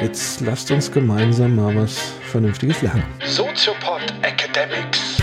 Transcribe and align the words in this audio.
Jetzt 0.00 0.40
lasst 0.40 0.70
uns 0.70 0.90
gemeinsam 0.90 1.56
mal 1.56 1.76
was 1.76 1.98
Vernünftiges 2.30 2.80
lernen. 2.80 3.04
Soziopod 3.26 4.00
Academics. 4.22 5.18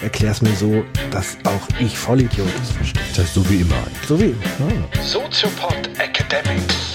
Erklär's 0.00 0.40
mir 0.40 0.54
so, 0.54 0.82
dass 1.10 1.36
auch 1.44 1.68
ich 1.78 1.98
Vollidiot 1.98 2.48
verstehe. 2.48 3.02
Das 3.14 3.26
ist 3.26 3.34
so 3.34 3.50
wie 3.50 3.60
immer 3.60 3.74
eigentlich. 3.74 4.08
So 4.08 4.18
wie 4.18 4.24
immer. 4.24 4.38
Ah. 4.60 5.02
Soziopod 5.02 5.90
Academics. 5.98 6.94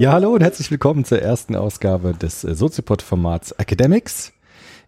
Ja, 0.00 0.12
hallo 0.12 0.34
und 0.34 0.42
herzlich 0.42 0.72
willkommen 0.72 1.04
zur 1.04 1.22
ersten 1.22 1.54
Ausgabe 1.54 2.14
des 2.14 2.42
äh, 2.42 2.52
Soziopod-Formats 2.56 3.52
Academics. 3.52 4.32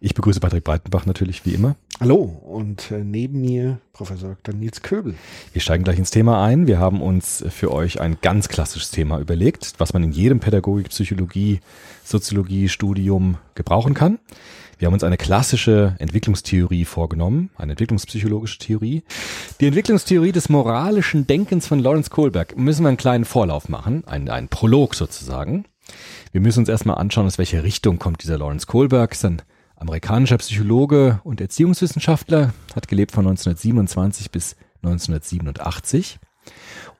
Ich 0.00 0.14
begrüße 0.14 0.40
Patrick 0.40 0.64
Breitenbach 0.64 1.06
natürlich 1.06 1.46
wie 1.46 1.54
immer. 1.54 1.77
Hallo 2.00 2.16
und 2.44 2.92
äh, 2.92 3.02
neben 3.02 3.40
mir 3.40 3.80
Professor 3.92 4.28
Dr. 4.28 4.54
Nils 4.54 4.82
Köbel. 4.82 5.16
Wir 5.52 5.60
steigen 5.60 5.82
gleich 5.82 5.98
ins 5.98 6.12
Thema 6.12 6.45
ein. 6.45 6.68
Wir 6.68 6.78
haben 6.78 7.02
uns 7.02 7.45
für 7.50 7.73
euch 7.73 8.00
ein 8.00 8.18
ganz 8.23 8.48
klassisches 8.48 8.92
Thema 8.92 9.18
überlegt, 9.18 9.74
was 9.78 9.92
man 9.95 10.04
in 10.04 10.12
jedem 10.12 10.38
Pädagogik, 10.38 10.90
Psychologie, 10.90 11.59
Soziologie, 12.04 12.68
Studium 12.68 13.38
gebrauchen 13.56 13.95
kann. 13.95 14.20
Wir 14.78 14.87
haben 14.87 14.95
uns 14.95 15.02
eine 15.02 15.16
klassische 15.16 15.96
Entwicklungstheorie 15.98 16.84
vorgenommen, 16.84 17.50
eine 17.56 17.73
entwicklungspsychologische 17.73 18.59
Theorie. 18.59 19.02
Die 19.59 19.66
Entwicklungstheorie 19.66 20.30
des 20.30 20.48
moralischen 20.48 21.26
Denkens 21.26 21.66
von 21.66 21.80
Lawrence 21.80 22.10
Kohlberg. 22.10 22.56
Müssen 22.56 22.84
wir 22.84 22.90
einen 22.90 22.96
kleinen 22.96 23.24
Vorlauf 23.24 23.68
machen, 23.68 24.04
einen, 24.06 24.28
einen 24.28 24.46
Prolog 24.46 24.95
sozusagen. 24.95 25.65
Wir 26.30 26.40
müssen 26.40 26.60
uns 26.60 26.68
erstmal 26.68 26.98
anschauen, 26.98 27.26
aus 27.26 27.38
welcher 27.38 27.65
Richtung 27.65 27.98
kommt 27.98 28.23
dieser 28.23 28.38
Lawrence 28.38 28.68
Kohlberg. 28.68 29.16
Ein 29.24 29.42
amerikanischer 29.78 30.38
Psychologe 30.38 31.20
und 31.24 31.41
Erziehungswissenschaftler, 31.41 32.52
hat 32.74 32.88
gelebt 32.88 33.12
von 33.12 33.27
1927 33.27 34.30
bis 34.30 34.56
1987. 34.82 36.18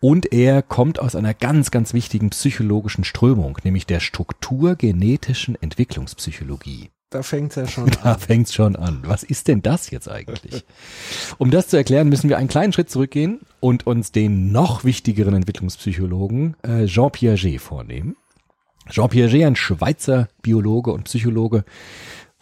Und 0.01 0.33
er 0.33 0.62
kommt 0.62 1.01
aus 1.01 1.17
einer 1.17 1.34
ganz, 1.34 1.71
ganz 1.71 1.93
wichtigen 1.93 2.31
psychologischen 2.31 3.05
Strömung, 3.05 3.59
nämlich 3.65 3.87
der 3.87 4.01
strukturgenetischen 4.01 5.61
Entwicklungspsychologie. 5.61 6.91
Da 7.11 7.23
fängt's 7.23 7.56
ja 7.56 7.67
schon 7.67 7.91
Da 8.03 8.12
an. 8.12 8.19
fängt's 8.21 8.55
schon 8.55 8.77
an. 8.77 9.01
Was 9.05 9.23
ist 9.23 9.49
denn 9.49 9.62
das 9.62 9.91
jetzt 9.91 10.09
eigentlich? 10.09 10.65
Um 11.39 11.51
das 11.51 11.69
zu 11.69 11.77
erklären, 11.77 12.09
müssen 12.09 12.29
wir 12.29 12.37
einen 12.37 12.49
kleinen 12.49 12.73
Schritt 12.73 12.91
zurückgehen 12.91 13.41
und 13.61 13.87
uns 13.87 14.12
den 14.12 14.53
noch 14.53 14.84
wichtigeren 14.84 15.34
Entwicklungspsychologen 15.34 16.56
äh, 16.62 16.84
Jean 16.84 17.11
Piaget 17.11 17.61
vornehmen. 17.61 18.17
Jean 18.91 19.09
Piaget, 19.09 19.45
ein 19.45 19.56
Schweizer 19.56 20.29
Biologe 20.43 20.93
und 20.93 21.05
Psychologe, 21.05 21.65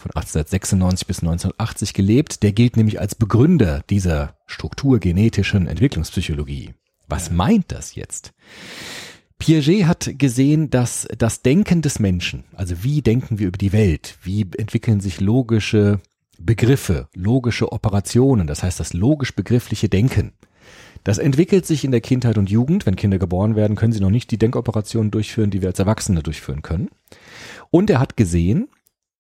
von 0.07 0.23
1896 0.23 1.07
bis 1.07 1.19
1980 1.21 1.95
gelebt. 1.95 2.43
Der 2.43 2.53
gilt 2.53 2.77
nämlich 2.77 3.01
als 3.01 3.15
Begründer 3.15 3.83
dieser 3.91 4.37
strukturgenetischen 4.47 5.67
Entwicklungspsychologie. 5.67 6.75
Was 7.09 7.31
meint 7.31 7.73
das 7.73 7.95
jetzt? 7.95 8.33
Piaget 9.39 9.87
hat 9.87 10.19
gesehen, 10.19 10.71
dass 10.71 11.07
das 11.19 11.43
Denken 11.43 11.83
des 11.83 11.99
Menschen, 11.99 12.45
also 12.55 12.83
wie 12.83 13.03
denken 13.03 13.39
wir 13.39 13.49
über 13.49 13.59
die 13.59 13.73
Welt, 13.73 14.17
wie 14.23 14.47
entwickeln 14.57 15.01
sich 15.01 15.21
logische 15.21 16.01
Begriffe, 16.39 17.09
logische 17.15 17.71
Operationen, 17.71 18.47
das 18.47 18.63
heißt 18.63 18.81
das 18.81 18.95
logisch-begriffliche 18.95 19.89
Denken, 19.89 20.33
das 21.05 21.19
entwickelt 21.19 21.67
sich 21.67 21.85
in 21.85 21.93
der 21.93 22.01
Kindheit 22.01 22.37
und 22.37 22.51
Jugend. 22.51 22.85
Wenn 22.85 22.97
Kinder 22.97 23.19
geboren 23.19 23.55
werden, 23.55 23.77
können 23.77 23.93
sie 23.93 24.01
noch 24.01 24.11
nicht 24.11 24.33
die 24.33 24.39
Denkoperationen 24.39 25.13
durchführen, 25.13 25.51
die 25.51 25.61
wir 25.61 25.69
als 25.69 25.79
Erwachsene 25.79 26.21
durchführen 26.21 26.63
können. 26.63 26.89
Und 27.71 27.91
er 27.91 28.01
hat 28.01 28.17
gesehen, 28.17 28.69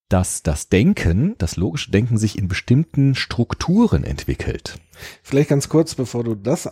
dass 0.09 0.43
das 0.43 0.69
Denken, 0.69 1.35
das 1.39 1.57
logische 1.57 1.91
Denken 1.91 2.17
sich 2.17 2.39
in 2.39 2.49
bestimmten 2.49 3.15
Strukturen 3.15 4.05
entwickelt. 4.05 4.79
Vielleicht 5.23 5.51
ganz 5.51 5.69
kurz, 5.69 5.95
bevor 5.95 6.25
du 6.25 6.35
das 6.35 6.67
äh, 6.67 6.71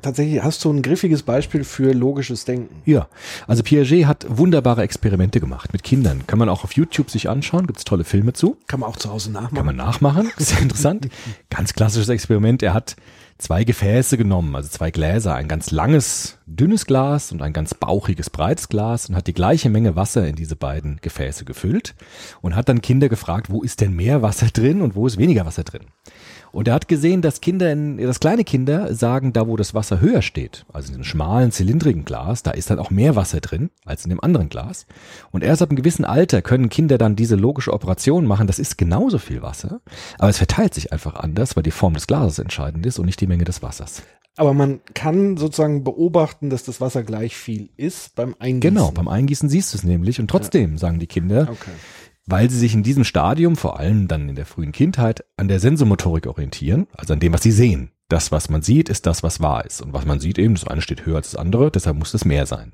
tatsächlich 0.00 0.42
hast 0.42 0.64
du 0.64 0.72
ein 0.72 0.82
griffiges 0.82 1.22
Beispiel 1.22 1.64
für 1.64 1.92
logisches 1.92 2.44
Denken. 2.44 2.82
Ja, 2.84 3.08
also 3.46 3.62
Piaget 3.62 4.06
hat 4.06 4.26
wunderbare 4.28 4.82
Experimente 4.82 5.40
gemacht 5.40 5.72
mit 5.72 5.82
Kindern. 5.82 6.26
Kann 6.26 6.38
man 6.38 6.48
auch 6.48 6.64
auf 6.64 6.72
YouTube 6.72 7.10
sich 7.10 7.28
anschauen, 7.28 7.66
gibt's 7.66 7.84
tolle 7.84 8.04
Filme 8.04 8.32
zu. 8.32 8.56
Kann 8.66 8.80
man 8.80 8.90
auch 8.90 8.96
zu 8.96 9.10
Hause 9.10 9.32
nachmachen. 9.32 9.56
Kann 9.56 9.66
man 9.66 9.76
nachmachen, 9.76 10.30
ist 10.36 10.48
sehr 10.50 10.60
interessant. 10.60 11.08
Ganz 11.50 11.72
klassisches 11.72 12.08
Experiment. 12.08 12.62
Er 12.62 12.74
hat 12.74 12.96
zwei 13.38 13.64
Gefäße 13.64 14.16
genommen, 14.16 14.54
also 14.54 14.68
zwei 14.68 14.90
Gläser, 14.90 15.34
ein 15.34 15.48
ganz 15.48 15.70
langes, 15.70 16.38
dünnes 16.46 16.86
Glas 16.86 17.32
und 17.32 17.42
ein 17.42 17.52
ganz 17.52 17.74
bauchiges, 17.74 18.30
breites 18.30 18.68
Glas 18.68 19.08
und 19.08 19.16
hat 19.16 19.26
die 19.26 19.34
gleiche 19.34 19.68
Menge 19.70 19.96
Wasser 19.96 20.26
in 20.26 20.36
diese 20.36 20.56
beiden 20.56 20.98
Gefäße 21.02 21.44
gefüllt 21.44 21.94
und 22.40 22.56
hat 22.56 22.68
dann 22.68 22.82
Kinder 22.82 23.08
gefragt, 23.08 23.50
wo 23.50 23.62
ist 23.62 23.80
denn 23.80 23.94
mehr 23.94 24.22
Wasser 24.22 24.46
drin 24.46 24.80
und 24.80 24.94
wo 24.94 25.06
ist 25.06 25.18
weniger 25.18 25.44
Wasser 25.44 25.64
drin. 25.64 25.86
Und 26.56 26.68
er 26.68 26.74
hat 26.74 26.88
gesehen, 26.88 27.20
dass 27.20 27.42
Kinder, 27.42 27.70
in, 27.70 27.98
dass 27.98 28.18
kleine 28.18 28.42
Kinder 28.42 28.94
sagen, 28.94 29.34
da 29.34 29.46
wo 29.46 29.58
das 29.58 29.74
Wasser 29.74 30.00
höher 30.00 30.22
steht, 30.22 30.64
also 30.72 30.86
in 30.86 30.92
diesem 30.92 31.04
schmalen, 31.04 31.52
zylindrigen 31.52 32.06
Glas, 32.06 32.42
da 32.42 32.52
ist 32.52 32.70
dann 32.70 32.78
auch 32.78 32.88
mehr 32.88 33.14
Wasser 33.14 33.40
drin 33.42 33.68
als 33.84 34.04
in 34.04 34.08
dem 34.08 34.24
anderen 34.24 34.48
Glas. 34.48 34.86
Und 35.32 35.44
erst 35.44 35.60
ab 35.60 35.68
einem 35.68 35.76
gewissen 35.76 36.06
Alter 36.06 36.40
können 36.40 36.70
Kinder 36.70 36.96
dann 36.96 37.14
diese 37.14 37.36
logische 37.36 37.74
Operation 37.74 38.24
machen, 38.24 38.46
das 38.46 38.58
ist 38.58 38.78
genauso 38.78 39.18
viel 39.18 39.42
Wasser, 39.42 39.82
aber 40.18 40.30
es 40.30 40.38
verteilt 40.38 40.72
sich 40.72 40.94
einfach 40.94 41.16
anders, 41.16 41.56
weil 41.56 41.62
die 41.62 41.70
Form 41.70 41.92
des 41.92 42.06
Glases 42.06 42.38
entscheidend 42.38 42.86
ist 42.86 42.98
und 42.98 43.04
nicht 43.04 43.20
die 43.20 43.26
Menge 43.26 43.44
des 43.44 43.62
Wassers. 43.62 44.02
Aber 44.38 44.54
man 44.54 44.80
kann 44.94 45.36
sozusagen 45.36 45.84
beobachten, 45.84 46.48
dass 46.48 46.62
das 46.62 46.80
Wasser 46.80 47.02
gleich 47.02 47.36
viel 47.36 47.68
ist 47.76 48.14
beim 48.14 48.34
Eingießen. 48.38 48.60
Genau, 48.60 48.92
beim 48.92 49.08
Eingießen 49.08 49.50
siehst 49.50 49.74
du 49.74 49.78
es 49.78 49.84
nämlich 49.84 50.20
und 50.20 50.28
trotzdem 50.28 50.78
sagen 50.78 51.00
die 51.00 51.06
Kinder, 51.06 51.48
Okay. 51.50 51.72
Weil 52.26 52.50
sie 52.50 52.58
sich 52.58 52.74
in 52.74 52.82
diesem 52.82 53.04
Stadium, 53.04 53.56
vor 53.56 53.78
allem 53.78 54.08
dann 54.08 54.28
in 54.28 54.34
der 54.34 54.46
frühen 54.46 54.72
Kindheit, 54.72 55.24
an 55.36 55.48
der 55.48 55.60
Sensomotorik 55.60 56.26
orientieren, 56.26 56.88
also 56.96 57.12
an 57.12 57.20
dem, 57.20 57.32
was 57.32 57.42
sie 57.42 57.52
sehen. 57.52 57.90
Das, 58.08 58.30
was 58.30 58.48
man 58.50 58.62
sieht, 58.62 58.88
ist 58.88 59.06
das, 59.06 59.22
was 59.22 59.40
wahr 59.40 59.64
ist. 59.64 59.80
Und 59.80 59.92
was 59.92 60.04
man 60.04 60.20
sieht 60.20 60.38
eben, 60.38 60.54
das 60.54 60.66
eine 60.66 60.80
steht 60.80 61.06
höher 61.06 61.16
als 61.16 61.32
das 61.32 61.40
andere, 61.40 61.70
deshalb 61.70 61.96
muss 61.96 62.14
es 62.14 62.24
mehr 62.24 62.46
sein. 62.46 62.72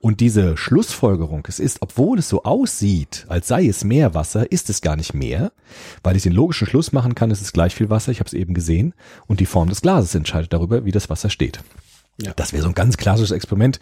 Und 0.00 0.20
diese 0.20 0.56
Schlussfolgerung, 0.56 1.44
es 1.48 1.60
ist, 1.60 1.78
obwohl 1.80 2.18
es 2.18 2.28
so 2.28 2.42
aussieht, 2.42 3.26
als 3.28 3.48
sei 3.48 3.66
es 3.66 3.84
mehr 3.84 4.12
Wasser, 4.14 4.50
ist 4.52 4.68
es 4.68 4.82
gar 4.82 4.96
nicht 4.96 5.14
mehr, 5.14 5.52
weil 6.02 6.16
ich 6.16 6.24
den 6.24 6.32
logischen 6.32 6.66
Schluss 6.66 6.92
machen 6.92 7.14
kann, 7.14 7.30
es 7.30 7.40
ist 7.40 7.52
gleich 7.52 7.74
viel 7.74 7.88
Wasser, 7.88 8.12
ich 8.12 8.20
habe 8.20 8.28
es 8.28 8.34
eben 8.34 8.54
gesehen, 8.54 8.92
und 9.26 9.40
die 9.40 9.46
Form 9.46 9.68
des 9.68 9.80
Glases 9.80 10.14
entscheidet 10.14 10.52
darüber, 10.52 10.84
wie 10.84 10.92
das 10.92 11.08
Wasser 11.08 11.30
steht. 11.30 11.60
Ja. 12.20 12.32
Das 12.34 12.52
wäre 12.52 12.62
so 12.62 12.68
ein 12.68 12.74
ganz 12.74 12.96
klassisches 12.96 13.30
Experiment. 13.30 13.78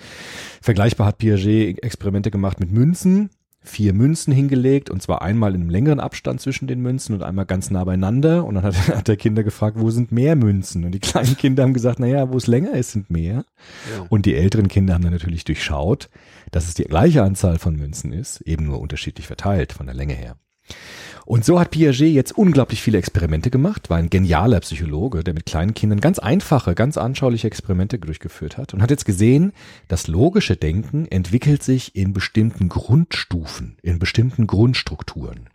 Vergleichbar 0.60 1.09
hat 1.09 1.19
Piaget 1.19 1.82
Experimente 1.82 2.31
gemacht 2.31 2.60
mit 2.60 2.70
Münzen, 2.70 3.31
vier 3.64 3.94
Münzen 3.94 4.32
hingelegt 4.32 4.91
und 4.91 5.02
zwar 5.02 5.22
einmal 5.22 5.54
in 5.54 5.62
einem 5.62 5.70
längeren 5.70 5.98
Abstand 5.98 6.41
zwischen 6.41 6.66
den 6.66 6.80
Münzen 6.80 7.14
und 7.14 7.22
einmal 7.22 7.47
ganz 7.47 7.70
nah 7.70 7.82
beieinander 7.82 8.44
und 8.44 8.54
dann 8.54 8.64
hat, 8.64 8.88
hat 8.88 9.08
der 9.08 9.16
Kinder 9.16 9.42
gefragt, 9.42 9.78
wo 9.80 9.91
sind 9.91 10.12
mehr 10.12 10.36
Münzen? 10.36 10.84
Und 10.84 10.92
die 10.92 11.00
kleinen 11.00 11.36
Kinder 11.36 11.62
haben 11.62 11.72
gesagt, 11.72 11.98
naja, 11.98 12.30
wo 12.30 12.36
es 12.36 12.47
länger 12.47 12.75
ist, 12.75 12.92
sind 12.92 13.10
mehr. 13.10 13.44
Ja. 13.97 14.06
Und 14.10 14.26
die 14.26 14.36
älteren 14.36 14.69
Kinder 14.69 14.94
haben 14.94 15.02
dann 15.02 15.12
natürlich 15.12 15.44
durchschaut, 15.44 16.10
dass 16.50 16.69
es 16.69 16.75
die 16.75 16.84
gleiche 16.84 17.22
Anzahl 17.22 17.58
von 17.58 17.75
Münzen 17.75 18.12
ist, 18.12 18.42
eben 18.42 18.66
nur 18.66 18.80
unterschiedlich 18.80 19.26
verteilt 19.26 19.72
von 19.72 19.86
der 19.86 19.94
Länge 19.94 20.14
her. 20.14 20.36
Und 21.26 21.44
so 21.44 21.58
hat 21.58 21.70
Piaget 21.70 22.12
jetzt 22.12 22.36
unglaublich 22.36 22.82
viele 22.82 22.98
Experimente 22.98 23.50
gemacht, 23.50 23.88
war 23.88 23.96
ein 23.96 24.10
genialer 24.10 24.60
Psychologe, 24.60 25.24
der 25.24 25.32
mit 25.34 25.46
kleinen 25.46 25.74
Kindern 25.74 26.00
ganz 26.00 26.18
einfache, 26.18 26.74
ganz 26.74 26.98
anschauliche 26.98 27.46
Experimente 27.46 27.98
durchgeführt 27.98 28.58
hat 28.58 28.74
und 28.74 28.82
hat 28.82 28.90
jetzt 28.90 29.06
gesehen, 29.06 29.52
das 29.88 30.06
logische 30.06 30.56
Denken 30.56 31.06
entwickelt 31.06 31.62
sich 31.62 31.96
in 31.96 32.12
bestimmten 32.12 32.68
Grundstufen, 32.68 33.78
in 33.82 33.98
bestimmten 33.98 34.46
Grundstrukturen. 34.46 35.48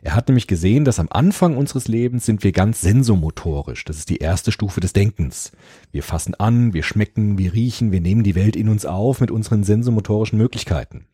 Er 0.00 0.16
hat 0.16 0.28
nämlich 0.28 0.46
gesehen, 0.46 0.84
dass 0.84 0.98
am 0.98 1.08
Anfang 1.10 1.56
unseres 1.56 1.86
Lebens 1.86 2.24
sind 2.24 2.42
wir 2.42 2.52
ganz 2.52 2.80
sensomotorisch. 2.80 3.84
Das 3.84 3.98
ist 3.98 4.08
die 4.08 4.16
erste 4.16 4.50
Stufe 4.50 4.80
des 4.80 4.94
Denkens. 4.94 5.52
Wir 5.92 6.02
fassen 6.02 6.34
an, 6.34 6.72
wir 6.72 6.82
schmecken, 6.82 7.36
wir 7.38 7.52
riechen, 7.52 7.92
wir 7.92 8.00
nehmen 8.00 8.24
die 8.24 8.34
Welt 8.34 8.56
in 8.56 8.68
uns 8.68 8.86
auf 8.86 9.20
mit 9.20 9.30
unseren 9.30 9.62
sensomotorischen 9.62 10.38
Möglichkeiten. 10.38 11.06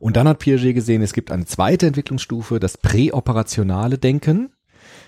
Und 0.00 0.16
dann 0.16 0.28
hat 0.28 0.38
Piaget 0.38 0.74
gesehen, 0.74 1.02
es 1.02 1.12
gibt 1.12 1.30
eine 1.30 1.46
zweite 1.46 1.86
Entwicklungsstufe, 1.86 2.60
das 2.60 2.78
präoperationale 2.78 3.98
Denken. 3.98 4.50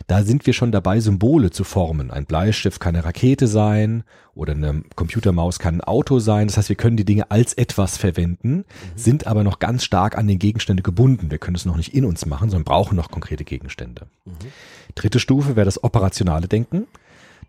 Da 0.07 0.23
sind 0.23 0.47
wir 0.47 0.53
schon 0.53 0.73
dabei, 0.73 1.01
Symbole 1.01 1.51
zu 1.51 1.65
formen. 1.65 2.11
Ein 2.11 2.27
Bleistift 2.27 2.81
kann 2.81 2.95
eine 2.95 3.05
Rakete 3.05 3.47
sein 3.47 4.05
oder 4.35 4.53
eine 4.53 4.83
Computermaus 4.95 5.59
kann 5.59 5.77
ein 5.77 5.81
Auto 5.81 6.19
sein. 6.19 6.47
Das 6.47 6.57
heißt, 6.59 6.69
wir 6.69 6.77
können 6.77 6.97
die 6.97 7.05
Dinge 7.05 7.31
als 7.31 7.55
etwas 7.55 7.97
verwenden, 7.97 8.65
sind 8.95 9.27
aber 9.27 9.43
noch 9.43 9.59
ganz 9.59 9.85
stark 9.85 10.17
an 10.17 10.29
den 10.29 10.39
Gegenstände 10.39 10.83
gebunden. 10.83 11.31
Wir 11.31 11.39
können 11.39 11.57
es 11.57 11.65
noch 11.65 11.77
nicht 11.77 11.95
in 11.95 12.05
uns 12.05 12.27
machen, 12.27 12.51
sondern 12.51 12.65
brauchen 12.65 12.95
noch 12.95 13.11
konkrete 13.11 13.45
Gegenstände. 13.45 14.07
Dritte 14.95 15.19
Stufe 15.19 15.57
wäre 15.57 15.65
das 15.65 15.83
operationale 15.83 16.47
Denken. 16.47 16.87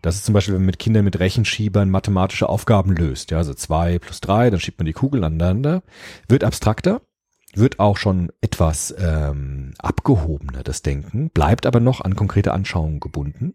Das 0.02 0.16
ist 0.16 0.24
zum 0.24 0.32
Beispiel, 0.32 0.54
wenn 0.54 0.62
man 0.62 0.66
mit 0.66 0.78
Kindern 0.78 1.04
mit 1.04 1.18
Rechenschiebern 1.18 1.90
mathematische 1.90 2.48
Aufgaben 2.48 2.94
löst. 2.94 3.30
Ja, 3.30 3.38
also 3.38 3.54
zwei 3.54 3.98
plus 3.98 4.20
drei, 4.20 4.50
dann 4.50 4.60
schiebt 4.60 4.78
man 4.78 4.86
die 4.86 4.92
Kugeln 4.92 5.24
aneinander. 5.24 5.82
Wird 6.28 6.44
abstrakter, 6.44 7.00
wird 7.54 7.80
auch 7.80 7.96
schon 7.96 8.30
etwas 8.40 8.94
ähm, 8.98 9.72
abgehobener, 9.78 10.62
das 10.62 10.82
Denken, 10.82 11.30
bleibt 11.30 11.66
aber 11.66 11.80
noch 11.80 12.00
an 12.00 12.14
konkrete 12.14 12.52
Anschauungen 12.52 13.00
gebunden. 13.00 13.54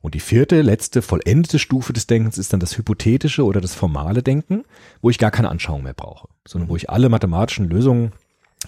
Und 0.00 0.14
die 0.14 0.20
vierte, 0.20 0.62
letzte, 0.62 1.02
vollendete 1.02 1.58
Stufe 1.58 1.92
des 1.92 2.06
Denkens 2.06 2.38
ist 2.38 2.52
dann 2.52 2.60
das 2.60 2.78
hypothetische 2.78 3.44
oder 3.44 3.60
das 3.60 3.74
formale 3.74 4.22
Denken, 4.22 4.64
wo 5.02 5.10
ich 5.10 5.18
gar 5.18 5.30
keine 5.30 5.50
Anschauung 5.50 5.82
mehr 5.82 5.94
brauche, 5.94 6.28
sondern 6.46 6.70
wo 6.70 6.76
ich 6.76 6.88
alle 6.90 7.08
mathematischen 7.08 7.68
Lösungen 7.68 8.12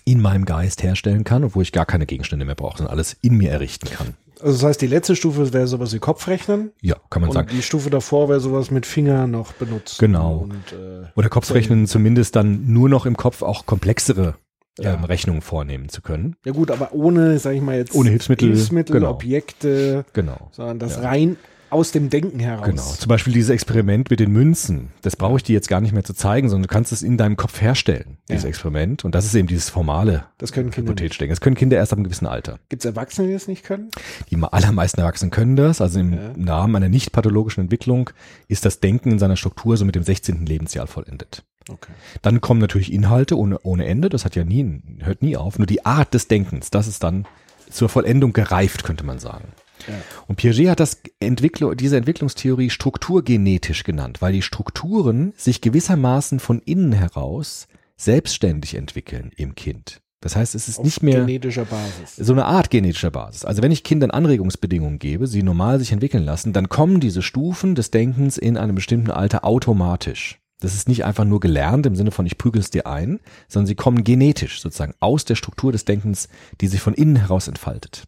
in 0.04 0.20
meinem 0.20 0.44
Geist 0.44 0.82
herstellen 0.82 1.24
kann 1.24 1.44
und 1.44 1.54
wo 1.54 1.62
ich 1.62 1.72
gar 1.72 1.86
keine 1.86 2.06
Gegenstände 2.06 2.44
mehr 2.44 2.54
brauche, 2.54 2.78
sondern 2.78 2.92
alles 2.92 3.16
in 3.22 3.36
mir 3.36 3.50
errichten 3.50 3.88
kann. 3.88 4.14
Also 4.40 4.52
das 4.52 4.62
heißt, 4.64 4.82
die 4.82 4.86
letzte 4.86 5.16
Stufe 5.16 5.52
wäre 5.52 5.66
sowas 5.66 5.92
wie 5.92 5.98
Kopfrechnen 5.98 6.72
Ja, 6.80 6.96
kann 7.10 7.22
man 7.22 7.30
und 7.30 7.34
sagen. 7.34 7.48
die 7.52 7.62
Stufe 7.62 7.90
davor 7.90 8.28
wäre 8.28 8.40
sowas 8.40 8.70
mit 8.70 8.86
Finger 8.86 9.26
noch 9.26 9.52
benutzt. 9.52 9.98
Genau. 9.98 10.38
Und, 10.48 10.72
äh, 10.72 11.06
Oder 11.16 11.28
Kopfrechnen 11.28 11.86
zumindest 11.86 12.36
dann 12.36 12.72
nur 12.72 12.88
noch 12.88 13.06
im 13.06 13.16
Kopf 13.16 13.42
auch 13.42 13.66
komplexere 13.66 14.34
Ja. 14.80 14.94
ähm, 14.94 15.04
Rechnungen 15.04 15.42
vornehmen 15.42 15.88
zu 15.88 16.02
können. 16.02 16.36
ja 16.44 16.52
gut, 16.52 16.70
aber 16.70 16.92
ohne, 16.92 17.38
sag 17.40 17.54
ich 17.54 17.60
mal 17.62 17.76
jetzt, 17.76 17.94
Ohne 17.96 18.10
Hilfsmittel, 18.10 18.48
Hilfsmittel 18.50 18.92
genau. 18.94 19.10
Objekte, 19.10 20.04
Genau. 20.12 20.48
sondern 20.52 20.78
das 20.78 20.96
Ja. 20.96 21.02
rein 21.02 21.36
aus 21.70 21.92
dem 21.92 22.10
Denken 22.10 22.38
heraus. 22.40 22.66
Genau. 22.66 22.82
Zum 22.82 23.08
Beispiel 23.08 23.32
dieses 23.32 23.50
Experiment 23.50 24.10
mit 24.10 24.20
den 24.20 24.32
Münzen. 24.32 24.88
Das 25.02 25.16
brauche 25.16 25.36
ich 25.36 25.42
dir 25.42 25.52
jetzt 25.54 25.68
gar 25.68 25.80
nicht 25.80 25.92
mehr 25.92 26.04
zu 26.04 26.14
zeigen, 26.14 26.48
sondern 26.48 26.68
du 26.68 26.72
kannst 26.72 26.92
es 26.92 27.02
in 27.02 27.16
deinem 27.16 27.36
Kopf 27.36 27.60
herstellen, 27.60 28.18
dieses 28.28 28.44
Ja. 28.44 28.48
Experiment. 28.48 29.04
Und 29.04 29.14
das 29.14 29.24
ist 29.24 29.34
eben 29.34 29.48
dieses 29.48 29.68
formale 29.70 30.24
Das 30.38 30.52
können 30.52 30.70
Kinder 30.70 30.90
nicht. 30.92 31.00
hypothetische 31.00 31.18
Denken. 31.20 31.32
Das 31.32 31.40
können 31.40 31.56
Kinder 31.56 31.76
erst 31.76 31.92
ab 31.92 31.98
einem 31.98 32.04
gewissen 32.04 32.26
Alter. 32.26 32.58
Gibt 32.68 32.82
es 32.82 32.86
Erwachsene, 32.86 33.28
die 33.28 33.34
das 33.34 33.48
nicht 33.48 33.64
können? 33.64 33.90
Die 34.30 34.36
allermeisten 34.42 35.00
Erwachsenen 35.00 35.30
können 35.30 35.56
das. 35.56 35.80
Also 35.80 36.00
im 36.00 36.12
Ja. 36.12 36.54
Rahmen 36.54 36.76
einer 36.76 36.88
nicht 36.88 37.12
pathologischen 37.12 37.62
Entwicklung 37.62 38.10
ist 38.48 38.64
das 38.64 38.80
Denken 38.80 39.12
in 39.12 39.18
seiner 39.18 39.36
Struktur 39.36 39.76
so 39.76 39.84
mit 39.84 39.94
dem 39.94 40.02
16. 40.02 40.46
Lebensjahr 40.46 40.86
vollendet. 40.86 41.44
Okay. 41.70 41.92
Dann 42.22 42.40
kommen 42.40 42.60
natürlich 42.60 42.92
Inhalte 42.92 43.36
ohne, 43.36 43.58
ohne 43.62 43.86
Ende. 43.86 44.08
Das 44.08 44.24
hat 44.24 44.34
ja 44.36 44.44
nie, 44.44 44.80
hört 45.00 45.20
nie 45.22 45.36
auf. 45.36 45.58
Nur 45.58 45.66
die 45.66 45.84
Art 45.84 46.14
des 46.14 46.26
Denkens, 46.28 46.70
das 46.70 46.86
ist 46.88 47.02
dann 47.02 47.26
zur 47.70 47.90
Vollendung 47.90 48.32
gereift, 48.32 48.84
könnte 48.84 49.04
man 49.04 49.18
sagen. 49.18 49.44
Ja. 49.86 49.94
Und 50.26 50.36
Piaget 50.36 50.70
hat 50.70 50.80
das 50.80 51.00
Entwickler, 51.20 51.74
diese 51.74 51.96
Entwicklungstheorie 51.96 52.70
strukturgenetisch 52.70 53.84
genannt, 53.84 54.20
weil 54.20 54.32
die 54.32 54.42
Strukturen 54.42 55.32
sich 55.36 55.60
gewissermaßen 55.60 56.40
von 56.40 56.60
innen 56.60 56.92
heraus 56.92 57.68
selbstständig 57.96 58.74
entwickeln 58.74 59.32
im 59.36 59.54
Kind. 59.54 60.00
Das 60.20 60.34
heißt, 60.34 60.54
es 60.56 60.68
ist 60.68 60.78
Auf 60.78 60.84
nicht 60.84 61.02
mehr 61.02 61.20
genetischer 61.20 61.64
Basis. 61.64 62.16
so 62.16 62.32
eine 62.32 62.44
Art 62.44 62.70
genetischer 62.70 63.10
Basis. 63.10 63.44
Also 63.44 63.62
wenn 63.62 63.70
ich 63.70 63.84
Kindern 63.84 64.10
Anregungsbedingungen 64.10 64.98
gebe, 64.98 65.28
sie 65.28 65.44
normal 65.44 65.78
sich 65.78 65.92
entwickeln 65.92 66.24
lassen, 66.24 66.52
dann 66.52 66.68
kommen 66.68 66.98
diese 66.98 67.22
Stufen 67.22 67.76
des 67.76 67.92
Denkens 67.92 68.36
in 68.36 68.56
einem 68.56 68.74
bestimmten 68.74 69.12
Alter 69.12 69.44
automatisch. 69.44 70.40
Das 70.60 70.74
ist 70.74 70.88
nicht 70.88 71.04
einfach 71.04 71.24
nur 71.24 71.38
gelernt 71.38 71.86
im 71.86 71.94
Sinne 71.94 72.10
von 72.10 72.26
ich 72.26 72.36
prügel 72.36 72.60
es 72.60 72.70
dir 72.70 72.86
ein, 72.86 73.20
sondern 73.46 73.68
sie 73.68 73.76
kommen 73.76 74.02
genetisch 74.02 74.60
sozusagen 74.60 74.94
aus 74.98 75.24
der 75.24 75.36
Struktur 75.36 75.70
des 75.70 75.84
Denkens, 75.84 76.28
die 76.60 76.66
sich 76.66 76.80
von 76.80 76.94
innen 76.94 77.16
heraus 77.16 77.46
entfaltet. 77.46 78.04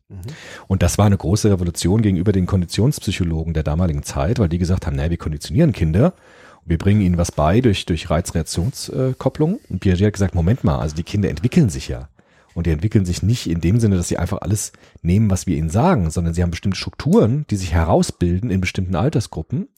Und 0.67 0.82
das 0.82 0.99
war 0.99 1.06
eine 1.06 1.17
große 1.17 1.49
Revolution 1.50 2.02
gegenüber 2.02 2.32
den 2.32 2.47
Konditionspsychologen 2.47 3.55
der 3.55 3.62
damaligen 3.62 4.02
Zeit, 4.02 4.41
weil 4.41 4.49
die 4.49 4.58
gesagt 4.58 4.87
haben, 4.87 4.97
naja, 4.97 5.11
wir 5.11 5.19
konditionieren 5.19 5.73
Kinder, 5.73 6.14
wir 6.64 6.79
bringen 6.79 7.00
ihnen 7.00 7.19
was 7.19 7.32
bei 7.32 7.61
durch, 7.61 7.87
durch 7.87 8.11
Reizreaktionskopplung. 8.11 9.61
Und 9.69 9.81
Piaget 9.81 10.06
hat 10.06 10.12
gesagt, 10.14 10.35
Moment 10.35 10.64
mal, 10.64 10.79
also 10.79 10.96
die 10.96 11.05
Kinder 11.05 11.31
entwickeln 11.31 11.70
sich 11.70 11.88
ja. 11.88 12.08
Und 12.55 12.67
die 12.67 12.70
entwickeln 12.70 13.05
sich 13.05 13.23
nicht 13.23 13.49
in 13.49 13.61
dem 13.61 13.79
Sinne, 13.79 13.96
dass 13.96 14.08
sie 14.08 14.19
einfach 14.19 14.43
alles 14.43 14.73
nehmen, 15.03 15.31
was 15.31 15.46
wir 15.46 15.56
ihnen 15.56 15.70
sagen, 15.70 16.11
sondern 16.11 16.35
sie 16.35 16.43
haben 16.43 16.50
bestimmte 16.50 16.79
Strukturen, 16.79 17.46
die 17.49 17.56
sich 17.56 17.73
herausbilden 17.73 18.50
in 18.50 18.61
bestimmten 18.61 18.96
Altersgruppen. 18.96 19.69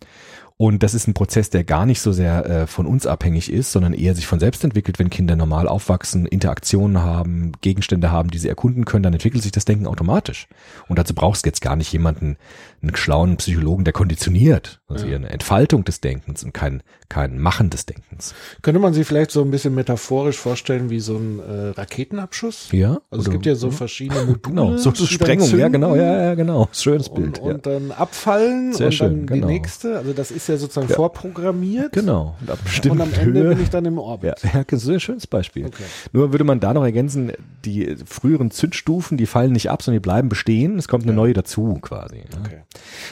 Und 0.57 0.83
das 0.83 0.95
ist 0.95 1.09
ein 1.09 1.15
Prozess, 1.15 1.51
der 1.51 1.65
gar 1.65 1.87
nicht 1.87 2.01
so 2.01 2.13
sehr 2.13 2.47
äh, 2.47 2.67
von 2.67 2.87
uns 2.87 3.07
abhängig 3.07 3.53
ist, 3.53 3.73
sondern 3.73 3.95
eher 3.95 4.15
sich 4.15 4.27
von 4.27 4.39
selbst 4.39 4.63
entwickelt, 4.65 4.99
wenn 4.99 5.11
Kinder 5.11 5.37
normal 5.37 5.67
aufwachsen, 5.67 6.27
Interaktionen 6.27 7.03
haben, 7.03 7.53
Gegenstände 7.61 8.11
haben, 8.11 8.31
die 8.31 8.39
sie 8.39 8.49
erkunden 8.49 8.85
können, 8.85 9.03
dann 9.03 9.13
entwickelt 9.13 9.43
sich 9.43 9.53
das 9.53 9.65
Denken 9.65 9.87
automatisch. 9.87 10.47
Und 10.89 10.99
dazu 10.99 11.15
brauchst 11.15 11.45
du 11.45 11.49
jetzt 11.49 11.63
gar 11.63 11.77
nicht 11.77 11.93
jemanden, 11.93 12.37
einen 12.83 12.97
schlauen 12.97 13.37
Psychologen, 13.37 13.85
der 13.85 13.93
konditioniert. 13.93 14.81
Also 14.89 15.07
eher 15.07 15.17
eine 15.17 15.31
Entfaltung 15.31 15.85
des 15.85 16.01
Denkens 16.01 16.45
und 16.45 16.53
kein, 16.53 16.83
kein 17.09 17.39
Machen 17.39 17.71
des 17.71 17.87
Denkens. 17.87 18.35
Könnte 18.61 18.79
man 18.81 18.93
sich 18.93 19.07
vielleicht 19.07 19.31
so 19.31 19.41
ein 19.43 19.51
bisschen 19.51 19.75
metaphorisch 19.75 20.37
vorstellen 20.37 20.91
wie 20.91 21.01
so 21.01 21.17
ein 21.17 21.39
äh, 21.39 21.69
Raketenabschuss? 21.71 22.69
Ja? 22.73 22.99
Also 23.11 23.25
es 23.25 23.31
gibt 23.31 23.47
ja 23.47 23.55
so 23.55 23.71
verschiedene 23.71 24.21
Module. 24.27 24.41
Genau, 24.43 24.77
so, 24.77 24.91
dann 24.91 25.07
Sprengung, 25.07 25.59
ja 25.59 25.69
genau, 25.69 25.95
ja, 25.95 26.23
ja, 26.23 26.35
genau. 26.35 26.69
Schönes 26.73 27.09
Und, 27.09 27.15
Bild. 27.21 27.39
und 27.39 27.51
ja. 27.67 27.79
dann 27.79 27.93
abfallen 27.93 28.73
Sehr 28.75 28.87
und 28.87 28.93
schön, 28.93 29.09
dann 29.09 29.27
genau. 29.27 29.47
die 29.47 29.53
nächste. 29.55 29.97
Also 29.99 30.13
das 30.13 30.31
ist 30.31 30.49
ja 30.49 30.57
sozusagen 30.57 30.89
Ja. 30.89 30.97
vorprogrammiert. 30.97 31.93
Genau. 31.93 32.37
Und 32.41 32.51
ab 32.51 32.59
Und 32.91 33.01
am 33.01 33.13
Ende 33.15 33.41
Höhe. 33.41 33.49
bin 33.55 33.63
ich 33.63 33.71
dann 33.71 33.85
im 33.85 33.99
Orbit. 33.99 34.35
Ja, 34.43 34.51
ja, 34.55 34.65
ein 34.71 35.01
schönes 35.01 35.27
Beispiel. 35.27 35.67
Okay. 35.67 35.85
Nur 36.13 36.33
würde 36.33 36.45
man 36.45 36.61
da 36.61 36.75
noch 36.75 36.85
ergänzen, 36.85 37.33
die 37.65 37.97
früheren 38.05 38.51
Zündstufen, 38.51 39.17
die 39.17 39.27
fallen 39.27 39.53
nicht 39.53 39.71
ab, 39.71 39.83
sondern 39.83 40.01
die 40.01 40.05
bleiben 40.05 40.29
bestehen. 40.29 40.79
Es 40.79 40.89
kommt 40.89 41.05
eine 41.05 41.13
neue 41.15 41.33
dazu 41.33 41.79
quasi. 41.81 42.23
Okay. 42.45 42.63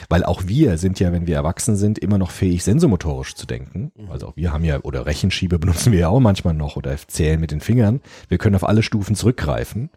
Weil 0.09 0.23
auch 0.23 0.43
wir 0.47 0.77
sind 0.77 0.99
ja, 0.99 1.11
wenn 1.11 1.27
wir 1.27 1.35
erwachsen 1.35 1.75
sind, 1.75 1.99
immer 1.99 2.17
noch 2.17 2.31
fähig, 2.31 2.63
sensomotorisch 2.63 3.35
zu 3.35 3.45
denken. 3.45 3.91
Mhm. 3.95 4.11
Also 4.11 4.27
auch 4.27 4.35
wir 4.35 4.51
haben 4.51 4.63
ja, 4.63 4.79
oder 4.81 5.05
Rechenschiebe 5.05 5.59
benutzen 5.59 5.91
wir 5.91 5.99
ja 5.99 6.09
auch 6.09 6.19
manchmal 6.19 6.53
noch 6.53 6.75
oder 6.75 6.95
zählen 7.07 7.39
mit 7.39 7.51
den 7.51 7.61
Fingern. 7.61 8.01
Wir 8.27 8.37
können 8.37 8.55
auf 8.55 8.67
alle 8.67 8.83
Stufen 8.83 9.15
zurückgreifen. 9.15 9.89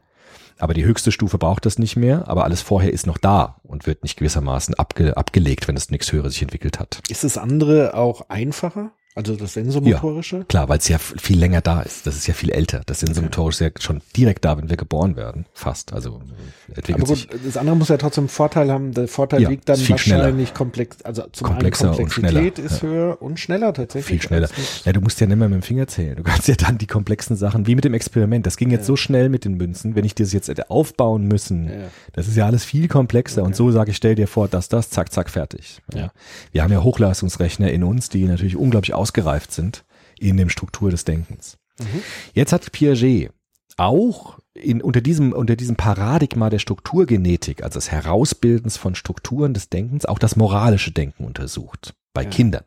Aber 0.58 0.72
die 0.72 0.84
höchste 0.84 1.10
Stufe 1.10 1.36
braucht 1.36 1.66
das 1.66 1.80
nicht 1.80 1.96
mehr, 1.96 2.28
aber 2.28 2.44
alles 2.44 2.62
vorher 2.62 2.92
ist 2.92 3.08
noch 3.08 3.18
da 3.18 3.56
und 3.64 3.88
wird 3.88 4.04
nicht 4.04 4.16
gewissermaßen 4.16 4.74
abge, 4.76 5.16
abgelegt, 5.16 5.66
wenn 5.66 5.76
es 5.76 5.90
nichts 5.90 6.12
Höheres 6.12 6.34
sich 6.34 6.42
entwickelt 6.42 6.78
hat. 6.78 7.00
Ist 7.08 7.24
das 7.24 7.38
andere 7.38 7.94
auch 7.94 8.28
einfacher? 8.28 8.92
Also 9.16 9.36
das 9.36 9.52
Sensomotorische? 9.52 10.44
Klar, 10.48 10.68
weil 10.68 10.78
es 10.78 10.88
ja 10.88 10.98
viel 10.98 11.38
länger 11.38 11.60
da 11.60 11.82
ist. 11.82 12.04
Das 12.04 12.16
ist 12.16 12.26
ja 12.26 12.34
viel 12.34 12.50
älter. 12.50 12.82
Das 12.86 12.98
Sensomotorisch 12.98 13.56
ist 13.56 13.60
ja 13.60 13.70
schon 13.78 14.00
direkt 14.16 14.44
da, 14.44 14.58
wenn 14.58 14.68
wir 14.70 14.76
geboren 14.76 15.14
werden. 15.14 15.46
Fast. 15.52 15.92
Also 15.92 16.20
entwickelt 16.66 16.96
Aber 17.06 17.06
sich 17.14 17.28
gut, 17.28 17.38
das 17.46 17.56
andere 17.56 17.76
muss 17.76 17.90
ja 17.90 17.96
trotzdem 17.96 18.28
Vorteil 18.28 18.72
haben. 18.72 18.92
Der 18.92 19.06
Vorteil 19.06 19.42
Ja, 19.42 19.50
liegt 19.50 19.68
dann 19.68 19.76
viel 19.76 19.96
schneller. 19.98 20.22
wahrscheinlich 20.24 20.52
komplex, 20.52 21.00
also 21.02 21.22
zum 21.30 21.46
Komplexer 21.46 21.92
einen 21.92 21.98
und 22.00 22.12
Komplexität 22.12 22.54
schneller, 22.56 22.66
ist 22.72 22.82
höher 22.82 23.22
und 23.22 23.38
schneller 23.38 23.72
tatsächlich. 23.72 24.06
viel 24.20 24.22
schneller. 24.22 24.48
Ja, 24.84 24.92
du 24.92 25.00
musst 25.00 25.20
ja 25.20 25.28
nicht 25.28 25.36
mehr 25.36 25.48
mit 25.48 25.60
dem 25.60 25.62
Finger 25.62 25.86
zählen. 25.86 26.16
Du 26.16 26.24
kannst 26.24 26.48
ja 26.48 26.56
dann 26.56 26.78
die 26.78 26.88
komplexen 26.88 27.36
Sachen, 27.36 27.68
wie 27.68 27.76
mit 27.76 27.84
dem 27.84 27.94
Experiment. 27.94 28.46
Das 28.46 28.56
ging 28.56 28.72
jetzt 28.72 28.86
so 28.86 28.96
schnell 28.96 29.28
mit 29.28 29.44
den 29.44 29.54
Münzen. 29.54 29.94
Wenn 29.94 30.04
ich 30.04 30.16
das 30.16 30.32
jetzt 30.32 30.48
hätte 30.48 30.70
aufbauen 30.70 31.28
müssen, 31.28 31.68
Ja. 31.68 31.74
das 32.14 32.26
ist 32.26 32.36
ja 32.36 32.46
alles 32.46 32.64
viel 32.64 32.88
komplexer. 32.88 33.44
Und 33.44 33.54
so 33.54 33.70
sage 33.70 33.92
ich, 33.92 33.96
stell 33.96 34.16
dir 34.16 34.26
vor, 34.26 34.48
dass 34.48 34.68
das, 34.68 34.90
zack, 34.90 35.12
zack, 35.12 35.30
fertig. 35.30 35.82
Ja. 35.94 36.10
Wir 36.50 36.64
haben 36.64 36.72
ja 36.72 36.82
Hochleistungsrechner 36.82 37.70
in 37.70 37.84
uns, 37.84 38.08
die 38.08 38.24
natürlich 38.24 38.56
unglaublich 38.56 38.92
ausgereift 39.04 39.52
sind 39.52 39.84
in 40.18 40.38
dem 40.38 40.48
Struktur 40.48 40.90
des 40.90 41.04
Denkens. 41.04 41.58
Mhm. 41.78 42.02
Jetzt 42.32 42.52
hat 42.54 42.72
Piaget 42.72 43.30
auch 43.76 44.38
in, 44.54 44.80
unter, 44.80 45.02
diesem, 45.02 45.32
unter 45.32 45.56
diesem 45.56 45.76
Paradigma 45.76 46.48
der 46.48 46.58
Strukturgenetik, 46.58 47.62
also 47.62 47.78
des 47.78 47.90
Herausbildens 47.90 48.78
von 48.78 48.94
Strukturen 48.94 49.52
des 49.52 49.68
Denkens, 49.68 50.06
auch 50.06 50.18
das 50.18 50.36
moralische 50.36 50.90
Denken 50.90 51.24
untersucht. 51.24 51.94
Bei 52.14 52.22
Ja. 52.22 52.30
Kindern. 52.30 52.62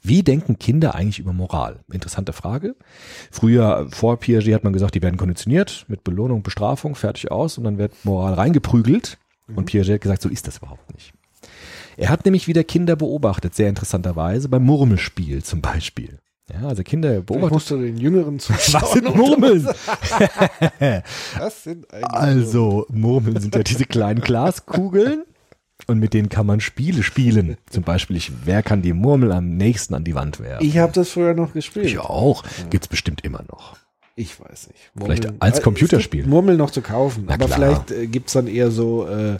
Wie 0.00 0.22
denken 0.22 0.58
Kinder 0.58 0.94
eigentlich 0.94 1.18
über 1.18 1.32
Moral? 1.32 1.80
Interessante 1.92 2.32
Frage. 2.32 2.76
Früher, 3.30 3.88
vor 3.90 4.16
Piaget 4.18 4.54
hat 4.54 4.64
man 4.64 4.72
gesagt, 4.72 4.94
die 4.94 5.02
werden 5.02 5.16
konditioniert 5.16 5.84
mit 5.88 6.02
Belohnung, 6.04 6.44
Bestrafung, 6.44 6.94
fertig 6.94 7.30
aus 7.30 7.58
und 7.58 7.64
dann 7.64 7.76
wird 7.76 7.92
Moral 8.04 8.34
reingeprügelt. 8.34 9.18
Und 9.54 9.66
Piaget 9.66 9.94
hat 9.94 10.00
gesagt, 10.00 10.22
so 10.22 10.28
ist 10.30 10.46
das 10.46 10.58
überhaupt 10.58 10.94
nicht. 10.94 11.12
Er 11.96 12.08
hat 12.10 12.24
nämlich 12.24 12.48
wieder 12.48 12.64
Kinder 12.64 12.96
beobachtet, 12.96 13.54
sehr 13.54 13.68
interessanterweise, 13.68 14.48
beim 14.48 14.64
Murmelspiel 14.64 15.42
zum 15.42 15.60
Beispiel. 15.60 16.18
Ja, 16.52 16.68
also 16.68 16.82
Kinder 16.82 17.08
Vielleicht 17.08 17.26
beobachtet. 17.26 17.52
musst 17.52 17.70
du 17.70 17.78
den 17.78 17.96
Jüngeren 17.96 18.38
zuschauen. 18.38 18.82
Was 18.82 18.92
sind 18.92 19.14
Murmeln? 19.14 19.66
Was 21.38 21.64
sind 21.64 21.90
eigentlich 21.92 22.10
Also, 22.12 22.86
Murmeln 22.90 23.40
sind 23.40 23.54
ja 23.54 23.62
diese 23.62 23.86
kleinen 23.86 24.20
Glaskugeln 24.20 25.24
und 25.86 25.98
mit 25.98 26.12
denen 26.12 26.28
kann 26.28 26.46
man 26.46 26.60
Spiele 26.60 27.02
spielen. 27.02 27.56
Zum 27.70 27.82
Beispiel, 27.82 28.16
ich, 28.16 28.30
wer 28.44 28.62
kann 28.62 28.82
die 28.82 28.92
Murmel 28.92 29.32
am 29.32 29.56
nächsten 29.56 29.94
an 29.94 30.04
die 30.04 30.14
Wand 30.14 30.40
werfen? 30.40 30.66
Ich 30.66 30.78
habe 30.78 30.92
das 30.92 31.10
früher 31.10 31.34
noch 31.34 31.54
gespielt. 31.54 31.86
Ich 31.86 31.98
auch. 31.98 32.44
Gibt's 32.70 32.88
bestimmt 32.88 33.24
immer 33.24 33.42
noch. 33.50 33.76
Ich 34.16 34.38
weiß 34.38 34.68
nicht. 34.68 34.92
Vielleicht 34.96 35.42
als 35.42 35.58
äh, 35.58 35.62
Computerspiel. 35.62 36.26
Murmeln 36.26 36.58
noch 36.58 36.70
zu 36.70 36.82
kaufen. 36.82 37.24
Na 37.26 37.34
aber 37.34 37.46
klar. 37.46 37.58
vielleicht 37.58 37.90
äh, 37.90 38.06
gibt's 38.06 38.34
dann 38.34 38.46
eher 38.46 38.70
so, 38.70 39.08
äh, 39.08 39.38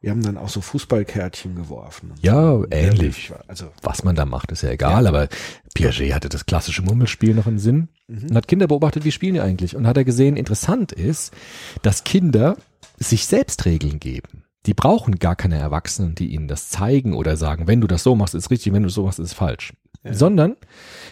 wir 0.00 0.10
haben 0.10 0.22
dann 0.22 0.38
auch 0.38 0.48
so 0.48 0.60
Fußballkärtchen 0.62 1.54
geworfen. 1.54 2.12
und 2.12 2.22
Ja, 2.22 2.52
so. 2.52 2.66
ähnlich. 2.70 3.32
Also, 3.48 3.70
Was 3.82 4.02
man 4.02 4.16
da 4.16 4.24
macht, 4.24 4.50
ist 4.50 4.62
ja 4.62 4.70
egal, 4.70 5.06
aber 5.06 5.28
Piaget 5.74 6.14
hatte 6.14 6.30
das 6.30 6.46
klassische 6.46 6.82
Murmelspiel 6.82 7.34
noch 7.34 7.46
im 7.46 7.58
Sinn 7.58 7.88
und 8.08 8.34
hat 8.34 8.48
Kinder 8.48 8.66
beobachtet, 8.66 9.04
wie 9.04 9.12
spielen 9.12 9.34
die 9.34 9.40
eigentlich? 9.40 9.76
Und 9.76 9.86
hat 9.86 9.98
er 9.98 10.04
gesehen, 10.04 10.36
interessant 10.36 10.92
ist, 10.92 11.34
dass 11.82 12.04
Kinder 12.04 12.56
sich 12.98 13.26
selbst 13.26 13.66
Regeln 13.66 14.00
geben. 14.00 14.44
Die 14.66 14.74
brauchen 14.74 15.18
gar 15.18 15.36
keine 15.36 15.58
Erwachsenen, 15.58 16.14
die 16.14 16.34
ihnen 16.34 16.48
das 16.48 16.68
zeigen 16.68 17.14
oder 17.14 17.36
sagen, 17.36 17.66
wenn 17.66 17.80
du 17.80 17.86
das 17.86 18.02
so 18.02 18.14
machst, 18.14 18.34
ist 18.34 18.50
richtig, 18.50 18.72
wenn 18.72 18.82
du 18.82 18.90
so 18.90 19.04
machst, 19.04 19.18
ist 19.18 19.34
falsch. 19.34 19.74
Sondern 20.02 20.56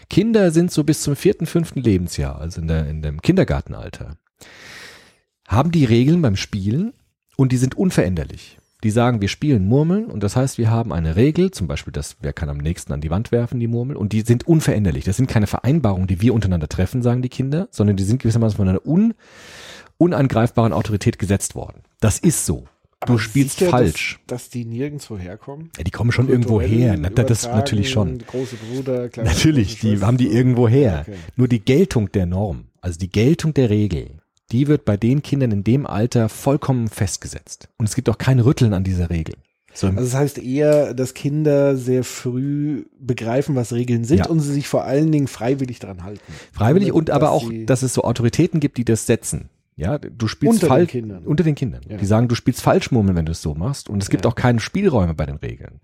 Kinder 0.09 0.50
sind 0.50 0.73
so 0.73 0.83
bis 0.83 1.02
zum 1.02 1.14
vierten, 1.14 1.45
fünften 1.45 1.80
Lebensjahr, 1.80 2.38
also 2.40 2.62
in, 2.62 2.68
der, 2.68 2.88
in 2.88 3.02
dem 3.02 3.21
Kindergartenalter, 3.21 4.16
haben 5.47 5.73
die 5.73 5.85
Regeln 5.85 6.23
beim 6.23 6.37
Spielen 6.37 6.95
und 7.37 7.52
die 7.52 7.59
sind 7.59 7.76
unveränderlich. 7.76 8.59
Die 8.85 8.91
sagen, 8.91 9.21
wir 9.21 9.29
spielen 9.29 9.67
Murmeln 9.67 10.07
und 10.07 10.23
das 10.23 10.37
heißt, 10.37 10.57
wir 10.57 10.71
haben 10.71 10.93
eine 10.93 11.17
Regel, 11.17 11.51
zum 11.51 11.67
Beispiel, 11.67 11.93
dass 11.93 12.17
wer 12.21 12.33
kann 12.33 12.49
am 12.49 12.59
nächsten 12.59 12.93
an 12.93 13.01
die 13.01 13.11
Wand 13.11 13.33
werfen, 13.33 13.59
die 13.59 13.67
Murmel, 13.67 13.97
und 13.97 14.13
die 14.13 14.21
sind 14.21 14.47
unveränderlich. 14.47 15.05
Das 15.05 15.17
sind 15.17 15.29
keine 15.29 15.49
Vereinbarungen, 15.49 16.07
die 16.07 16.21
wir 16.21 16.33
untereinander 16.33 16.69
treffen, 16.69 17.03
sagen 17.03 17.23
die 17.23 17.29
Kinder, 17.29 17.67
sondern 17.73 17.97
die 17.97 18.05
sind 18.05 18.23
gewissermaßen 18.23 18.57
von 18.57 18.69
einer 18.69 18.87
un, 18.87 19.15
unangreifbaren 19.97 20.73
Autorität 20.73 21.19
gesetzt 21.19 21.57
worden. 21.57 21.83
Das 21.99 22.21
ist 22.21 22.47
so. 22.47 22.67
Du 23.01 23.13
aber 23.13 23.19
spielst 23.19 23.59
sicher, 23.59 23.71
falsch. 23.71 24.21
Dass, 24.27 24.43
dass 24.43 24.51
die 24.51 24.65
nirgendwo 24.65 25.19
herkommen. 25.19 25.71
Ja, 25.77 25.85
die 25.85 25.91
kommen 25.91 26.11
schon 26.11 26.29
irgendwo 26.29 26.61
her. 26.61 26.97
Na, 26.99 27.11
das 27.11 27.47
natürlich 27.47 27.91
schon. 27.91 28.19
Große 28.19 28.57
Bruder, 28.57 29.09
Natürlich, 29.17 29.79
die 29.81 30.01
haben 30.01 30.17
die 30.17 30.29
irgendwo 30.29 30.69
her. 30.69 31.05
Okay. 31.07 31.17
Nur 31.37 31.49
die 31.49 31.61
Geltung 31.61 32.11
der 32.11 32.27
Norm, 32.27 32.67
also 32.81 32.99
die 32.99 33.11
Geltung 33.11 33.55
der 33.55 33.71
Regel, 33.71 34.19
die 34.52 34.67
wird 34.67 34.85
bei 34.85 34.97
den 34.97 35.23
Kindern 35.23 35.50
in 35.52 35.64
dem 35.64 35.87
Alter 35.87 36.28
vollkommen 36.28 36.88
festgesetzt. 36.88 37.69
Und 37.78 37.88
es 37.88 37.95
gibt 37.95 38.09
auch 38.09 38.19
kein 38.19 38.40
Rütteln 38.40 38.73
an 38.75 38.85
dieser 38.85 39.11
Regel. 39.11 39.35
So, 39.75 39.87
Also 39.88 40.00
das 40.00 40.14
heißt 40.14 40.38
eher, 40.38 40.95
dass 40.95 41.14
Kinder 41.14 41.76
sehr 41.76 42.02
früh 42.02 42.87
begreifen, 42.99 43.55
was 43.55 43.73
Regeln 43.73 44.05
sind 44.05 44.19
Ja. 44.21 44.26
und 44.26 44.40
sie 44.40 44.52
sich 44.52 44.67
vor 44.67 44.85
allen 44.85 45.12
Dingen 45.12 45.28
freiwillig 45.28 45.78
daran 45.78 46.02
halten. 46.02 46.21
freiwillig 46.52 46.93
und 46.93 47.11
aber 47.11 47.31
auch, 47.31 47.50
dass 47.67 47.83
es 47.83 47.95
so 47.95 48.02
Autoritäten 48.02 48.61
gibt, 48.61 48.78
die 48.78 48.85
das 48.85 49.07
setzen. 49.07 49.50
Ja, 49.76 49.99
du 49.99 50.26
spielst 50.26 50.55
Unter 50.55 50.67
den 50.67 50.69
falsch 50.69 50.90
Kindern. 50.90 51.23
unter 51.25 51.45
den 51.45 51.55
Kindern. 51.55 51.83
Ja. 51.88 51.99
Die 51.99 52.07
sagen, 52.07 52.26
du 52.26 52.35
spielst 52.35 52.62
falsch 52.62 52.90
Murmeln, 52.90 53.17
wenn 53.17 53.26
du 53.26 53.33
es 53.33 53.40
so 53.43 53.55
machst. 53.55 53.88
Und 53.88 54.02
es 54.02 54.11
gibt 54.11 54.25
Ja. 54.25 54.31
auch 54.31 54.35
keine 54.35 54.59
Spielräume 54.59 55.14
bei 55.14 55.25
den 55.26 55.37
Regeln. 55.37 55.78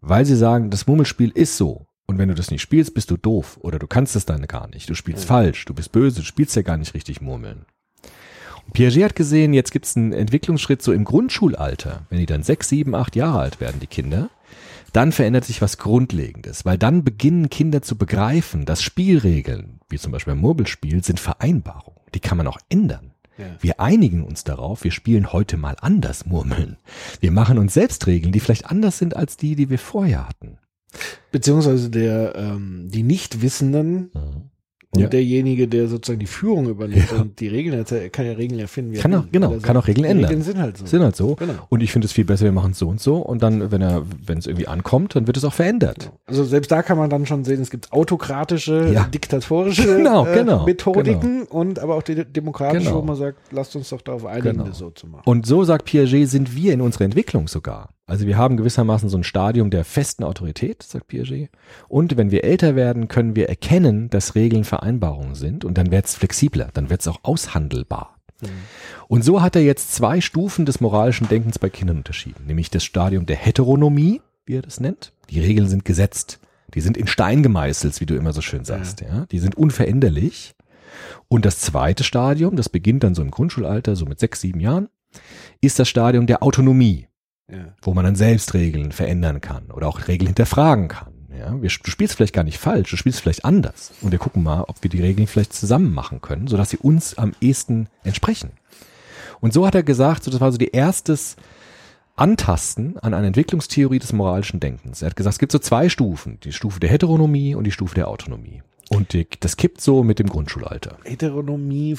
Weil 0.00 0.24
sie 0.24 0.36
sagen, 0.36 0.70
das 0.70 0.86
Murmelspiel 0.86 1.30
ist 1.34 1.58
so. 1.58 1.86
Und 2.06 2.16
wenn 2.16 2.28
du 2.30 2.34
das 2.34 2.50
nicht 2.50 2.62
spielst, 2.62 2.94
bist 2.94 3.10
du 3.10 3.18
doof. 3.18 3.58
Oder 3.60 3.78
du 3.78 3.86
kannst 3.86 4.16
es 4.16 4.24
dann 4.24 4.46
gar 4.46 4.68
nicht. 4.68 4.88
Du 4.88 4.94
spielst 4.94 5.24
Ja. 5.24 5.28
falsch. 5.28 5.66
Du 5.66 5.74
bist 5.74 5.92
böse. 5.92 6.20
Du 6.20 6.24
spielst 6.24 6.56
ja 6.56 6.62
gar 6.62 6.78
nicht 6.78 6.94
richtig 6.94 7.20
Murmeln. 7.20 7.66
Piaget 8.72 9.04
hat 9.04 9.16
gesehen, 9.16 9.52
jetzt 9.52 9.70
gibt 9.70 9.86
es 9.86 9.96
einen 9.96 10.12
Entwicklungsschritt 10.12 10.82
so 10.82 10.92
im 10.92 11.04
Grundschulalter. 11.04 12.06
Wenn 12.10 12.18
die 12.18 12.26
dann 12.26 12.42
sechs, 12.42 12.68
sieben, 12.68 12.94
acht 12.94 13.16
Jahre 13.16 13.40
alt 13.40 13.60
werden, 13.60 13.80
die 13.80 13.86
Kinder, 13.86 14.30
dann 14.92 15.12
verändert 15.12 15.44
sich 15.44 15.60
was 15.60 15.78
Grundlegendes. 15.78 16.64
Weil 16.64 16.78
dann 16.78 17.04
beginnen 17.04 17.50
Kinder 17.50 17.82
zu 17.82 17.96
begreifen, 17.96 18.64
dass 18.64 18.82
Spielregeln, 18.82 19.80
wie 19.88 19.98
zum 19.98 20.12
Beispiel 20.12 20.34
ein 20.34 20.40
Murmelspiel, 20.40 21.04
sind 21.04 21.20
Vereinbarungen. 21.20 22.00
Die 22.14 22.20
kann 22.20 22.38
man 22.38 22.46
auch 22.46 22.58
ändern. 22.68 23.12
Ja. 23.36 23.46
Wir 23.60 23.80
einigen 23.80 24.22
uns 24.22 24.44
darauf, 24.44 24.84
wir 24.84 24.92
spielen 24.92 25.32
heute 25.32 25.56
mal 25.56 25.76
anders 25.80 26.26
Murmeln. 26.26 26.76
Wir 27.20 27.32
machen 27.32 27.58
uns 27.58 27.74
selbst 27.74 28.06
Regeln, 28.06 28.32
die 28.32 28.40
vielleicht 28.40 28.70
anders 28.70 28.98
sind 28.98 29.16
als 29.16 29.36
die, 29.36 29.56
die 29.56 29.70
wir 29.70 29.78
vorher 29.78 30.28
hatten. 30.28 30.58
Beziehungsweise 31.32 31.90
der, 31.90 32.36
ähm, 32.36 32.88
die 32.90 33.02
Nichtwissenden 33.02 34.12
und 34.94 35.00
Ja. 35.02 35.08
derjenige, 35.08 35.68
der 35.68 35.88
sozusagen 35.88 36.20
die 36.20 36.26
Führung 36.26 36.68
übernimmt 36.68 37.10
Ja. 37.12 37.20
und 37.20 37.40
die 37.40 37.48
Regeln 37.48 37.76
erzählt, 37.76 38.02
er 38.02 38.10
kann 38.10 38.26
ja 38.26 38.32
Regeln 38.32 38.60
erfinden. 38.60 38.92
wie 38.92 38.96
er 38.96 39.02
Kann 39.02 39.14
auch- 39.14 39.24
genau, 39.30 39.56
kann 39.62 39.76
auch 39.76 39.86
Regeln 39.86 40.04
ändern. 40.04 40.26
Regeln 40.26 40.42
sind 40.42 40.58
halt 40.58 40.76
so. 40.78 40.86
Sind 40.86 41.02
halt 41.02 41.16
so. 41.16 41.34
Genau. 41.34 41.52
Und 41.68 41.82
ich 41.82 41.92
finde 41.92 42.06
es 42.06 42.12
viel 42.12 42.24
besser, 42.24 42.44
wir 42.44 42.52
machen 42.52 42.72
es 42.72 42.78
so 42.78 42.88
und 42.88 43.00
so. 43.00 43.16
Und 43.16 43.42
dann, 43.42 43.70
wenn 43.72 43.82
er, 43.82 44.02
wenn 44.26 44.38
es 44.38 44.46
irgendwie 44.46 44.66
ankommt, 44.68 45.14
dann 45.16 45.26
wird 45.26 45.36
es 45.36 45.44
auch 45.44 45.52
verändert. 45.54 46.10
Also 46.26 46.44
selbst 46.44 46.70
da 46.70 46.82
kann 46.82 46.96
man 46.98 47.10
dann 47.10 47.26
schon 47.26 47.44
sehen, 47.44 47.60
es 47.60 47.70
gibt 47.70 47.92
autokratische, 47.92 48.90
Ja. 48.92 49.04
diktatorische 49.04 49.82
Genau, 49.98 50.26
äh, 50.26 50.34
genau, 50.34 50.64
Methodiken 50.64 51.44
und 51.44 51.78
aber 51.78 51.96
auch 51.96 52.02
die 52.02 52.24
demokratische, 52.24 52.86
Genau. 52.86 52.98
wo 52.98 53.02
man 53.02 53.16
sagt, 53.16 53.38
lasst 53.52 53.74
uns 53.76 53.90
doch 53.90 54.00
darauf 54.00 54.24
einigen, 54.26 54.52
Genau. 54.52 54.64
das 54.64 54.78
so 54.78 54.90
zu 54.90 55.06
machen. 55.06 55.22
Und 55.24 55.46
so 55.46 55.64
sagt 55.64 55.84
Piaget, 55.86 56.28
sind 56.28 56.54
wir 56.56 56.72
in 56.72 56.80
unserer 56.80 57.04
Entwicklung 57.04 57.48
sogar. 57.48 57.90
Also 58.06 58.26
wir 58.26 58.36
haben 58.36 58.56
gewissermaßen 58.56 59.08
so 59.08 59.16
ein 59.16 59.24
Stadium 59.24 59.70
der 59.70 59.84
festen 59.84 60.24
Autorität, 60.24 60.82
sagt 60.82 61.08
Piaget. 61.08 61.48
Und 61.88 62.16
wenn 62.16 62.30
wir 62.30 62.44
älter 62.44 62.76
werden, 62.76 63.08
können 63.08 63.34
wir 63.34 63.48
erkennen, 63.48 64.10
dass 64.10 64.34
Regeln 64.34 64.64
Vereinbarungen 64.64 65.34
sind 65.34 65.64
und 65.64 65.78
dann 65.78 65.90
wird 65.90 66.04
es 66.04 66.14
flexibler, 66.14 66.68
dann 66.74 66.90
wird 66.90 67.00
es 67.00 67.08
auch 67.08 67.20
aushandelbar. 67.22 68.18
Und 69.08 69.24
so 69.24 69.40
hat 69.40 69.56
er 69.56 69.62
jetzt 69.62 69.94
zwei 69.94 70.20
Stufen 70.20 70.66
des 70.66 70.80
moralischen 70.80 71.28
Denkens 71.28 71.58
bei 71.58 71.70
Kindern 71.70 71.98
unterschieden, 71.98 72.46
nämlich 72.46 72.68
das 72.70 72.84
Stadium 72.84 73.24
der 73.24 73.36
Heteronomie, 73.36 74.20
wie 74.44 74.56
er 74.56 74.62
das 74.62 74.80
nennt. 74.80 75.12
Die 75.30 75.40
Regeln 75.40 75.68
sind 75.68 75.86
gesetzt, 75.86 76.40
die 76.74 76.82
sind 76.82 76.96
in 76.96 77.06
Stein 77.06 77.42
gemeißelt, 77.42 78.00
wie 78.00 78.06
du 78.06 78.16
immer 78.16 78.32
so 78.32 78.42
schön 78.42 78.64
sagst, 78.64 79.00
ja. 79.00 79.26
Die 79.30 79.38
sind 79.38 79.54
unveränderlich. 79.56 80.54
Und 81.28 81.44
das 81.44 81.60
zweite 81.60 82.04
Stadium, 82.04 82.56
das 82.56 82.68
beginnt 82.68 83.04
dann 83.04 83.14
so 83.14 83.22
im 83.22 83.30
Grundschulalter, 83.30 83.96
so 83.96 84.04
mit 84.04 84.20
sechs, 84.20 84.40
sieben 84.40 84.60
Jahren, 84.60 84.88
ist 85.60 85.78
das 85.78 85.88
Stadium 85.88 86.26
der 86.26 86.42
Autonomie, 86.42 87.06
Ja. 87.50 87.74
wo 87.82 87.92
man 87.92 88.04
dann 88.04 88.16
selbst 88.16 88.54
Regeln 88.54 88.90
verändern 88.90 89.42
kann 89.42 89.70
oder 89.70 89.86
auch 89.86 90.08
Regeln 90.08 90.28
hinterfragen 90.28 90.88
kann. 90.88 91.12
Ja, 91.38 91.52
wir, 91.60 91.68
du 91.68 91.90
spielst 91.90 92.14
vielleicht 92.14 92.32
gar 92.32 92.44
nicht 92.44 92.58
falsch, 92.58 92.90
du 92.90 92.96
spielst 92.96 93.20
vielleicht 93.20 93.44
anders. 93.44 93.92
Und 94.00 94.12
wir 94.12 94.18
gucken 94.18 94.42
mal, 94.42 94.62
ob 94.62 94.82
wir 94.82 94.88
die 94.88 95.02
Regeln 95.02 95.26
vielleicht 95.26 95.52
zusammen 95.52 95.92
machen 95.92 96.20
können, 96.22 96.46
sodass 96.46 96.70
sie 96.70 96.78
uns 96.78 97.18
am 97.18 97.32
ehesten 97.40 97.88
entsprechen. 98.02 98.52
Und 99.40 99.52
so 99.52 99.66
hat 99.66 99.74
er 99.74 99.82
gesagt, 99.82 100.24
so 100.24 100.30
das 100.30 100.40
war 100.40 100.52
so 100.52 100.58
die 100.58 100.70
erstes 100.70 101.36
Antasten 102.16 102.96
an 102.98 103.12
eine 103.12 103.26
Entwicklungstheorie 103.26 103.98
des 103.98 104.12
moralischen 104.12 104.60
Denkens. 104.60 105.02
Er 105.02 105.10
hat 105.10 105.16
gesagt, 105.16 105.34
es 105.34 105.38
gibt 105.38 105.52
so 105.52 105.58
zwei 105.58 105.88
Stufen, 105.88 106.38
die 106.44 106.52
Stufe 106.52 106.80
der 106.80 106.90
Heteronomie 106.90 107.54
und 107.54 107.64
die 107.64 107.72
Stufe 107.72 107.94
der 107.94 108.08
Autonomie. 108.08 108.62
Und 108.90 109.12
die, 109.12 109.26
das 109.40 109.56
kippt 109.56 109.80
so 109.80 110.04
mit 110.04 110.18
dem 110.18 110.28
Grundschulalter. 110.28 110.98
Heteronomie, 111.04 111.96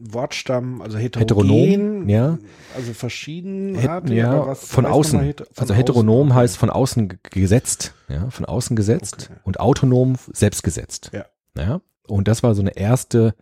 Wortstamm, 0.00 0.80
also 0.82 0.98
heterogen, 0.98 1.48
Heteronom, 1.48 2.08
ja. 2.08 2.38
also 2.74 2.92
verschieden. 2.92 3.74
Ja, 3.80 4.54
von 4.54 4.86
außen. 4.86 5.34
also 5.56 5.74
heteronom 5.74 6.34
heißt 6.34 6.56
von 6.56 6.70
außen 6.70 7.08
ge- 7.08 7.18
gesetzt, 7.30 7.94
ja, 8.08 8.30
von 8.30 8.44
außen 8.44 8.76
gesetzt 8.76 9.28
Okay. 9.30 9.40
und 9.44 9.60
autonom 9.60 10.16
selbst 10.32 10.62
gesetzt. 10.62 11.10
Ja. 11.12 11.26
ja. 11.56 11.80
Und 12.06 12.28
das 12.28 12.42
war 12.42 12.54
so 12.54 12.60
eine 12.62 12.76
erste 12.76 13.34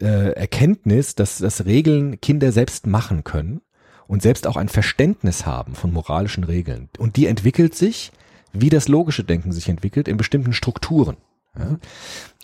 äh, 0.00 0.32
Erkenntnis, 0.32 1.14
dass, 1.14 1.38
dass 1.38 1.64
Regeln 1.64 2.20
Kinder 2.20 2.52
selbst 2.52 2.86
machen 2.86 3.24
können 3.24 3.60
und 4.06 4.22
selbst 4.22 4.46
auch 4.46 4.56
ein 4.56 4.68
Verständnis 4.68 5.46
haben 5.46 5.74
von 5.74 5.92
moralischen 5.92 6.44
Regeln. 6.44 6.88
Und 6.98 7.16
die 7.16 7.26
entwickelt 7.26 7.74
sich, 7.74 8.12
wie 8.52 8.68
das 8.70 8.88
logische 8.88 9.24
Denken 9.24 9.52
sich 9.52 9.68
entwickelt, 9.68 10.08
in 10.08 10.16
bestimmten 10.16 10.52
Strukturen. 10.52 11.16
Ja? 11.58 11.78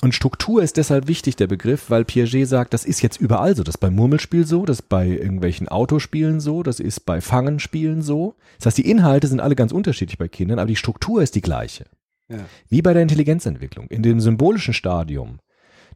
Und 0.03 0.15
Struktur 0.15 0.63
ist 0.63 0.77
deshalb 0.77 1.07
wichtig, 1.09 1.37
der 1.37 1.47
Begriff, 1.47 1.91
weil 1.91 2.05
Piaget 2.05 2.49
sagt, 2.49 2.75
das 2.75 2.85
ist 2.85 3.03
jetzt 3.03 3.21
überall 3.21 3.55
so. 3.57 3.63
Das 3.63 3.77
ist 3.77 3.81
beim 3.81 3.95
Murmelspiel 3.95 4.47
so, 4.47 4.65
das 4.65 4.81
ist 4.81 4.89
bei 4.89 5.07
irgendwelchen 5.07 5.69
Autospielen 5.69 6.41
so, 6.41 6.63
das 6.63 6.81
ist 6.81 7.01
bei 7.07 7.21
Fangenspielen 7.21 8.03
so. 8.03 8.35
Das 8.59 8.67
heißt, 8.67 8.79
die 8.79 8.91
Inhalte 8.91 9.29
sind 9.29 9.41
alle 9.41 9.55
ganz 9.57 9.73
unterschiedlich 9.73 10.19
bei 10.19 10.29
Kindern, 10.29 10.59
aber 10.59 10.69
die 10.69 10.77
Struktur 10.77 11.23
ist 11.23 11.35
die 11.35 11.41
gleiche. 11.41 11.87
Ja. 12.29 12.39
Wie 12.69 12.83
bei 12.83 12.93
der 12.93 13.03
Intelligenzentwicklung. 13.03 13.87
In 13.87 14.03
dem 14.03 14.21
symbolischen 14.21 14.75
Stadium 14.75 15.39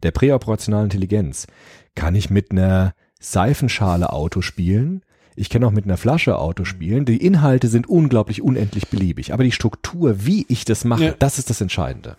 der 0.02 0.12
präoperationalen 0.12 0.86
Intelligenz 0.86 1.46
kann 1.94 2.14
ich 2.14 2.30
mit 2.30 2.52
einer 2.52 2.94
Seifenschale 3.20 4.12
Auto 4.12 4.40
spielen. 4.40 5.02
Ich 5.36 5.50
kann 5.50 5.64
auch 5.64 5.72
mit 5.72 5.84
einer 5.84 5.96
Flasche 5.96 6.38
Auto 6.38 6.64
spielen. 6.64 7.04
Die 7.04 7.16
Inhalte 7.16 7.68
sind 7.68 7.88
unglaublich 7.88 8.40
unendlich 8.42 8.88
beliebig. 8.88 9.32
Aber 9.32 9.44
die 9.44 9.52
Struktur, 9.52 10.24
wie 10.24 10.46
ich 10.48 10.64
das 10.64 10.84
mache, 10.84 11.04
Ja. 11.04 11.14
das 11.18 11.38
ist 11.38 11.50
das 11.50 11.60
Entscheidende. 11.60 12.16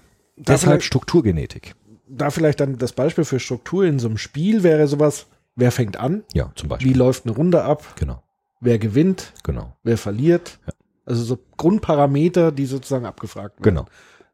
Deshalb 0.47 0.83
Strukturgenetik. 0.83 1.75
Da 2.07 2.29
vielleicht 2.29 2.59
dann 2.59 2.77
das 2.77 2.91
Beispiel 2.93 3.23
für 3.23 3.39
Struktur 3.39 3.85
in 3.85 3.99
so 3.99 4.07
einem 4.07 4.17
Spiel 4.17 4.63
wäre 4.63 4.87
sowas, 4.87 5.27
wer 5.55 5.71
fängt 5.71 5.97
an, 5.97 6.23
Ja, 6.33 6.51
zum 6.55 6.67
wie 6.67 6.69
Beispiel. 6.71 6.97
läuft 6.97 7.25
eine 7.25 7.35
Runde 7.35 7.63
ab, 7.63 7.95
Genau, 7.97 8.21
wer 8.59 8.79
gewinnt, 8.79 9.33
genau, 9.43 9.73
wer 9.83 9.97
verliert. 9.97 10.59
Also 11.05 11.23
so 11.23 11.39
Grundparameter, 11.57 12.51
die 12.51 12.65
sozusagen 12.65 13.05
abgefragt 13.05 13.59
werden. 13.59 13.63
genau. 13.63 13.85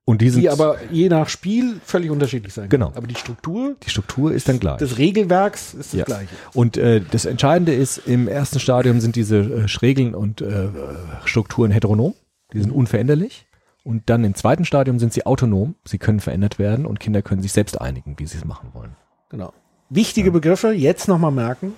Und 0.06 0.22
die 0.22 0.30
sind, 0.30 0.42
Die 0.42 0.50
aber 0.50 0.78
je 0.90 1.10
nach 1.10 1.28
Spiel 1.28 1.82
völlig 1.84 2.10
unterschiedlich 2.12 2.54
sein 2.54 2.70
Genau. 2.70 2.86
können. 2.88 2.98
Aber 2.98 3.08
die 3.08 3.16
Struktur 3.16 3.76
die 3.86 3.90
Struktur 3.90 4.32
ist 4.32 4.48
dann 4.48 4.58
gleich. 4.58 4.78
des 4.78 4.98
Regelwerks 4.98 5.74
ist 5.74 5.92
das 5.92 6.00
Ja. 6.00 6.06
gleiche. 6.06 6.34
Und 6.54 6.78
äh, 6.78 7.02
das 7.12 7.26
Entscheidende 7.26 7.74
ist, 7.74 7.98
im 8.08 8.30
ersten 8.30 8.62
Stadium 8.62 9.02
sind 9.02 9.18
diese 9.18 9.38
äh, 9.40 9.66
Regeln 9.82 10.16
und 10.16 10.40
äh, 10.40 10.70
Strukturen 11.26 11.72
heteronom, 11.72 12.14
die 12.54 12.62
sind 12.62 12.72
unveränderlich. 12.72 13.47
Und 13.88 14.10
dann 14.10 14.26
im 14.26 14.36
zweiten 14.36 14.66
Stadium 14.66 15.00
sind 15.00 15.14
sie 15.14 15.26
autonom, 15.26 15.76
sie 15.86 15.98
können 15.98 16.20
verändert 16.20 16.60
werden 16.60 16.86
und 16.86 17.00
Kinder 17.00 17.22
können 17.22 17.42
sich 17.42 17.54
selbst 17.54 17.80
einigen, 17.80 18.20
wie 18.20 18.26
sie 18.26 18.38
es 18.38 18.44
machen 18.44 18.74
wollen. 18.74 18.98
Genau. 19.30 19.54
Wichtige 19.90 20.30
Begriffe, 20.30 20.74
jetzt 20.74 21.08
nochmal 21.08 21.32
merken. 21.32 21.72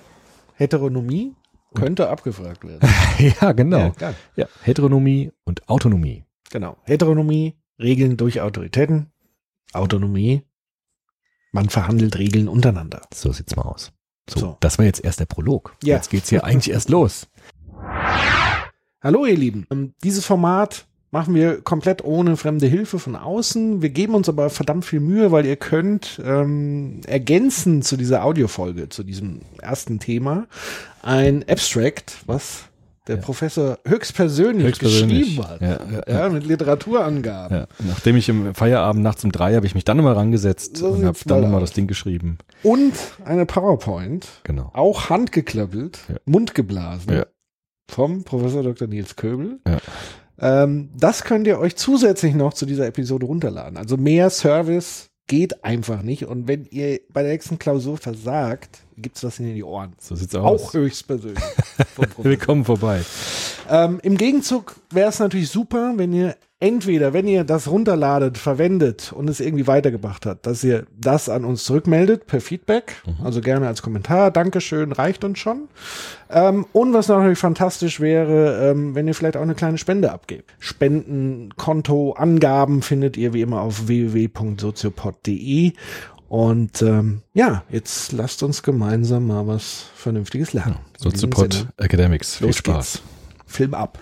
Heteronomie 0.54 1.36
könnte 1.72 2.10
abgefragt 2.10 2.66
werden. 2.66 2.80
ja, 3.40 3.52
genau. 3.52 3.92
Ja, 4.00 4.14
Ja. 4.34 4.46
Heteronomie 4.62 5.30
und 5.44 5.68
Autonomie. 5.68 6.24
Genau. 6.50 6.76
Heteronomie, 6.82 7.54
Regeln 7.78 8.16
durch 8.16 8.40
Autoritäten. 8.40 9.12
Autonomie, 9.72 10.42
man 11.52 11.68
verhandelt 11.68 12.18
Regeln 12.18 12.48
untereinander. 12.48 13.02
So 13.14 13.30
sieht's 13.30 13.54
mal 13.54 13.62
aus. 13.62 13.92
So, 14.28 14.40
So. 14.40 14.56
das 14.58 14.78
war 14.78 14.84
jetzt 14.84 15.04
erst 15.04 15.20
der 15.20 15.26
Prolog. 15.26 15.76
Ja. 15.84 15.94
Jetzt 15.94 16.10
geht's 16.10 16.28
hier 16.28 16.42
eigentlich 16.42 16.74
erst 16.74 16.88
los. 16.88 17.28
Hallo 19.00 19.26
ihr 19.26 19.36
Lieben, 19.36 19.68
Ähm, 19.70 19.94
dieses 20.02 20.26
Format 20.26 20.88
machen 21.10 21.34
wir 21.34 21.60
komplett 21.60 22.04
ohne 22.04 22.36
fremde 22.36 22.66
Hilfe 22.66 22.98
von 22.98 23.16
außen. 23.16 23.82
Wir 23.82 23.90
geben 23.90 24.14
uns 24.14 24.28
aber 24.28 24.48
verdammt 24.50 24.84
viel 24.84 25.00
Mühe, 25.00 25.32
weil 25.32 25.44
ihr 25.46 25.56
könnt 25.56 26.20
ähm, 26.24 27.00
ergänzen 27.06 27.82
zu 27.82 27.96
dieser 27.96 28.24
Audiofolge, 28.24 28.88
zu 28.88 29.02
diesem 29.02 29.40
ersten 29.60 29.98
Thema, 29.98 30.46
ein 31.02 31.44
Abstract, 31.48 32.18
was 32.26 32.64
der 33.06 33.16
Professor 33.16 33.78
höchstpersönlich, 33.88 34.66
Höchstpersönlich. 34.68 35.36
geschrieben 35.36 35.48
hat. 35.48 35.60
Ja, 35.62 35.80
ja, 36.06 36.20
ja, 36.24 36.28
mit 36.28 36.46
Literaturangaben. 36.46 37.56
Ja. 37.56 37.66
Nachdem 37.80 38.14
ich 38.16 38.28
im 38.28 38.54
Feierabend 38.54 39.02
nachts 39.02 39.24
um 39.24 39.32
drei 39.32 39.56
habe 39.56 39.66
ich 39.66 39.74
mich 39.74 39.84
dann 39.84 39.96
nochmal 39.96 40.14
rangesetzt 40.14 40.76
So 40.76 40.90
und 40.90 41.04
habe 41.04 41.18
dann 41.24 41.38
mal 41.40 41.46
nochmal 41.46 41.60
das 41.60 41.72
Ding 41.72 41.88
geschrieben. 41.88 42.38
Und 42.62 42.92
eine 43.24 43.46
PowerPoint, 43.46 44.28
Genau. 44.44 44.70
auch 44.74 45.08
handgeklöppelt, 45.10 45.98
Ja. 46.08 46.16
mundgeblasen, 46.26 47.12
Ja. 47.12 47.26
vom 47.90 48.22
Professor 48.22 48.62
Dr. 48.62 48.86
Nils 48.86 49.16
Köbel. 49.16 49.58
Ja. 49.66 49.78
Ähm, 50.40 50.90
das 50.96 51.24
könnt 51.24 51.46
ihr 51.46 51.58
euch 51.58 51.76
zusätzlich 51.76 52.34
noch 52.34 52.54
zu 52.54 52.66
dieser 52.66 52.86
Episode 52.86 53.26
runterladen. 53.26 53.76
Also 53.76 53.96
mehr 53.96 54.30
Service 54.30 55.10
geht 55.26 55.64
einfach 55.64 56.02
nicht. 56.02 56.26
Und 56.26 56.48
wenn 56.48 56.66
ihr 56.66 57.00
bei 57.12 57.22
der 57.22 57.32
nächsten 57.32 57.58
Klausur 57.58 57.98
versagt, 57.98 58.80
gibt's 58.96 59.22
was 59.22 59.38
in 59.38 59.54
die 59.54 59.62
Ohren. 59.62 59.92
So 60.00 60.16
sieht's 60.16 60.34
aus. 60.34 60.62
Auch 60.62 60.74
höchstpersönlich. 60.74 61.44
Willkommen 62.18 62.64
vorbei. 62.64 63.02
Ähm, 63.68 64.00
Im 64.02 64.16
Gegenzug 64.16 64.76
wäre 64.90 65.10
es 65.10 65.18
natürlich 65.18 65.48
super, 65.48 65.92
wenn 65.96 66.12
ihr 66.12 66.36
entweder, 66.60 67.12
wenn 67.12 67.26
ihr 67.26 67.44
das 67.44 67.68
runterladet, 67.68 68.38
verwendet 68.38 69.12
und 69.12 69.28
es 69.28 69.40
irgendwie 69.40 69.66
weitergebracht 69.66 70.26
hat, 70.26 70.46
dass 70.46 70.62
ihr 70.62 70.86
das 70.96 71.28
an 71.28 71.44
uns 71.44 71.64
zurückmeldet 71.64 72.26
per 72.26 72.40
Feedback. 72.40 73.02
Also 73.24 73.40
gerne 73.40 73.66
als 73.66 73.82
Kommentar. 73.82 74.30
Dankeschön, 74.30 74.92
reicht 74.92 75.24
uns 75.24 75.38
schon. 75.38 75.68
Ähm, 76.30 76.66
und 76.72 76.92
was 76.92 77.08
natürlich 77.08 77.38
fantastisch 77.38 77.98
wäre, 77.98 78.70
ähm, 78.70 78.94
wenn 78.94 79.08
ihr 79.08 79.14
vielleicht 79.14 79.36
auch 79.36 79.42
eine 79.42 79.54
kleine 79.54 79.78
Spende 79.78 80.12
abgebt. 80.12 80.52
Spenden, 80.58 81.50
Konto, 81.56 82.12
Angaben 82.12 82.82
findet 82.82 83.16
ihr 83.16 83.32
wie 83.32 83.40
immer 83.40 83.62
auf 83.62 83.88
www.soziopod.de. 83.88 85.72
Und 86.28 86.82
ähm, 86.82 87.22
ja, 87.34 87.64
jetzt 87.70 88.12
lasst 88.12 88.42
uns 88.44 88.62
gemeinsam 88.62 89.26
mal 89.26 89.48
was 89.48 89.86
Vernünftiges 89.96 90.52
lernen. 90.52 90.76
Diesem 90.98 91.10
Soziopod 91.10 91.66
Academics. 91.78 92.36
Viel 92.36 92.46
Los 92.48 92.56
Spaß. 92.56 92.92
geht's. 92.92 93.02
Film 93.46 93.74
ab. 93.74 93.98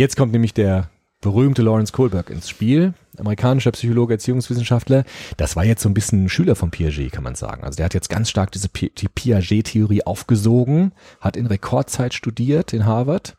Jetzt 0.00 0.16
kommt 0.16 0.32
nämlich 0.32 0.54
der 0.54 0.88
berühmte 1.20 1.60
Lawrence 1.60 1.92
Kohlberg 1.92 2.30
ins 2.30 2.48
Spiel, 2.48 2.94
amerikanischer 3.18 3.70
Psychologe, 3.72 4.14
Erziehungswissenschaftler. 4.14 5.04
Das 5.36 5.56
war 5.56 5.64
jetzt 5.66 5.82
so 5.82 5.90
ein 5.90 5.92
bisschen 5.92 6.24
ein 6.24 6.28
Schüler 6.30 6.56
von 6.56 6.70
Piaget, 6.70 7.12
kann 7.12 7.22
man 7.22 7.34
sagen. 7.34 7.64
Also 7.64 7.76
der 7.76 7.84
hat 7.84 7.92
jetzt 7.92 8.08
ganz 8.08 8.30
stark 8.30 8.50
diese 8.50 8.70
Pi 8.70 8.90
die 8.96 9.08
Piaget-Theorie 9.08 10.04
aufgesogen, 10.04 10.92
hat 11.20 11.36
in 11.36 11.44
Rekordzeit 11.44 12.14
studiert 12.14 12.72
in 12.72 12.86
Harvard 12.86 13.36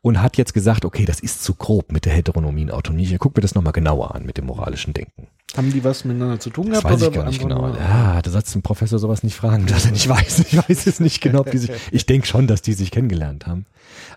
und 0.00 0.22
hat 0.22 0.38
jetzt 0.38 0.54
gesagt, 0.54 0.86
okay, 0.86 1.04
das 1.04 1.20
ist 1.20 1.44
zu 1.44 1.52
grob 1.52 1.92
mit 1.92 2.06
der 2.06 2.14
Heteronomie 2.14 2.62
und 2.62 2.72
Autonomie. 2.72 3.04
Ich 3.04 3.18
guck 3.18 3.36
mir 3.36 3.42
das 3.42 3.54
nochmal 3.54 3.74
genauer 3.74 4.14
an 4.14 4.24
mit 4.24 4.38
dem 4.38 4.46
moralischen 4.46 4.94
Denken. 4.94 5.28
Haben 5.56 5.72
die 5.72 5.82
was 5.82 6.04
miteinander 6.04 6.38
zu 6.38 6.50
tun 6.50 6.70
Das 6.70 6.82
gehabt? 6.82 6.94
weiß 6.94 7.02
ich 7.02 7.08
oder 7.08 7.16
gar 7.18 7.26
nicht 7.28 7.40
genau. 7.40 7.74
Ja, 7.74 8.22
da 8.22 8.30
sollst 8.30 8.54
du 8.54 8.58
den 8.58 8.62
Professor 8.62 8.98
sowas 8.98 9.22
nicht 9.22 9.34
fragen, 9.34 9.66
dass 9.66 9.84
er 9.86 9.92
nicht 9.92 10.08
weiß. 10.08 10.40
Ich 10.40 10.56
weiß 10.56 10.86
es 10.86 11.00
nicht 11.00 11.20
genau, 11.20 11.40
ob 11.40 11.50
die 11.50 11.58
sich, 11.58 11.70
ich 11.90 12.06
denke 12.06 12.26
schon, 12.26 12.46
dass 12.46 12.62
die 12.62 12.72
sich 12.72 12.90
kennengelernt 12.90 13.46
haben. 13.46 13.66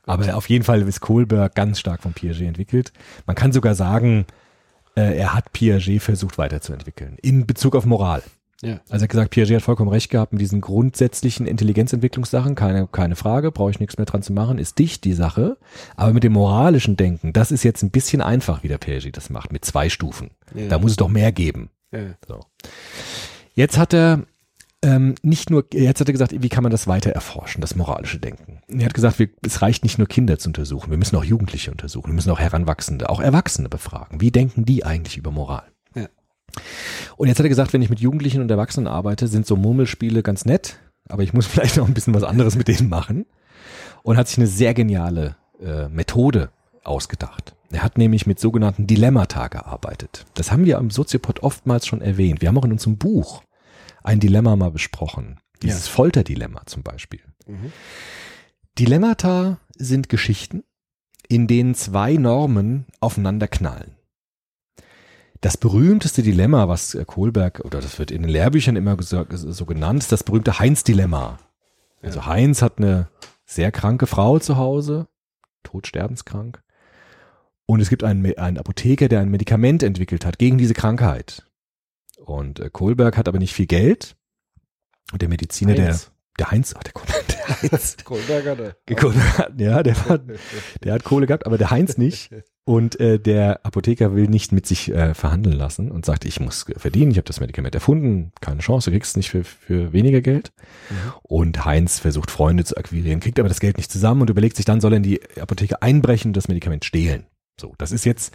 Aber 0.06 0.36
auf 0.38 0.48
jeden 0.50 0.64
Fall 0.64 0.82
ist 0.84 1.00
Kohlberg 1.02 1.56
ganz 1.56 1.80
stark 1.80 2.02
von 2.04 2.14
Piaget 2.14 2.48
entwickelt. 2.48 2.94
Man 3.26 3.36
kann 3.36 3.52
sogar 3.52 3.74
sagen, 3.76 4.26
äh, 4.96 5.18
er 5.18 5.34
hat 5.34 5.52
Piaget 5.54 6.02
versucht 6.02 6.38
weiterzuentwickeln. 6.38 7.18
In 7.22 7.48
Bezug 7.48 7.76
auf 7.76 7.86
Moral. 7.86 8.22
Ja. 8.62 8.80
Also 8.90 8.96
er 8.96 9.02
hat 9.02 9.10
gesagt, 9.10 9.30
Piaget 9.32 9.56
hat 9.56 9.62
vollkommen 9.62 9.90
recht 9.90 10.10
gehabt 10.10 10.32
mit 10.32 10.42
diesen 10.42 10.62
grundsätzlichen 10.62 11.46
Intelligenzentwicklungssachen, 11.46 12.56
keine, 12.56 12.88
keine 12.88 13.16
Frage, 13.16 13.52
brauche 13.52 13.72
ich 13.72 13.80
nichts 13.80 13.98
mehr 13.98 14.06
dran 14.06 14.24
zu 14.24 14.32
machen, 14.32 14.58
ist 14.58 14.80
dicht 14.80 15.04
die 15.04 15.14
Sache. 15.14 15.58
Aber 15.96 16.14
mit 16.14 16.24
dem 16.24 16.34
moralischen 16.34 16.96
Denken, 16.96 17.34
das 17.34 17.52
ist 17.52 17.64
jetzt 17.64 17.84
ein 17.84 17.92
bisschen 17.92 18.22
einfach, 18.22 18.64
wie 18.64 18.70
der 18.70 18.78
Piaget 18.78 19.18
das 19.18 19.30
macht, 19.30 19.52
mit 19.52 19.66
zwei 19.66 19.90
Stufen. 19.90 20.32
Ja. 20.56 20.68
Da 20.70 20.80
muss 20.80 20.92
es 20.92 20.98
doch 20.98 21.10
mehr 21.10 21.32
geben. 21.32 21.70
Ja. 21.92 22.16
So. 22.28 22.40
Jetzt 23.54 23.78
hat 23.78 23.94
er 23.94 24.24
ähm, 24.84 25.16
nicht 25.22 25.50
nur, 25.50 25.66
jetzt 25.74 26.02
hat 26.02 26.10
er 26.10 26.14
gesagt, 26.14 26.34
wie 26.38 26.50
kann 26.50 26.64
man 26.64 26.72
das 26.72 26.88
weiter 26.88 27.12
erforschen, 27.12 27.62
das 27.62 27.76
moralische 27.76 28.20
Denken. 28.20 28.62
Er 28.68 28.86
hat 28.86 28.94
gesagt, 28.94 29.18
wir, 29.18 29.30
es 29.46 29.62
reicht 29.62 29.84
nicht 29.84 29.98
nur 29.98 30.08
Kinder 30.08 30.38
zu 30.38 30.50
untersuchen, 30.50 30.92
wir 30.92 30.98
müssen 30.98 31.16
auch 31.16 31.24
Jugendliche 31.24 31.72
untersuchen, 31.72 32.08
wir 32.08 32.14
müssen 32.14 32.32
auch 32.32 32.40
Heranwachsende, 32.40 33.10
auch 33.10 33.22
Erwachsene 33.22 33.70
befragen. 33.70 34.20
Wie 34.20 34.32
denken 34.32 34.66
die 34.66 34.86
eigentlich 34.86 35.18
über 35.18 35.32
Moral? 35.32 35.73
Ja. 36.56 36.62
Und 37.18 37.28
jetzt 37.28 37.40
hat 37.40 37.46
er 37.46 37.50
gesagt, 37.50 37.74
wenn 37.74 37.82
ich 37.82 37.90
mit 37.90 38.00
Jugendlichen 38.00 38.42
und 38.42 38.52
Erwachsenen 38.52 38.88
arbeite, 38.88 39.28
sind 39.28 39.46
so 39.46 39.56
Murmelspiele 39.56 40.24
ganz 40.24 40.46
nett, 40.46 40.80
aber 41.08 41.24
ich 41.24 41.34
muss 41.34 41.48
vielleicht 41.48 41.78
noch 41.78 41.88
ein 41.88 41.94
bisschen 41.94 42.14
was 42.14 42.24
anderes 42.24 42.56
mit 42.56 42.68
denen 42.68 42.90
machen. 42.90 43.26
Und 44.04 44.18
hat 44.18 44.28
sich 44.28 44.38
eine 44.38 44.48
sehr 44.48 44.74
geniale 44.74 45.38
äh, 45.62 45.88
Methode 45.88 46.50
ausgedacht. 46.84 47.56
Er 47.72 47.84
hat 47.84 47.98
nämlich 47.98 48.28
mit 48.28 48.40
sogenannten 48.40 48.86
Dilemmata 48.86 49.48
gearbeitet. 49.48 50.26
Das 50.36 50.52
haben 50.52 50.66
wir 50.66 50.78
am 50.78 50.92
Soziopod 50.92 51.42
oftmals 51.42 51.88
schon 51.88 52.02
erwähnt. 52.02 52.42
Wir 52.42 52.50
haben 52.50 52.58
auch 52.58 52.66
in 52.66 52.74
unserem 52.74 52.98
Buch 52.98 53.44
ein 54.04 54.20
Dilemma 54.20 54.56
mal 54.56 54.72
besprochen. 54.72 55.40
Dieses 55.62 55.88
Folterdilemma 55.88 56.64
zum 56.66 56.84
Beispiel. 56.84 57.22
Mhm. 57.48 57.72
Dilemmata 58.78 59.58
sind 59.76 60.10
Geschichten, 60.10 60.64
in 61.28 61.48
denen 61.48 61.74
zwei 61.74 62.14
Normen 62.14 62.86
aufeinander 63.00 63.48
knallen. 63.48 63.93
Das 65.44 65.58
berühmteste 65.58 66.24
Dilemma, 66.24 66.70
was 66.70 66.96
äh, 66.96 67.04
Kohlberg, 67.04 67.60
oder 67.66 67.82
das 67.82 68.00
wird 68.00 68.12
in 68.12 68.22
den 68.22 68.32
Lehrbüchern 68.32 68.78
immer 68.78 68.96
so, 69.04 69.26
so 69.30 69.66
genannt, 69.66 70.02
ist 70.02 70.14
das 70.14 70.24
berühmte 70.24 70.58
Heinz-Dilemma. 70.58 71.38
Also 72.02 72.26
Heinz 72.26 72.62
hat 72.62 72.78
eine 72.78 73.10
sehr 73.46 73.70
kranke 73.74 74.08
Frau 74.08 74.40
zu 74.40 74.56
Hause, 74.56 75.10
todsterbenskrank. 75.64 76.64
Und 77.66 77.82
es 77.82 77.90
gibt 77.90 78.06
einen, 78.06 78.38
einen 78.38 78.58
Apotheker, 78.58 79.10
der 79.10 79.20
ein 79.20 79.28
Medikament 79.28 79.84
entwickelt 79.84 80.26
hat 80.26 80.40
gegen 80.40 80.58
diese 80.58 80.74
Krankheit. 80.74 81.46
Und 82.16 82.62
äh, 82.62 82.70
Kohlberg 82.72 83.18
hat 83.18 83.28
aber 83.28 83.40
nicht 83.40 83.54
viel 83.54 83.68
Geld. 83.68 84.16
Und 85.12 85.22
der 85.22 85.28
Mediziner, 85.28 85.74
Heinz. 85.74 86.06
der, 86.06 86.46
der 86.46 86.52
Heinz, 86.52 86.74
ach, 86.74 86.84
der, 86.84 86.94
Kohlberg, 86.94 87.28
der 87.28 87.48
Heinz, 87.62 87.98
Kohlberger, 88.06 88.56
der. 88.56 88.96
Kohlberg, 88.96 89.52
ja, 89.58 89.84
der, 89.84 89.98
war, 90.08 90.20
der 90.84 90.94
hat 90.94 91.04
Kohle 91.04 91.28
gehabt, 91.28 91.46
aber 91.46 91.58
der 91.58 91.70
Heinz 91.70 91.98
nicht. 91.98 92.34
Und 92.66 92.98
äh, 93.02 93.20
der 93.20 93.66
Apotheker 93.66 94.16
will 94.16 94.28
nicht 94.28 94.54
mit 94.54 94.66
sich 94.66 94.90
äh, 94.90 95.14
verhandeln 95.14 95.58
lassen 95.58 95.92
und 95.92 96.06
sagt, 96.06 96.24
ich 96.24 96.40
muss 96.40 96.66
verdienen, 96.78 97.12
ich 97.12 97.18
habe 97.18 97.28
das 97.28 97.42
Medikament 97.42 97.76
erfunden, 97.76 98.32
keine 98.40 98.62
Chance, 98.62 98.90
du 98.90 98.96
kriegst 98.96 99.12
es 99.12 99.18
nicht 99.18 99.30
für, 99.30 99.44
für 99.44 99.92
weniger 99.92 100.22
Geld. 100.22 100.54
Und 101.24 101.66
Heinz 101.66 102.00
versucht 102.00 102.32
Freunde 102.32 102.64
zu 102.64 102.78
akquirieren, 102.78 103.20
kriegt 103.20 103.38
aber 103.38 103.50
das 103.50 103.60
Geld 103.60 103.76
nicht 103.76 103.92
zusammen 103.92 104.22
und 104.22 104.30
überlegt 104.30 104.56
sich 104.56 104.66
dann, 104.66 104.80
soll 104.80 104.94
er 104.94 104.98
in 104.98 105.04
die 105.04 105.22
Apotheke 105.42 105.82
einbrechen 105.82 106.30
und 106.30 106.38
das 106.38 106.48
Medikament 106.48 106.86
stehlen. 106.86 107.26
So, 107.60 107.74
das 107.78 107.92
ist 107.92 108.06
jetzt, 108.06 108.34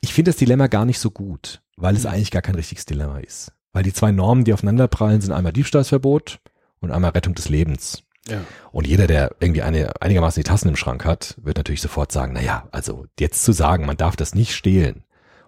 ich 0.00 0.14
finde 0.14 0.30
das 0.30 0.38
Dilemma 0.38 0.68
gar 0.68 0.86
nicht 0.86 0.98
so 0.98 1.10
gut, 1.10 1.62
weil 1.76 1.96
es 1.96 2.06
eigentlich 2.06 2.30
gar 2.30 2.42
kein 2.42 2.54
richtiges 2.54 2.86
Dilemma 2.86 3.18
ist. 3.18 3.52
Weil 3.72 3.82
die 3.82 3.92
zwei 3.92 4.10
Normen, 4.10 4.44
die 4.44 4.54
aufeinanderprallen, 4.54 5.20
sind 5.20 5.32
einmal 5.32 5.52
Diebstahlsverbot 5.52 6.40
und 6.80 6.90
einmal 6.90 7.10
Rettung 7.10 7.34
des 7.34 7.50
Lebens. 7.50 8.05
Und 8.72 8.86
jeder, 8.86 9.06
der 9.06 9.34
irgendwie 9.40 9.62
eine, 9.62 10.00
einigermaßen 10.00 10.42
die 10.42 10.48
Tassen 10.48 10.68
im 10.68 10.76
Schrank 10.76 11.04
hat, 11.04 11.36
wird 11.42 11.56
natürlich 11.56 11.80
sofort 11.80 12.12
sagen, 12.12 12.32
na 12.34 12.42
ja, 12.42 12.68
also 12.72 13.06
jetzt 13.18 13.44
zu 13.44 13.52
sagen, 13.52 13.86
man 13.86 13.96
darf 13.96 14.16
das 14.16 14.34
nicht 14.34 14.54
stehlen 14.54 15.04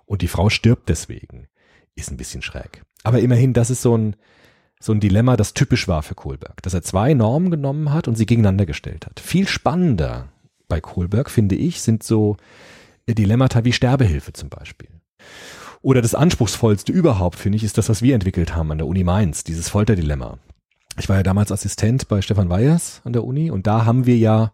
und 0.07 0.23
die 0.23 0.29
Frau 0.29 0.49
stirbt 0.49 0.89
deswegen, 0.89 1.49
ist 1.95 2.11
ein 2.11 2.17
bisschen 2.17 2.43
schräg. 2.43 2.83
Aber 3.03 3.21
immerhin, 3.21 3.53
das 3.53 3.71
ist 3.71 3.83
so 3.83 3.97
ein, 3.97 4.17
so 4.81 4.93
ein 4.93 5.01
Dilemma, 5.01 5.37
das 5.37 5.55
typisch 5.55 5.89
war 5.89 6.03
für 6.03 6.15
Kohlberg, 6.15 6.63
dass 6.63 6.75
er 6.75 6.83
zwei 6.83 7.15
Normen 7.15 7.51
genommen 7.51 7.93
hat 7.93 8.07
und 8.07 8.15
sie 8.15 8.27
gegeneinander 8.27 8.67
gestellt 8.67 9.07
hat. 9.07 9.19
Viel 9.21 9.49
spannender 9.49 10.29
bei 10.69 10.81
Kohlberg, 10.81 11.31
finde 11.31 11.57
ich, 11.57 11.83
sind 11.83 12.03
so 12.03 12.37
Dilemmata 13.09 13.65
wie 13.65 13.73
Sterbehilfe 13.73 14.33
zum 14.33 14.49
Beispiel. 14.51 14.89
Oder 15.81 16.03
das 16.03 16.15
anspruchsvollste 16.15 16.93
überhaupt, 16.93 17.37
finde 17.37 17.57
ich, 17.57 17.65
ist 17.65 17.79
das, 17.79 17.89
was 17.89 18.03
wir 18.03 18.15
entwickelt 18.15 18.55
haben 18.55 18.71
an 18.73 18.79
der 18.79 18.87
Uni 18.87 19.05
Mainz, 19.05 19.45
dieses 19.45 19.69
Folterdilemma. 19.69 20.39
Ich 20.99 21.09
war 21.09 21.17
ja 21.17 21.23
damals 21.23 21.53
Assistent 21.53 22.09
bei 22.09 22.21
Stefan 22.23 22.51
Weyers 22.51 23.03
an 23.05 23.13
der 23.13 23.25
Uni 23.25 23.51
und 23.51 23.67
da 23.67 23.85
haben 23.85 24.07
wir 24.07 24.17
ja 24.17 24.53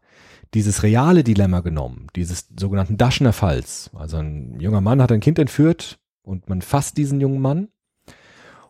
dieses 0.53 0.83
reale 0.83 1.25
Dilemma 1.25 1.61
genommen, 1.61 2.09
dieses 2.15 2.49
sogenannten 2.59 2.97
Daschner 2.97 3.33
Falls. 3.33 3.91
Also 3.95 4.19
ein 4.19 4.61
junger 4.61 4.81
Mann 4.81 5.03
hat 5.03 5.11
ein 5.11 5.21
Kind 5.21 5.39
entführt 5.39 5.99
und 6.23 6.49
man 6.49 6.63
fasst 6.63 6.97
diesen 6.97 7.21
jungen 7.21 7.41
Mann 7.41 7.69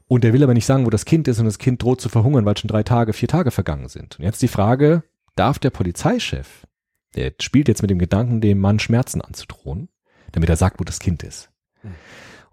und 0.07 0.25
der 0.25 0.33
will 0.33 0.43
aber 0.43 0.55
nicht 0.55 0.67
sagen, 0.67 0.87
wo 0.87 0.91
das 0.91 1.05
Kind 1.05 1.29
ist 1.29 1.39
und 1.41 1.47
das 1.47 1.59
Kind 1.59 1.83
droht 1.83 2.01
zu 2.01 2.09
verhungern, 2.09 2.45
weil 2.45 2.57
schon 2.57 2.69
drei 2.69 2.83
Tage, 2.83 3.13
vier 3.13 3.29
Tage 3.29 3.51
vergangen 3.51 3.89
sind. 3.89 4.19
Und 4.19 4.25
jetzt 4.25 4.43
die 4.43 4.49
Frage, 4.49 5.03
darf 5.37 5.59
der 5.59 5.71
Polizeichef, 5.71 6.67
der 7.17 7.33
spielt 7.41 7.69
jetzt 7.69 7.83
mit 7.83 7.91
dem 7.91 7.99
Gedanken, 7.99 8.41
dem 8.41 8.61
Mann 8.61 8.79
Schmerzen 8.79 9.21
anzudrohen, 9.21 9.89
damit 10.33 10.49
er 10.49 10.57
sagt, 10.57 10.81
wo 10.81 10.85
das 10.85 11.01
Kind 11.01 11.23
ist. 11.23 11.51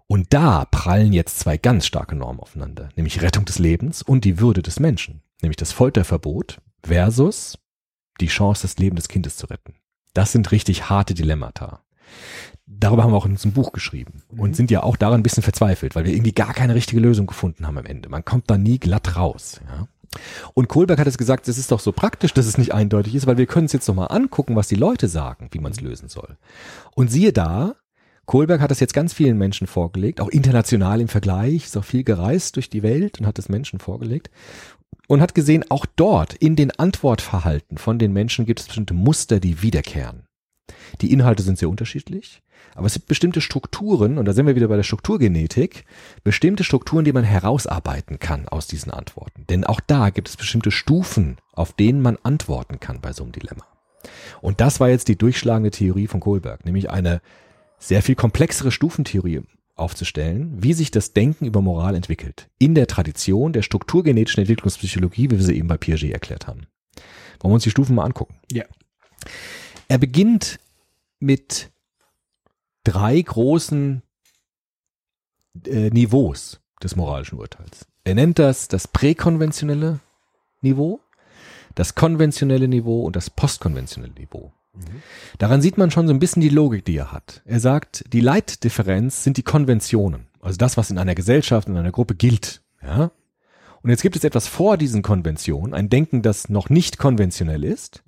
Und 0.06 0.32
da 0.34 0.64
prallen 0.66 1.12
jetzt 1.12 1.38
zwei 1.38 1.56
ganz 1.56 1.86
starke 1.86 2.14
Normen 2.14 2.40
aufeinander, 2.40 2.90
nämlich 2.96 3.22
Rettung 3.22 3.44
des 3.44 3.58
Lebens 3.58 4.02
und 4.02 4.24
die 4.24 4.40
Würde 4.40 4.62
des 4.62 4.78
Menschen, 4.78 5.22
nämlich 5.40 5.56
das 5.56 5.72
Folterverbot 5.72 6.60
versus 6.82 7.58
die 8.20 8.26
Chance, 8.26 8.62
das 8.62 8.78
Leben 8.78 8.96
des 8.96 9.08
Kindes 9.08 9.36
zu 9.36 9.46
retten. 9.46 9.74
Das 10.14 10.32
sind 10.32 10.52
richtig 10.52 10.90
harte 10.90 11.14
Dilemmata. 11.14 11.82
Darüber 12.66 13.04
haben 13.04 13.12
wir 13.12 13.16
auch 13.16 13.26
in 13.26 13.32
unserem 13.32 13.52
Buch 13.52 13.72
geschrieben 13.72 14.22
und 14.36 14.54
sind 14.56 14.70
ja 14.70 14.82
auch 14.82 14.96
daran 14.96 15.20
ein 15.20 15.22
bisschen 15.22 15.42
verzweifelt, 15.42 15.94
weil 15.94 16.04
wir 16.04 16.12
irgendwie 16.12 16.32
gar 16.32 16.52
keine 16.52 16.74
richtige 16.74 17.00
Lösung 17.00 17.26
gefunden 17.26 17.66
haben 17.66 17.78
am 17.78 17.86
Ende. 17.86 18.08
Man 18.08 18.24
kommt 18.24 18.50
da 18.50 18.58
nie 18.58 18.78
glatt 18.78 19.16
raus. 19.16 19.60
Ja? 19.66 19.88
Und 20.54 20.68
Kohlberg 20.68 20.98
hat 20.98 21.06
es 21.06 21.18
gesagt, 21.18 21.48
es 21.48 21.58
ist 21.58 21.72
doch 21.72 21.80
so 21.80 21.92
praktisch, 21.92 22.34
dass 22.34 22.46
es 22.46 22.58
nicht 22.58 22.74
eindeutig 22.74 23.14
ist, 23.14 23.26
weil 23.26 23.38
wir 23.38 23.46
können 23.46 23.66
es 23.66 23.72
jetzt 23.72 23.88
noch 23.88 23.94
mal 23.94 24.06
angucken, 24.06 24.56
was 24.56 24.68
die 24.68 24.76
Leute 24.76 25.08
sagen, 25.08 25.48
wie 25.52 25.58
man 25.58 25.72
es 25.72 25.80
lösen 25.80 26.08
soll. 26.08 26.36
Und 26.94 27.10
siehe 27.10 27.32
da, 27.32 27.76
Kohlberg 28.26 28.60
hat 28.60 28.70
das 28.70 28.80
jetzt 28.80 28.94
ganz 28.94 29.12
vielen 29.12 29.36
Menschen 29.36 29.66
vorgelegt, 29.66 30.20
auch 30.20 30.28
international 30.28 31.00
im 31.00 31.08
Vergleich, 31.08 31.64
ist 31.64 31.76
auch 31.76 31.84
viel 31.84 32.04
gereist 32.04 32.56
durch 32.56 32.70
die 32.70 32.82
Welt 32.82 33.20
und 33.20 33.26
hat 33.26 33.38
es 33.38 33.48
Menschen 33.48 33.80
vorgelegt 33.80 34.30
und 35.08 35.20
hat 35.20 35.34
gesehen, 35.34 35.64
auch 35.68 35.86
dort 35.96 36.34
in 36.34 36.56
den 36.56 36.70
Antwortverhalten 36.70 37.78
von 37.78 37.98
den 37.98 38.12
Menschen 38.12 38.46
gibt 38.46 38.60
es 38.60 38.66
bestimmte 38.66 38.94
Muster, 38.94 39.40
die 39.40 39.62
wiederkehren. 39.62 40.26
Die 41.00 41.12
Inhalte 41.12 41.42
sind 41.42 41.58
sehr 41.58 41.68
unterschiedlich, 41.68 42.42
aber 42.74 42.86
es 42.86 42.94
gibt 42.94 43.08
bestimmte 43.08 43.40
Strukturen, 43.40 44.18
und 44.18 44.26
da 44.26 44.32
sind 44.32 44.46
wir 44.46 44.56
wieder 44.56 44.68
bei 44.68 44.76
der 44.76 44.82
Strukturgenetik, 44.82 45.84
bestimmte 46.22 46.64
Strukturen, 46.64 47.04
die 47.04 47.12
man 47.12 47.24
herausarbeiten 47.24 48.18
kann 48.18 48.48
aus 48.48 48.66
diesen 48.66 48.92
Antworten. 48.92 49.44
Denn 49.48 49.64
auch 49.64 49.80
da 49.80 50.10
gibt 50.10 50.28
es 50.28 50.36
bestimmte 50.36 50.70
Stufen, 50.70 51.38
auf 51.52 51.72
denen 51.72 52.00
man 52.00 52.18
antworten 52.22 52.78
kann 52.78 53.00
bei 53.00 53.12
so 53.12 53.22
einem 53.22 53.32
Dilemma. 53.32 53.66
Und 54.40 54.60
das 54.60 54.80
war 54.80 54.88
jetzt 54.88 55.08
die 55.08 55.16
durchschlagende 55.16 55.70
Theorie 55.70 56.06
von 56.06 56.20
Kohlberg, 56.20 56.64
nämlich 56.64 56.90
eine 56.90 57.20
sehr 57.82 58.02
viel 58.02 58.14
komplexere 58.14 58.70
Stufentheorie, 58.70 59.42
aufzustellen, 59.74 60.62
wie 60.62 60.74
sich 60.74 60.90
das 60.90 61.12
Denken 61.12 61.46
über 61.46 61.60
Moral 61.60 61.94
entwickelt. 61.94 62.48
In 62.58 62.74
der 62.74 62.86
Tradition 62.86 63.52
der 63.52 63.62
strukturgenetischen 63.62 64.42
Entwicklungspsychologie, 64.42 65.30
wie 65.30 65.38
wir 65.38 65.42
sie 65.42 65.56
eben 65.56 65.68
bei 65.68 65.76
Piaget 65.76 66.12
erklärt 66.12 66.46
haben. 66.46 66.66
Wollen 67.40 67.50
wir 67.50 67.54
uns 67.54 67.64
die 67.64 67.70
Stufen 67.70 67.96
mal 67.96 68.04
angucken? 68.04 68.36
Ja. 68.50 68.64
Er 69.88 69.98
beginnt 69.98 70.60
mit 71.18 71.70
drei 72.84 73.20
großen 73.20 74.02
äh, 75.66 75.90
Niveaus 75.90 76.60
des 76.82 76.94
moralischen 76.96 77.38
Urteils. 77.38 77.86
Er 78.04 78.14
nennt 78.14 78.38
das 78.38 78.68
das 78.68 78.88
präkonventionelle 78.88 80.00
Niveau, 80.60 81.00
das 81.74 81.94
konventionelle 81.94 82.68
Niveau 82.68 83.04
und 83.04 83.16
das 83.16 83.30
postkonventionelle 83.30 84.14
Niveau. 84.14 84.52
Daran 85.38 85.60
sieht 85.60 85.78
man 85.78 85.90
schon 85.90 86.06
so 86.06 86.14
ein 86.14 86.18
bisschen 86.18 86.42
die 86.42 86.48
Logik, 86.48 86.84
die 86.84 86.96
er 86.96 87.12
hat. 87.12 87.42
Er 87.44 87.60
sagt, 87.60 88.04
die 88.12 88.20
Leitdifferenz 88.20 89.22
sind 89.22 89.36
die 89.36 89.42
Konventionen, 89.42 90.26
also 90.40 90.56
das, 90.56 90.76
was 90.76 90.90
in 90.90 90.98
einer 90.98 91.14
Gesellschaft, 91.14 91.68
in 91.68 91.76
einer 91.76 91.92
Gruppe 91.92 92.14
gilt. 92.14 92.62
Ja? 92.82 93.10
Und 93.82 93.90
jetzt 93.90 94.02
gibt 94.02 94.16
es 94.16 94.24
etwas 94.24 94.46
vor 94.48 94.76
diesen 94.76 95.02
Konventionen, 95.02 95.74
ein 95.74 95.88
Denken, 95.88 96.22
das 96.22 96.48
noch 96.48 96.70
nicht 96.70 96.98
konventionell 96.98 97.64
ist. 97.64 98.02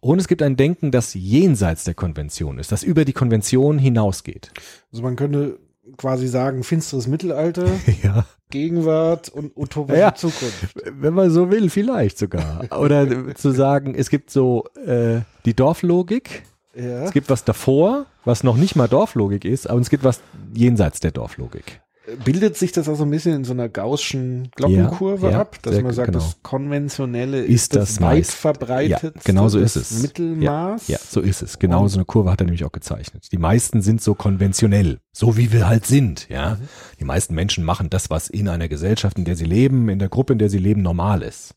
Und 0.00 0.20
es 0.20 0.28
gibt 0.28 0.42
ein 0.42 0.56
Denken, 0.56 0.92
das 0.92 1.14
jenseits 1.14 1.84
der 1.84 1.94
Konvention 1.94 2.58
ist, 2.58 2.70
das 2.70 2.82
über 2.82 3.04
die 3.04 3.12
Konvention 3.12 3.78
hinausgeht. 3.78 4.52
Also 4.92 5.02
man 5.02 5.16
könnte 5.16 5.58
quasi 5.96 6.26
sagen, 6.28 6.62
finsteres 6.64 7.06
Mittelalter, 7.06 7.66
Ja. 8.02 8.26
Gegenwart 8.50 9.28
und 9.28 9.52
utopische 9.56 9.98
Ja. 9.98 10.14
Zukunft. 10.14 10.74
Wenn 10.84 11.14
man 11.14 11.30
so 11.30 11.50
will, 11.50 11.68
vielleicht 11.70 12.18
sogar. 12.18 12.64
Oder 12.78 13.34
zu 13.34 13.50
sagen, 13.50 13.94
es 13.96 14.08
gibt 14.10 14.30
so 14.30 14.64
äh, 14.86 15.20
die 15.44 15.54
Dorflogik, 15.54 16.42
Ja. 16.74 17.04
es 17.04 17.12
gibt 17.12 17.28
was 17.30 17.44
davor, 17.44 18.06
was 18.24 18.44
noch 18.44 18.56
nicht 18.56 18.76
mal 18.76 18.88
Dorflogik 18.88 19.44
ist, 19.44 19.68
aber 19.68 19.80
es 19.80 19.90
gibt 19.90 20.04
was 20.04 20.20
jenseits 20.54 21.00
der 21.00 21.10
Dorflogik. 21.10 21.80
Bildet 22.24 22.56
sich 22.56 22.70
das 22.72 22.88
auch 22.88 22.94
so 22.94 23.02
ein 23.04 23.10
bisschen 23.10 23.34
in 23.34 23.44
so 23.44 23.52
einer 23.52 23.68
gaußschen 23.68 24.50
Glockenkurve 24.54 25.26
Ja, 25.26 25.32
ja, 25.32 25.40
ab, 25.40 25.58
dass 25.62 25.74
sehr 25.74 25.82
man 25.82 25.92
sagt, 25.92 26.12
genau. 26.12 26.18
das 26.20 26.36
Konventionelle 26.42 27.40
Ist 27.42 27.50
ist, 27.64 27.76
das 27.76 27.88
das, 27.96 28.00
weit 28.00 28.16
meist- 28.18 28.32
verbreitet. 28.34 29.14
Ja, 29.16 29.20
genau 29.24 29.48
so 29.48 29.58
ist 29.58 29.74
es. 29.76 30.02
Mittelmaß. 30.02 30.86
Ja, 30.86 30.98
so 31.04 31.20
ist 31.20 31.42
es. 31.42 31.58
Genau 31.58 31.88
so 31.88 31.98
eine 31.98 32.04
Kurve 32.04 32.30
hat 32.30 32.40
er 32.40 32.44
nämlich 32.44 32.64
auch 32.64 32.70
gezeichnet. 32.70 33.26
Die 33.32 33.38
meisten 33.38 33.82
sind 33.82 34.00
so 34.02 34.14
konventionell, 34.14 35.00
so 35.12 35.36
wie 35.36 35.52
wir 35.52 35.66
halt 35.66 35.84
sind, 35.86 36.28
ja. 36.28 36.58
Die 37.00 37.04
meisten 37.04 37.34
Menschen 37.34 37.64
machen 37.64 37.90
das, 37.90 38.08
was 38.08 38.28
in 38.28 38.48
einer 38.48 38.68
Gesellschaft, 38.68 39.18
in 39.18 39.24
der 39.24 39.34
sie 39.34 39.44
leben, 39.46 39.88
in 39.88 39.98
der 39.98 40.08
Gruppe, 40.08 40.34
in 40.34 40.38
der 40.38 40.48
sie 40.48 40.58
leben, 40.58 40.82
normal 40.82 41.22
ist. 41.22 41.54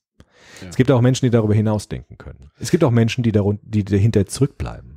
Ja. 0.61 0.69
Es 0.69 0.75
gibt 0.75 0.89
auch 0.89 1.01
Menschen, 1.01 1.25
die 1.27 1.29
darüber 1.29 1.53
hinausdenken 1.53 2.17
können. 2.17 2.49
Es 2.59 2.71
gibt 2.71 2.83
auch 2.83 2.91
Menschen, 2.91 3.23
die, 3.23 3.31
darun- 3.31 3.59
die 3.61 3.85
dahinter 3.85 4.25
zurückbleiben. 4.25 4.88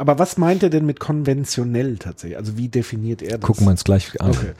Aber 0.00 0.18
was 0.18 0.38
meint 0.38 0.62
er 0.62 0.70
denn 0.70 0.86
mit 0.86 0.98
konventionell 0.98 1.98
tatsächlich? 1.98 2.38
Also 2.38 2.56
wie 2.56 2.68
definiert 2.68 3.20
er 3.20 3.36
das? 3.36 3.46
Gucken 3.46 3.66
wir 3.66 3.70
uns 3.70 3.84
gleich 3.84 4.18
an. 4.18 4.30
Okay. 4.30 4.52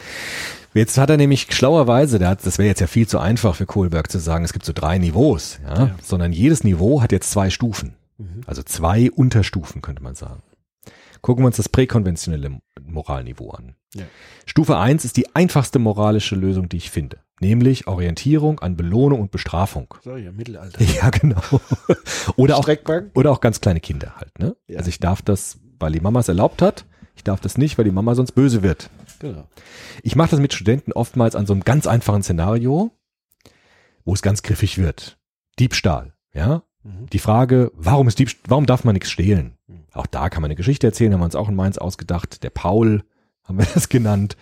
Jetzt 0.74 0.98
hat 0.98 1.08
er 1.08 1.16
nämlich 1.16 1.46
schlauerweise, 1.50 2.18
der 2.18 2.28
hat, 2.28 2.44
das 2.44 2.58
wäre 2.58 2.68
jetzt 2.68 2.80
ja 2.80 2.86
viel 2.86 3.08
zu 3.08 3.18
einfach 3.18 3.54
für 3.54 3.64
Kohlberg 3.64 4.10
zu 4.10 4.18
sagen, 4.18 4.44
es 4.44 4.52
gibt 4.52 4.66
so 4.66 4.74
drei 4.74 4.98
Niveaus, 4.98 5.58
ja, 5.66 5.78
Ja. 5.86 5.90
sondern 6.02 6.32
jedes 6.34 6.62
Niveau 6.62 7.00
hat 7.00 7.10
jetzt 7.10 7.30
zwei 7.30 7.48
Stufen. 7.48 7.94
Mhm. 8.18 8.42
Also 8.46 8.62
zwei 8.62 9.10
Unterstufen, 9.10 9.80
könnte 9.80 10.02
man 10.02 10.14
sagen. 10.14 10.42
Gucken 11.22 11.42
wir 11.42 11.46
uns 11.46 11.56
das 11.56 11.70
präkonventionelle 11.70 12.60
Moralniveau 12.82 13.50
an. 13.50 13.74
Ja. 13.94 14.04
Stufe 14.44 14.76
eins 14.76 15.06
ist 15.06 15.16
die 15.16 15.34
einfachste 15.34 15.78
moralische 15.78 16.36
Lösung, 16.36 16.68
die 16.68 16.76
ich 16.76 16.90
finde. 16.90 17.16
Nämlich 17.40 17.86
Orientierung 17.86 18.60
an 18.60 18.76
Belohnung 18.76 19.20
und 19.20 19.30
Bestrafung. 19.30 19.94
So, 20.04 20.16
ja, 20.16 20.30
Mittelalter. 20.30 20.78
Ja, 20.94 21.08
genau. 21.08 21.40
Oder 22.36 22.58
auch, 22.58 22.68
oder 23.14 23.32
auch 23.32 23.40
ganz 23.40 23.62
kleine 23.62 23.80
Kinder 23.80 24.14
halt. 24.16 24.38
Ne? 24.38 24.54
Ja. 24.68 24.78
Also 24.78 24.90
ich 24.90 25.00
darf 25.00 25.22
das, 25.22 25.58
weil 25.78 25.92
die 25.92 26.00
Mama 26.00 26.20
es 26.20 26.28
erlaubt 26.28 26.60
hat. 26.60 26.84
Ich 27.16 27.24
darf 27.24 27.40
das 27.40 27.56
nicht, 27.56 27.78
weil 27.78 27.86
die 27.86 27.90
Mama 27.90 28.14
sonst 28.14 28.32
böse 28.32 28.62
wird. 28.62 28.90
Genau. 29.20 29.48
Ich 30.02 30.16
mache 30.16 30.30
das 30.30 30.40
mit 30.40 30.52
Studenten 30.52 30.92
oftmals 30.92 31.34
an 31.34 31.46
so 31.46 31.54
einem 31.54 31.64
ganz 31.64 31.86
einfachen 31.86 32.22
Szenario, 32.22 32.90
wo 34.04 34.12
es 34.12 34.22
ganz 34.22 34.42
griffig 34.42 34.78
wird. 34.78 35.18
Diebstahl, 35.58 36.14
ja? 36.34 36.62
Mhm. 36.82 37.06
Die 37.10 37.18
Frage, 37.18 37.72
warum 37.74 38.08
ist 38.08 38.18
Diebst 38.18 38.38
warum 38.48 38.66
darf 38.66 38.84
man 38.84 38.94
nichts 38.94 39.10
stehlen? 39.10 39.56
Mhm. 39.66 39.84
Auch 39.92 40.06
da 40.06 40.28
kann 40.28 40.42
man 40.42 40.48
eine 40.48 40.56
Geschichte 40.56 40.86
erzählen, 40.86 41.12
haben 41.12 41.20
wir 41.20 41.26
uns 41.26 41.36
auch 41.36 41.48
in 41.48 41.54
Mainz 41.54 41.78
ausgedacht. 41.78 42.42
Der 42.42 42.50
Paul, 42.50 43.02
haben 43.44 43.58
wir 43.58 43.66
das 43.74 43.88
genannt, 43.88 44.36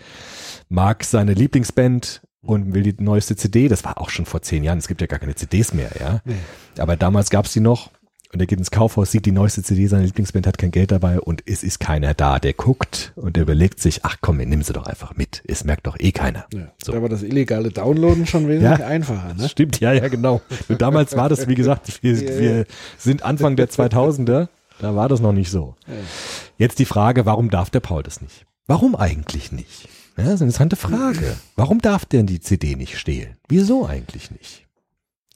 mag 0.68 1.04
seine 1.04 1.34
Lieblingsband 1.34 2.22
und 2.42 2.74
will 2.74 2.82
die 2.82 2.94
neueste 3.02 3.36
CD. 3.36 3.68
Das 3.68 3.84
war 3.84 3.98
auch 4.00 4.10
schon 4.10 4.26
vor 4.26 4.42
zehn 4.42 4.62
Jahren. 4.64 4.78
Es 4.78 4.88
gibt 4.88 5.00
ja 5.00 5.06
gar 5.06 5.18
keine 5.18 5.34
CDs 5.34 5.74
mehr, 5.74 5.90
ja. 5.98 6.20
Nee. 6.24 6.34
Aber 6.78 6.96
damals 6.96 7.30
gab's 7.30 7.52
die 7.52 7.60
noch. 7.60 7.90
Und 8.30 8.40
er 8.40 8.46
geht 8.46 8.58
ins 8.58 8.70
Kaufhaus, 8.70 9.10
sieht 9.10 9.24
die 9.24 9.32
neueste 9.32 9.62
CD, 9.62 9.86
seine 9.86 10.04
Lieblingsband 10.04 10.46
hat 10.46 10.58
kein 10.58 10.70
Geld 10.70 10.90
dabei 10.92 11.18
und 11.18 11.42
es 11.46 11.62
ist 11.62 11.80
keiner 11.80 12.12
da. 12.12 12.38
Der 12.38 12.52
guckt 12.52 13.12
und 13.16 13.36
der 13.36 13.42
überlegt 13.44 13.80
sich, 13.80 14.04
ach 14.04 14.16
komm, 14.20 14.36
nimm 14.36 14.60
sie 14.62 14.74
doch 14.74 14.84
einfach 14.86 15.16
mit. 15.16 15.42
Es 15.46 15.64
merkt 15.64 15.86
doch 15.86 15.96
eh 15.98 16.12
keiner. 16.12 16.44
Ja. 16.52 16.70
So. 16.84 16.92
Da 16.92 17.00
war 17.00 17.08
das 17.08 17.22
illegale 17.22 17.70
Downloaden 17.70 18.26
schon 18.26 18.46
wesentlich 18.46 18.80
Ja. 18.80 18.86
einfacher, 18.86 19.32
ne? 19.32 19.48
Stimmt, 19.48 19.80
ja, 19.80 19.94
ja, 19.94 20.08
genau. 20.08 20.42
Nur 20.68 20.76
damals 20.76 21.16
war 21.16 21.30
das, 21.30 21.48
wie 21.48 21.54
gesagt, 21.54 21.90
wir, 22.02 22.12
Ja, 22.16 22.38
wir 22.38 22.66
sind 22.98 23.22
Anfang 23.22 23.56
der 23.56 23.70
2000er, 23.70 24.48
da 24.78 24.94
war 24.94 25.08
das 25.08 25.20
noch 25.20 25.32
nicht 25.32 25.50
so. 25.50 25.74
Jetzt 26.58 26.80
die 26.80 26.84
Frage, 26.84 27.24
warum 27.24 27.48
darf 27.48 27.70
der 27.70 27.80
Paul 27.80 28.02
das 28.02 28.20
nicht? 28.20 28.44
Warum 28.66 28.94
eigentlich 28.94 29.52
nicht? 29.52 29.88
Ja, 30.18 30.24
das 30.24 30.34
ist 30.34 30.40
eine 30.40 30.48
interessante 30.48 30.74
Frage. 30.76 31.36
Warum 31.54 31.80
darf 31.80 32.04
der 32.04 32.24
die 32.24 32.40
CD 32.40 32.74
nicht 32.74 32.98
stehlen? 32.98 33.36
Wieso 33.48 33.86
eigentlich 33.86 34.32
nicht? 34.32 34.66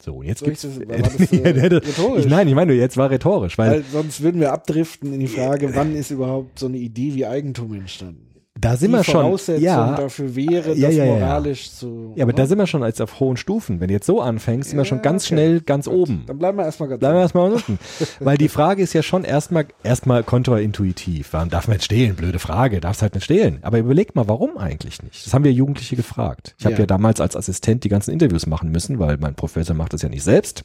So, 0.04 0.16
und 0.16 0.26
jetzt 0.26 0.42
ich 0.42 0.48
gibt's. 0.48 0.64
war 0.88 0.98
das, 0.98 1.32
äh, 1.32 1.48
rhetorisch? 1.48 2.24
ich, 2.24 2.30
nein, 2.30 2.48
ich 2.48 2.54
meine, 2.56 2.72
jetzt 2.72 2.96
war 2.96 3.08
rhetorisch, 3.08 3.56
weil 3.58 3.70
Weil 3.70 3.84
sonst 3.84 4.22
würden 4.22 4.40
wir 4.40 4.52
abdriften 4.52 5.14
in 5.14 5.20
die 5.20 5.28
Frage, 5.28 5.76
wann 5.76 5.94
ist 5.94 6.10
überhaupt 6.10 6.58
so 6.58 6.66
eine 6.66 6.78
Idee 6.78 7.14
wie 7.14 7.24
Eigentum 7.26 7.74
entstanden? 7.74 8.31
Da 8.62 8.76
sind 8.76 8.92
die 8.92 8.96
wir 8.96 9.04
schon. 9.04 9.20
Voraussetzung 9.22 9.62
Ja, 9.62 9.94
dafür 9.96 10.34
wäre, 10.34 10.72
Ja, 10.74 10.88
das 10.88 10.96
ja, 10.96 11.04
moralisch 11.04 11.70
zu. 11.72 12.12
ja, 12.16 12.24
aber 12.24 12.32
oder? 12.32 12.42
da 12.42 12.46
sind 12.46 12.56
wir 12.58 12.66
schon 12.66 12.82
als 12.82 13.00
auf 13.02 13.20
hohen 13.20 13.36
Stufen. 13.36 13.80
Wenn 13.80 13.88
du 13.88 13.94
jetzt 13.94 14.06
so 14.06 14.22
anfängst, 14.22 14.70
sind 14.70 14.78
wir 14.78 14.84
schon 14.86 15.02
ganz 15.02 15.24
okay. 15.24 15.34
schnell 15.34 15.60
ganz 15.60 15.84
Gut, 15.84 15.94
oben. 15.94 16.24
Dann 16.26 16.38
bleiben 16.38 16.56
wir 16.56 16.64
erstmal 16.64 16.88
ganz 16.88 17.00
Bleiben 17.00 17.16
wir 17.16 17.20
erstmal 17.20 17.52
unten. 17.52 17.78
Weil 18.20 18.38
die 18.38 18.48
Frage 18.48 18.82
ist 18.82 18.92
ja 18.94 19.02
schon 19.02 19.24
erstmal 19.24 19.66
erstmal 19.82 20.22
kontraintuitiv. 20.22 21.28
Warum 21.32 21.50
darf 21.50 21.68
man 21.68 21.74
jetzt 21.74 21.84
stehlen? 21.84 22.14
Blöde 22.14 22.38
Frage, 22.38 22.80
darfst 22.80 23.02
halt 23.02 23.14
nicht 23.14 23.24
stehlen. 23.24 23.58
Aber 23.62 23.78
überleg 23.78 24.14
mal, 24.14 24.28
warum 24.28 24.56
eigentlich 24.56 25.02
nicht? 25.02 25.26
Das 25.26 25.34
haben 25.34 25.44
wir 25.44 25.52
Jugendliche 25.52 25.96
gefragt. 25.96 26.54
Ich 26.58 26.64
habe 26.64 26.74
Ja. 26.74 26.80
ja 26.80 26.86
damals 26.86 27.20
als 27.20 27.36
Assistent 27.36 27.84
die 27.84 27.88
ganzen 27.90 28.12
Interviews 28.12 28.46
machen 28.46 28.70
müssen, 28.70 28.98
weil 28.98 29.18
mein 29.18 29.34
Professor 29.34 29.74
macht 29.76 29.92
das 29.92 30.02
ja 30.02 30.08
nicht 30.08 30.22
selbst. 30.24 30.62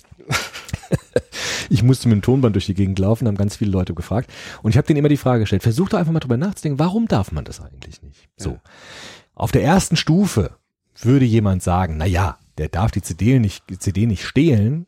ich 1.69 1.83
musste 1.83 2.07
mit 2.07 2.17
dem 2.17 2.21
Tonband 2.21 2.55
durch 2.55 2.65
die 2.65 2.73
Gegend 2.73 2.99
laufen, 2.99 3.27
haben 3.27 3.37
ganz 3.37 3.55
viele 3.55 3.71
Leute 3.71 3.93
gefragt. 3.93 4.31
Und 4.63 4.71
ich 4.71 4.77
habe 4.77 4.87
denen 4.87 4.97
immer 4.97 5.09
die 5.09 5.17
Frage 5.17 5.41
gestellt, 5.41 5.63
versuch 5.63 5.89
doch 5.89 5.99
einfach 5.99 6.11
mal 6.11 6.19
drüber 6.19 6.37
nachzudenken, 6.37 6.79
warum 6.79 7.07
darf 7.07 7.31
man 7.31 7.45
das 7.45 7.61
eigentlich 7.61 8.01
nicht? 8.01 8.29
So. 8.37 8.51
Ja. 8.51 8.61
Auf 9.35 9.51
der 9.51 9.63
ersten 9.63 9.95
Stufe 9.95 10.51
würde 10.99 11.25
jemand 11.25 11.61
sagen, 11.63 11.97
na 11.97 12.05
ja, 12.05 12.37
der 12.57 12.69
darf 12.69 12.91
die 12.91 13.01
CD 13.01 13.39
nicht, 13.39 13.63
die 13.69 13.77
CD 13.77 14.05
nicht 14.07 14.25
stehlen, 14.25 14.87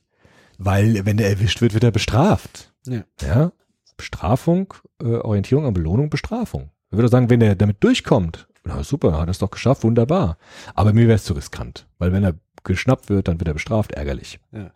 weil 0.57 1.05
wenn 1.05 1.17
der 1.17 1.29
erwischt 1.29 1.61
wird, 1.61 1.73
wird 1.73 1.83
er 1.83 1.91
bestraft. 1.91 2.73
Ja. 2.85 3.03
Ja, 3.21 3.51
Bestrafung, 3.95 4.73
äh, 5.01 5.05
Orientierung 5.05 5.65
an 5.65 5.73
Belohnung, 5.73 6.09
Bestrafung. 6.09 6.71
Ich 6.91 6.97
würde 6.97 7.09
sagen, 7.09 7.29
wenn 7.29 7.41
er 7.41 7.55
damit 7.55 7.83
durchkommt, 7.83 8.47
na 8.63 8.83
super, 8.83 9.13
hat 9.17 9.27
er 9.27 9.31
es 9.31 9.39
doch 9.39 9.51
geschafft, 9.51 9.83
wunderbar. 9.83 10.37
Aber 10.73 10.93
mir 10.93 11.07
wäre 11.07 11.15
es 11.15 11.23
zu 11.23 11.33
riskant, 11.33 11.87
weil 11.97 12.11
wenn 12.11 12.23
er 12.23 12.35
geschnappt 12.63 13.09
wird, 13.09 13.27
dann 13.27 13.39
wird 13.39 13.47
er 13.47 13.53
bestraft, 13.53 13.91
ärgerlich. 13.91 14.39
Ja. 14.51 14.71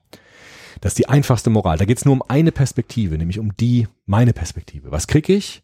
Das 0.82 0.92
ist 0.92 1.00
die 1.00 1.10
einfachste 1.10 1.50
Moral. 1.50 1.78
Da 1.78 1.86
geht 1.86 1.98
es 1.98 2.06
nur 2.06 2.14
um 2.14 2.24
eine 2.28 2.52
Perspektive, 2.52 3.18
nämlich 3.18 3.40
um 3.40 3.56
die, 3.58 3.88
meine 4.06 4.34
Perspektive. 4.34 4.92
Was 4.92 5.08
krieg 5.08 5.30
ich 5.30 5.64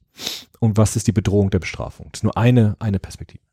und 0.59 0.77
was 0.77 0.95
ist 0.95 1.07
die 1.07 1.11
Bedrohung 1.11 1.49
der 1.49 1.59
Bestrafung? 1.59 2.09
Das 2.11 2.19
ist 2.19 2.23
nur 2.23 2.37
eine, 2.37 2.75
eine 2.79 2.99
Perspektive. 2.99 3.43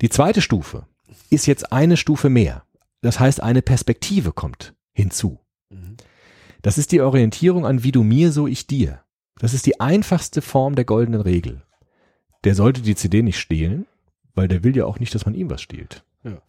Die 0.00 0.08
zweite 0.08 0.42
Stufe 0.42 0.86
ist 1.30 1.46
jetzt 1.46 1.72
eine 1.72 1.96
Stufe 1.96 2.28
mehr. 2.28 2.64
Das 3.02 3.20
heißt, 3.20 3.42
eine 3.42 3.62
Perspektive 3.62 4.32
kommt 4.32 4.74
hinzu. 4.92 5.38
Mhm. 5.70 5.96
Das 6.62 6.78
ist 6.78 6.92
die 6.92 7.00
Orientierung 7.00 7.66
an 7.66 7.84
wie 7.84 7.92
du 7.92 8.02
mir, 8.02 8.32
so 8.32 8.46
ich 8.46 8.66
dir. 8.66 9.02
Das 9.38 9.54
ist 9.54 9.66
die 9.66 9.80
einfachste 9.80 10.42
Form 10.42 10.74
der 10.74 10.84
goldenen 10.84 11.20
Regel. 11.20 11.62
Der 12.44 12.54
sollte 12.54 12.82
die 12.82 12.94
CD 12.94 13.22
nicht 13.22 13.38
stehlen, 13.38 13.86
weil 14.34 14.48
der 14.48 14.64
will 14.64 14.76
ja 14.76 14.84
auch 14.86 14.98
nicht, 14.98 15.14
dass 15.14 15.26
man 15.26 15.34
ihm 15.34 15.50
was 15.50 15.62
stiehlt. 15.62 16.04
Ja. 16.24 16.40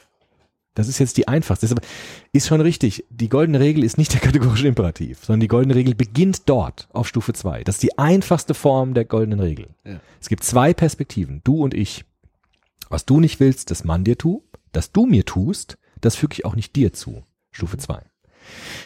Das 0.78 0.88
ist 0.88 1.00
jetzt 1.00 1.18
die 1.18 1.28
einfachste. 1.28 1.66
Das 1.66 1.72
ist 1.72 1.78
aber- 1.78 1.88
ist 2.34 2.48
schon 2.48 2.62
richtig. 2.62 3.06
Die 3.10 3.30
goldene 3.30 3.60
Regel 3.60 3.84
ist 3.84 3.98
nicht 3.98 4.13
der 4.13 4.20
kategorische 4.22 4.68
Imperativ, 4.68 5.24
sondern 5.26 5.40
die 5.40 5.48
goldene 5.48 5.76
Regel 5.76 5.96
beginnt 5.96 6.48
dort 6.48 6.88
auf 6.94 7.08
Stufe 7.08 7.34
2. 7.34 7.63
Das 7.63 7.76
ist 7.76 7.84
die 7.84 7.98
einfachste 7.98 8.54
Form 8.54 8.94
der 8.94 9.06
goldenen 9.06 9.40
Regel. 9.40 9.68
Ja. 9.86 10.00
Es 10.22 10.30
gibt 10.30 10.44
zwei 10.44 10.74
Perspektiven, 10.74 11.42
du 11.44 11.63
und 11.63 11.74
ich. 11.74 12.06
Was 12.90 13.06
du 13.06 13.20
nicht 13.20 13.40
willst, 13.40 13.72
dass 13.72 13.84
man 13.84 14.04
dir 14.04 14.18
tut, 14.18 14.44
dass 14.72 14.92
du 14.92 15.06
mir 15.08 15.26
tust, 15.26 15.78
das 16.00 16.16
füge 16.16 16.34
ich 16.34 16.46
auch 16.46 16.56
nicht 16.56 16.76
dir 16.76 16.94
zu. 16.94 17.24
Stufe 17.52 17.78
2. 17.78 18.00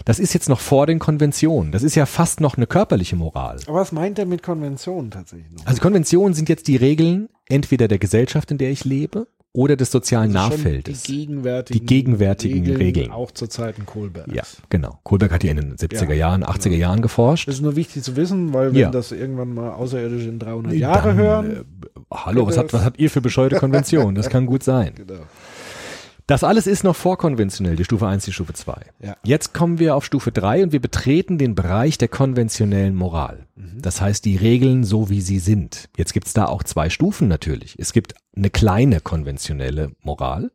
Das 0.06 0.18
ist 0.18 0.34
jetzt 0.34 0.50
noch 0.50 0.60
vor 0.60 0.88
den 0.88 0.98
Konventionen. 0.98 1.72
Das 1.72 1.84
ist 1.84 1.94
ja 1.96 2.06
fast 2.08 2.40
noch 2.40 2.58
eine 2.58 2.66
körperliche 2.68 3.16
Moral. 3.16 3.60
Aber 3.68 3.80
was 3.82 3.92
meint 3.92 4.18
er 4.18 4.26
mit 4.26 4.42
Konvention 4.42 5.12
tatsächlich 5.12 5.52
noch? 5.52 5.66
Also 5.68 5.82
Konventionen 5.82 6.34
sind 6.34 6.50
jetzt 6.50 6.68
die 6.68 6.78
Regeln 6.78 7.30
entweder 7.48 7.88
der 7.88 8.00
Gesellschaft, 8.00 8.50
in 8.50 8.58
der 8.58 8.72
ich 8.72 8.86
lebe, 8.86 9.28
oder 9.54 9.76
des 9.76 9.92
sozialen 9.92 10.36
Also 10.36 10.56
Nahfeldes. 10.56 11.04
Die 11.04 11.18
gegenwärtigen, 11.18 11.80
Die 11.80 11.86
gegenwärtigen 11.86 12.76
Regeln. 12.76 13.12
Auch 13.12 13.32
zur 13.32 13.50
Zeiten 13.50 13.86
Kohlbergs. 13.86 14.34
Ja, 14.34 14.44
genau. 14.70 15.00
Kohlberg 15.04 15.32
hat 15.34 15.44
die 15.44 15.50
in 15.50 15.58
den 15.58 15.76
70er 15.76 16.10
Ja, 16.10 16.14
Jahren, 16.30 16.44
80er 16.46 16.64
genau. 16.70 16.76
Jahren 16.78 17.02
geforscht. 17.02 17.48
Das 17.48 17.56
ist 17.56 17.62
nur 17.62 17.76
wichtig 17.76 18.04
zu 18.04 18.16
wissen, 18.16 18.54
weil 18.54 18.74
wenn 18.74 18.80
Ja. 18.80 18.90
das 18.92 19.12
irgendwann 19.12 19.54
mal 19.54 19.72
Außerirdische 19.72 20.30
in 20.30 20.40
300 20.40 20.74
Jahre 20.74 21.10
Dann, 21.10 21.18
hören. 21.18 21.52
Äh, 21.52 21.64
hallo, 22.14 22.48
was 22.48 22.58
habt, 22.58 22.72
was 22.72 22.84
habt 22.86 23.00
ihr 23.00 23.10
für 23.10 23.20
bescheuerte 23.22 23.58
Konventionen? 23.58 24.16
Das 24.16 24.30
kann 24.30 24.46
gut 24.46 24.64
sein. 24.64 24.94
genau. 24.96 25.20
Das 26.32 26.46
alles 26.46 26.66
ist 26.66 26.86
noch 26.86 26.96
vorkonventionell, 26.96 27.76
die 27.76 27.84
Stufe 27.84 28.08
1, 28.08 28.24
die 28.24 28.32
Stufe 28.32 28.54
2. 28.54 28.86
Ja. 29.02 29.18
Jetzt 29.22 29.54
kommen 29.54 29.80
wir 29.80 29.98
auf 29.98 30.06
Stufe 30.06 30.32
3 30.32 30.64
und 30.64 30.72
wir 30.72 30.80
betreten 30.80 31.38
den 31.38 31.56
Bereich 31.56 31.98
der 31.98 32.08
konventionellen 32.08 32.96
Moral. 32.96 33.48
Das 33.58 34.00
heißt, 34.00 34.24
die 34.24 34.38
Regeln 34.38 34.86
so 34.86 35.10
wie 35.10 35.20
sie 35.20 35.40
sind. 35.40 35.90
Jetzt 35.98 36.14
gibt's 36.14 36.32
da 36.32 36.46
auch 36.46 36.64
zwei 36.64 36.90
Stufen 36.90 37.28
natürlich. 37.28 37.76
Es 37.78 37.92
gibt 37.92 38.16
eine 38.34 38.50
kleine 38.50 39.02
konventionelle 39.02 39.92
Moral. 40.04 40.54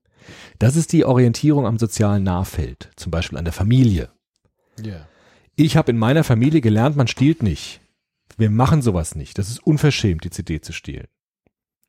Das 0.59 0.77
ist 0.77 0.95
die 0.95 1.05
Orientierung 1.05 1.67
am 1.67 1.77
sozialen 1.77 2.23
Nahfeld, 2.23 2.91
zum 2.97 3.11
Beispiel 3.11 3.37
an 3.37 3.45
der 3.45 3.53
Familie. 3.53 4.09
Ja. 4.83 5.07
Ich 5.57 5.77
habe 5.77 5.91
in 5.91 5.99
meiner 5.99 6.25
Familie 6.25 6.63
gelernt, 6.63 6.97
man 6.97 7.07
stiehlt 7.07 7.43
nicht. 7.43 7.83
Wir 8.39 8.49
machen 8.49 8.81
sowas 8.81 9.15
nicht. 9.15 9.37
Das 9.37 9.51
ist 9.51 9.59
unverschämt, 9.59 10.25
die 10.25 10.31
CD 10.31 10.63
zu 10.63 10.73
stehlen. 10.73 11.09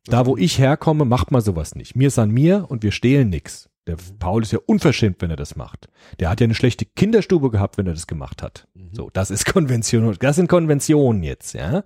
Da, 0.04 0.26
wo 0.26 0.36
ich 0.36 0.58
herkomme, 0.58 1.06
macht 1.06 1.30
man 1.30 1.40
sowas 1.40 1.74
nicht. 1.74 1.96
Mir 1.96 2.08
ist 2.08 2.18
an 2.18 2.30
mir 2.30 2.66
und 2.68 2.82
wir 2.82 2.92
stehlen 2.92 3.30
nix. 3.30 3.70
Der 3.88 3.96
Paul 4.18 4.42
ist 4.42 4.52
ja 4.52 4.58
unverschämt, 4.66 5.22
wenn 5.22 5.30
er 5.30 5.36
das 5.36 5.56
macht. 5.56 5.88
Der 6.20 6.28
hat 6.28 6.40
ja 6.40 6.44
eine 6.44 6.54
schlechte 6.54 6.84
Kinderstube 6.84 7.50
gehabt, 7.50 7.78
wenn 7.78 7.86
er 7.86 7.94
das 7.94 8.06
gemacht 8.06 8.42
hat. 8.42 8.68
So, 8.92 9.08
das 9.12 9.30
ist 9.30 9.46
Konvention. 9.52 10.14
Das 10.20 10.36
sind 10.36 10.46
Konventionen 10.46 11.22
jetzt, 11.22 11.54
ja. 11.54 11.84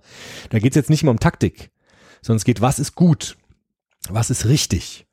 Da 0.49 0.59
geht's 0.59 0.75
jetzt 0.75 0.89
nicht 0.89 1.03
mehr 1.03 1.11
um 1.11 1.19
Taktik, 1.19 1.71
sondern 2.21 2.37
es 2.37 2.43
geht, 2.43 2.59
was 2.59 2.77
ist 2.77 2.95
gut? 2.95 3.37
Was 4.09 4.29
ist 4.29 4.45
richtig? 4.45 5.07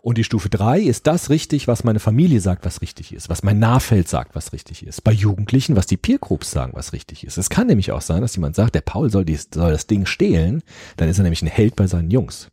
Und 0.00 0.18
die 0.18 0.24
Stufe 0.24 0.48
drei 0.48 0.80
ist 0.80 1.06
das 1.06 1.30
richtig, 1.30 1.68
was 1.68 1.84
meine 1.84 2.00
Familie 2.00 2.40
sagt, 2.40 2.66
was 2.66 2.82
richtig 2.82 3.12
ist, 3.12 3.28
was 3.28 3.44
mein 3.44 3.60
Nahfeld 3.60 4.08
sagt, 4.08 4.34
was 4.34 4.52
richtig 4.52 4.84
ist. 4.84 5.04
Bei 5.04 5.12
Jugendlichen, 5.12 5.76
was 5.76 5.86
die 5.86 5.96
Peer 5.96 6.18
Groups 6.18 6.50
sagen, 6.50 6.72
was 6.74 6.92
richtig 6.92 7.24
ist. 7.24 7.38
Es 7.38 7.50
kann 7.50 7.68
nämlich 7.68 7.92
auch 7.92 8.00
sein, 8.00 8.20
dass 8.20 8.34
jemand 8.34 8.56
sagt, 8.56 8.74
der 8.74 8.80
Paul 8.80 9.10
soll, 9.10 9.24
dies, 9.24 9.48
soll 9.54 9.70
das 9.70 9.86
Ding 9.86 10.06
stehlen, 10.06 10.64
dann 10.96 11.08
ist 11.08 11.18
er 11.18 11.22
nämlich 11.22 11.42
ein 11.42 11.46
Held 11.46 11.76
bei 11.76 11.86
seinen 11.86 12.10
Jungs. 12.10 12.48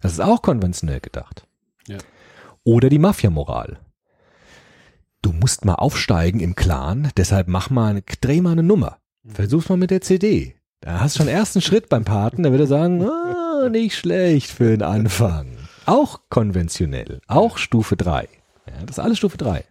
Das 0.00 0.12
ist 0.12 0.20
auch 0.20 0.40
konventionell 0.40 1.00
gedacht. 1.00 1.46
Ja. 1.86 1.98
Oder 2.66 2.88
die 2.88 2.98
Mafia-Moral. 2.98 3.78
Du 5.22 5.32
musst 5.32 5.64
mal 5.64 5.76
aufsteigen 5.76 6.40
im 6.40 6.56
Clan, 6.56 7.12
deshalb 7.16 7.46
mach 7.46 7.70
mal, 7.70 8.02
dreh 8.20 8.40
mal 8.40 8.52
eine 8.52 8.64
Nummer. 8.64 8.98
Versuch's 9.24 9.68
mal 9.68 9.76
mit 9.76 9.92
der 9.92 10.00
CD. 10.00 10.56
Da 10.80 10.98
hast 10.98 11.14
du 11.14 11.18
schon 11.18 11.28
ersten 11.28 11.60
Schritt 11.60 11.88
beim 11.88 12.04
Paten, 12.04 12.42
da 12.42 12.50
wird 12.50 12.62
er 12.62 12.66
sagen, 12.66 13.04
ah, 13.08 13.68
nicht 13.68 13.96
schlecht 13.96 14.50
für 14.50 14.70
den 14.70 14.82
Anfang. 14.82 15.46
Auch 15.86 16.22
konventionell, 16.28 17.20
auch 17.28 17.56
Stufe 17.56 17.96
3. 17.96 18.28
Ja, 18.66 18.72
das 18.84 18.98
ist 18.98 19.04
alles 19.04 19.18
Stufe 19.18 19.38
3. 19.38 19.64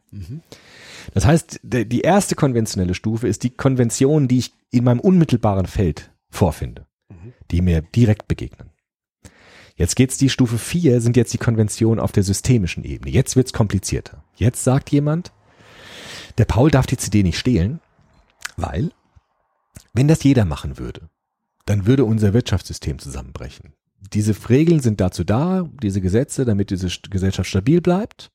Das 1.14 1.26
heißt, 1.26 1.60
die 1.64 2.00
erste 2.02 2.36
konventionelle 2.36 2.94
Stufe 2.94 3.28
ist 3.28 3.44
die 3.44 3.50
Konvention, 3.50 4.30
die 4.30 4.38
ich 4.38 4.54
in 4.72 4.86
meinem 4.86 5.02
unmittelbaren 5.02 5.66
Feld 5.66 6.12
vorfinde, 6.30 6.88
die 7.52 7.62
mir 7.62 7.82
direkt 7.82 8.30
begegnen. 8.30 8.70
Jetzt 9.76 9.96
geht's 9.96 10.18
die 10.18 10.30
Stufe 10.30 10.58
4, 10.58 11.02
sind 11.02 11.18
jetzt 11.18 11.34
die 11.34 11.38
Konventionen 11.38 12.00
auf 12.00 12.14
der 12.14 12.24
systemischen 12.24 12.84
Ebene. 12.86 13.12
Jetzt 13.12 13.36
wird's 13.36 13.52
komplizierter. 13.52 14.24
Jetzt 14.36 14.64
sagt 14.64 14.90
jemand, 14.92 15.34
der 16.38 16.46
Paul 16.46 16.72
darf 16.72 16.86
die 16.86 16.98
CD 16.98 17.24
nicht 17.24 17.38
stehlen, 17.38 17.82
weil, 18.56 18.92
wenn 19.94 20.08
das 20.08 20.24
jeder 20.24 20.46
machen 20.46 20.78
würde, 20.78 21.10
dann 21.66 21.86
würde 21.86 22.06
unser 22.06 22.34
Wirtschaftssystem 22.34 23.00
zusammenbrechen. 23.00 23.74
Diese 24.14 24.36
Regeln 24.50 24.80
sind 24.80 25.02
dazu 25.02 25.24
da, 25.24 25.68
diese 25.82 26.00
Gesetze, 26.00 26.46
damit 26.46 26.70
diese 26.70 26.88
Gesellschaft 27.10 27.50
stabil 27.50 27.82
bleibt. 27.82 28.32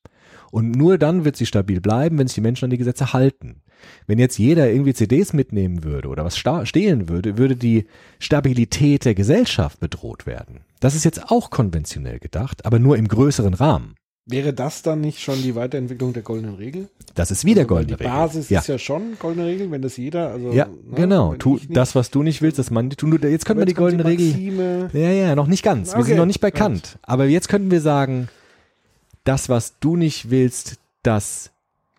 Und 0.51 0.71
nur 0.71 0.97
dann 0.97 1.25
wird 1.25 1.37
sie 1.37 1.45
stabil 1.45 1.81
bleiben, 1.81 2.17
wenn 2.17 2.27
sich 2.27 2.35
die 2.35 2.41
Menschen 2.41 2.65
an 2.65 2.71
die 2.71 2.77
Gesetze 2.77 3.13
halten. 3.13 3.61
Wenn 4.05 4.19
jetzt 4.19 4.37
jeder 4.37 4.69
irgendwie 4.69 4.93
CDs 4.93 5.33
mitnehmen 5.33 5.83
würde 5.83 6.09
oder 6.09 6.23
was 6.23 6.37
stehlen 6.37 7.09
würde, 7.09 7.37
würde 7.37 7.55
die 7.55 7.85
Stabilität 8.19 9.05
der 9.05 9.15
Gesellschaft 9.15 9.79
bedroht 9.79 10.25
werden. 10.27 10.59
Das 10.79 10.93
ist 10.95 11.03
jetzt 11.05 11.31
auch 11.31 11.49
konventionell 11.49 12.19
gedacht, 12.19 12.65
aber 12.65 12.79
nur 12.79 12.97
im 12.97 13.07
größeren 13.07 13.53
Rahmen. 13.55 13.95
Wäre 14.27 14.53
das 14.53 14.83
dann 14.83 15.01
nicht 15.01 15.19
schon 15.19 15.41
die 15.41 15.55
Weiterentwicklung 15.55 16.13
der 16.13 16.21
goldenen 16.21 16.53
Regel? 16.55 16.89
Das 17.15 17.31
ist 17.31 17.43
wieder 17.43 17.61
Also, 17.61 17.69
goldene 17.69 17.97
Die 17.97 18.03
Regel. 18.03 18.15
Basis 18.15 18.49
ja. 18.49 18.59
ist 18.59 18.67
ja 18.67 18.77
schon 18.77 19.17
goldene 19.17 19.47
Regel, 19.47 19.71
wenn 19.71 19.81
das 19.81 19.97
jeder, 19.97 20.29
also 20.29 20.51
ja, 20.51 20.67
ne, 20.67 20.73
genau. 20.95 21.33
Tu 21.33 21.55
ich 21.57 21.67
nicht- 21.69 21.75
das, 21.75 21.95
was 21.95 22.11
du 22.11 22.21
nicht 22.21 22.41
willst, 22.43 22.59
das 22.59 22.69
man 22.69 22.91
tun. 22.91 23.17
Jetzt 23.23 23.45
können 23.45 23.57
wir 23.57 23.63
Aber 23.63 23.65
die 23.65 23.73
goldene 23.73 24.05
Regel. 24.05 24.27
Maxime, 24.27 24.89
Ja, 24.93 25.09
ja, 25.11 25.35
noch 25.35 25.47
nicht 25.47 25.63
ganz. 25.63 25.89
Wir 25.93 25.97
Okay, 25.99 26.09
sind 26.09 26.17
noch 26.17 26.27
nicht 26.27 26.39
bei. 26.39 26.51
Kant. 26.51 26.99
Aber 27.01 27.25
jetzt 27.25 27.49
könnten 27.49 27.71
wir 27.71 27.81
sagen, 27.81 28.29
das, 29.23 29.49
was 29.49 29.79
du 29.79 29.95
nicht 29.95 30.29
willst, 30.29 30.79
dass 31.03 31.51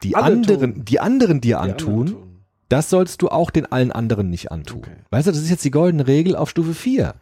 die 0.03 0.17
Alle 0.17 0.27
anderen, 0.37 0.75
tun. 0.75 0.85
die 0.85 1.01
anderen 1.01 1.41
dir 1.41 1.61
antun, 1.61 1.93
anderen 2.01 2.07
tun. 2.23 2.45
das 2.69 2.91
sollst 2.91 3.23
du 3.23 3.29
auch 3.29 3.51
den 3.51 3.67
allen 3.71 3.93
anderen 3.93 4.31
nicht 4.31 4.51
antun. 4.51 4.79
Okay. 4.81 4.97
Weißt 5.11 5.27
du, 5.29 5.33
das 5.33 5.41
ist 5.41 5.51
jetzt 5.51 5.65
die 5.65 5.71
goldene 5.71 6.07
Regel 6.07 6.35
auf 6.37 6.51
Stufe 6.51 6.75
4. 6.75 7.15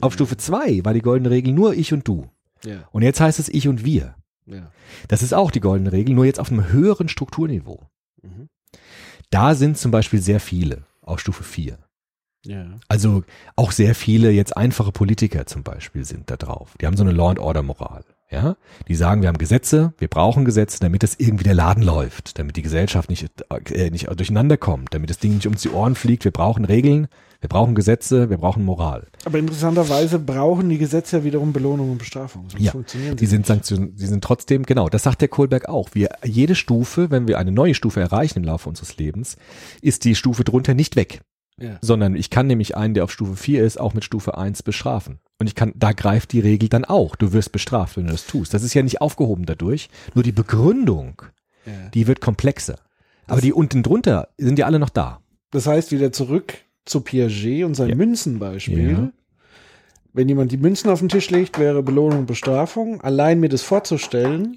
Auf 0.00 0.12
Stufe 0.14 0.36
2 0.36 0.84
war 0.84 0.92
die 0.94 1.00
goldene 1.02 1.30
Regel 1.30 1.52
nur 1.54 1.74
ich 1.74 1.92
und 1.92 2.06
du. 2.06 2.28
Ja, 2.64 2.88
Und 2.92 3.02
jetzt 3.02 3.20
heißt 3.20 3.38
es 3.38 3.48
ich 3.48 3.68
und 3.68 3.84
wir. 3.84 4.14
ja. 4.46 4.70
Das 5.08 5.22
ist 5.22 5.34
auch 5.34 5.50
die 5.50 5.60
goldene 5.60 5.92
Regel, 5.92 6.14
nur 6.14 6.24
jetzt 6.24 6.40
auf 6.40 6.50
einem 6.50 6.68
höheren 6.72 7.08
Strukturniveau. 7.08 7.82
Mhm. 8.22 8.48
Da 9.30 9.54
sind 9.54 9.76
zum 9.78 9.90
Beispiel 9.90 10.20
sehr 10.20 10.40
viele 10.40 10.84
auf 11.02 11.20
Stufe 11.20 11.42
4. 11.44 11.78
Ja. 12.44 12.66
Also 12.88 13.24
auch 13.56 13.72
sehr 13.72 13.94
viele 13.94 14.30
jetzt 14.30 14.56
einfache 14.56 14.92
Politiker 14.92 15.46
zum 15.46 15.62
Beispiel 15.64 16.04
sind 16.04 16.30
da 16.30 16.36
drauf. 16.36 16.74
Die 16.80 16.86
haben 16.86 16.96
so 16.96 17.02
eine 17.02 17.12
Law 17.12 17.30
and 17.30 17.38
Order 17.40 17.62
Moral. 17.62 18.04
Ja, 18.28 18.56
die 18.88 18.96
sagen, 18.96 19.22
wir 19.22 19.28
haben 19.28 19.38
Gesetze, 19.38 19.94
wir 19.98 20.08
brauchen 20.08 20.44
Gesetze, 20.44 20.80
damit 20.80 21.04
das 21.04 21.14
irgendwie 21.16 21.44
der 21.44 21.54
Laden 21.54 21.82
läuft, 21.82 22.38
damit 22.40 22.56
die 22.56 22.62
Gesellschaft 22.62 23.08
nicht, 23.08 23.30
äh, 23.70 23.90
nicht 23.90 24.08
durcheinander 24.08 24.56
kommt, 24.56 24.92
damit 24.94 25.10
das 25.10 25.18
Ding 25.18 25.34
nicht 25.34 25.46
uns 25.46 25.62
die 25.62 25.70
Ohren 25.70 25.94
fliegt. 25.94 26.24
Wir 26.24 26.32
brauchen 26.32 26.64
Regeln, 26.64 27.06
wir 27.40 27.48
brauchen 27.48 27.76
Gesetze, 27.76 28.28
wir 28.28 28.38
brauchen 28.38 28.64
Moral. 28.64 29.06
Aber 29.24 29.38
interessanterweise 29.38 30.18
brauchen 30.18 30.68
die 30.68 30.78
Gesetze 30.78 31.18
ja 31.18 31.24
wiederum 31.24 31.52
Belohnung 31.52 31.92
und 31.92 31.98
Bestrafung. 31.98 32.50
Sonst 32.50 32.64
Ja, 32.64 32.72
funktionieren 32.72 33.16
Die 33.16 33.26
sie 33.26 33.30
sind 33.30 33.46
Sanktionen, 33.46 33.94
die 33.94 34.06
sind 34.06 34.24
trotzdem, 34.24 34.64
genau, 34.64 34.88
das 34.88 35.04
sagt 35.04 35.20
der 35.20 35.28
Kohlberg 35.28 35.68
auch. 35.68 35.90
Wir, 35.92 36.10
jede 36.24 36.56
Stufe, 36.56 37.12
wenn 37.12 37.28
wir 37.28 37.38
eine 37.38 37.52
neue 37.52 37.74
Stufe 37.74 38.00
erreichen 38.00 38.38
im 38.38 38.44
Laufe 38.44 38.68
unseres 38.68 38.96
Lebens, 38.96 39.36
ist 39.82 40.04
die 40.04 40.16
Stufe 40.16 40.42
drunter 40.42 40.74
nicht 40.74 40.96
weg. 40.96 41.20
Ja. 41.58 41.78
sondern 41.80 42.16
ich 42.16 42.28
kann 42.28 42.48
nämlich 42.48 42.76
einen, 42.76 42.92
der 42.92 43.04
auf 43.04 43.10
Stufe 43.10 43.34
4 43.34 43.64
ist, 43.64 43.80
auch 43.80 43.94
mit 43.94 44.04
Stufe 44.04 44.36
1 44.36 44.62
bestrafen. 44.62 45.20
Und 45.38 45.46
ich 45.48 45.54
kann, 45.54 45.72
da 45.76 45.92
greift 45.92 46.32
die 46.32 46.40
Regel 46.40 46.68
dann 46.68 46.84
auch. 46.84 47.14
Du 47.16 47.32
wirst 47.32 47.52
bestraft, 47.52 47.96
wenn 47.96 48.06
du 48.06 48.12
das 48.12 48.26
tust. 48.26 48.54
Das 48.54 48.62
ist 48.62 48.74
ja 48.74 48.82
nicht 48.82 49.00
aufgehoben 49.00 49.44
dadurch. 49.44 49.88
Nur 50.14 50.22
die 50.24 50.32
Begründung, 50.32 51.22
Ja. 51.66 51.72
die 51.92 52.06
wird 52.06 52.20
komplexer. 52.20 52.78
Aber 53.26 53.40
die 53.40 53.52
unten 53.52 53.82
drunter 53.82 54.28
sind 54.38 54.58
ja 54.58 54.66
alle 54.66 54.78
noch 54.78 54.88
da. 54.88 55.20
Das 55.50 55.66
heißt, 55.66 55.92
wieder 55.92 56.12
zurück 56.12 56.54
zu 56.84 57.00
Piaget 57.00 57.64
und 57.64 57.74
sein 57.74 57.88
Ja. 57.90 57.94
Münzenbeispiel. 57.96 58.90
Ja. 58.90 59.10
Wenn 60.12 60.28
jemand 60.30 60.52
die 60.52 60.56
Münzen 60.56 60.88
auf 60.88 61.00
den 61.00 61.10
Tisch 61.10 61.28
legt, 61.28 61.58
wäre 61.58 61.82
Belohnung 61.82 62.20
und 62.20 62.26
Bestrafung. 62.26 63.02
Allein 63.02 63.38
mir 63.38 63.50
das 63.50 63.60
vorzustellen, 63.62 64.54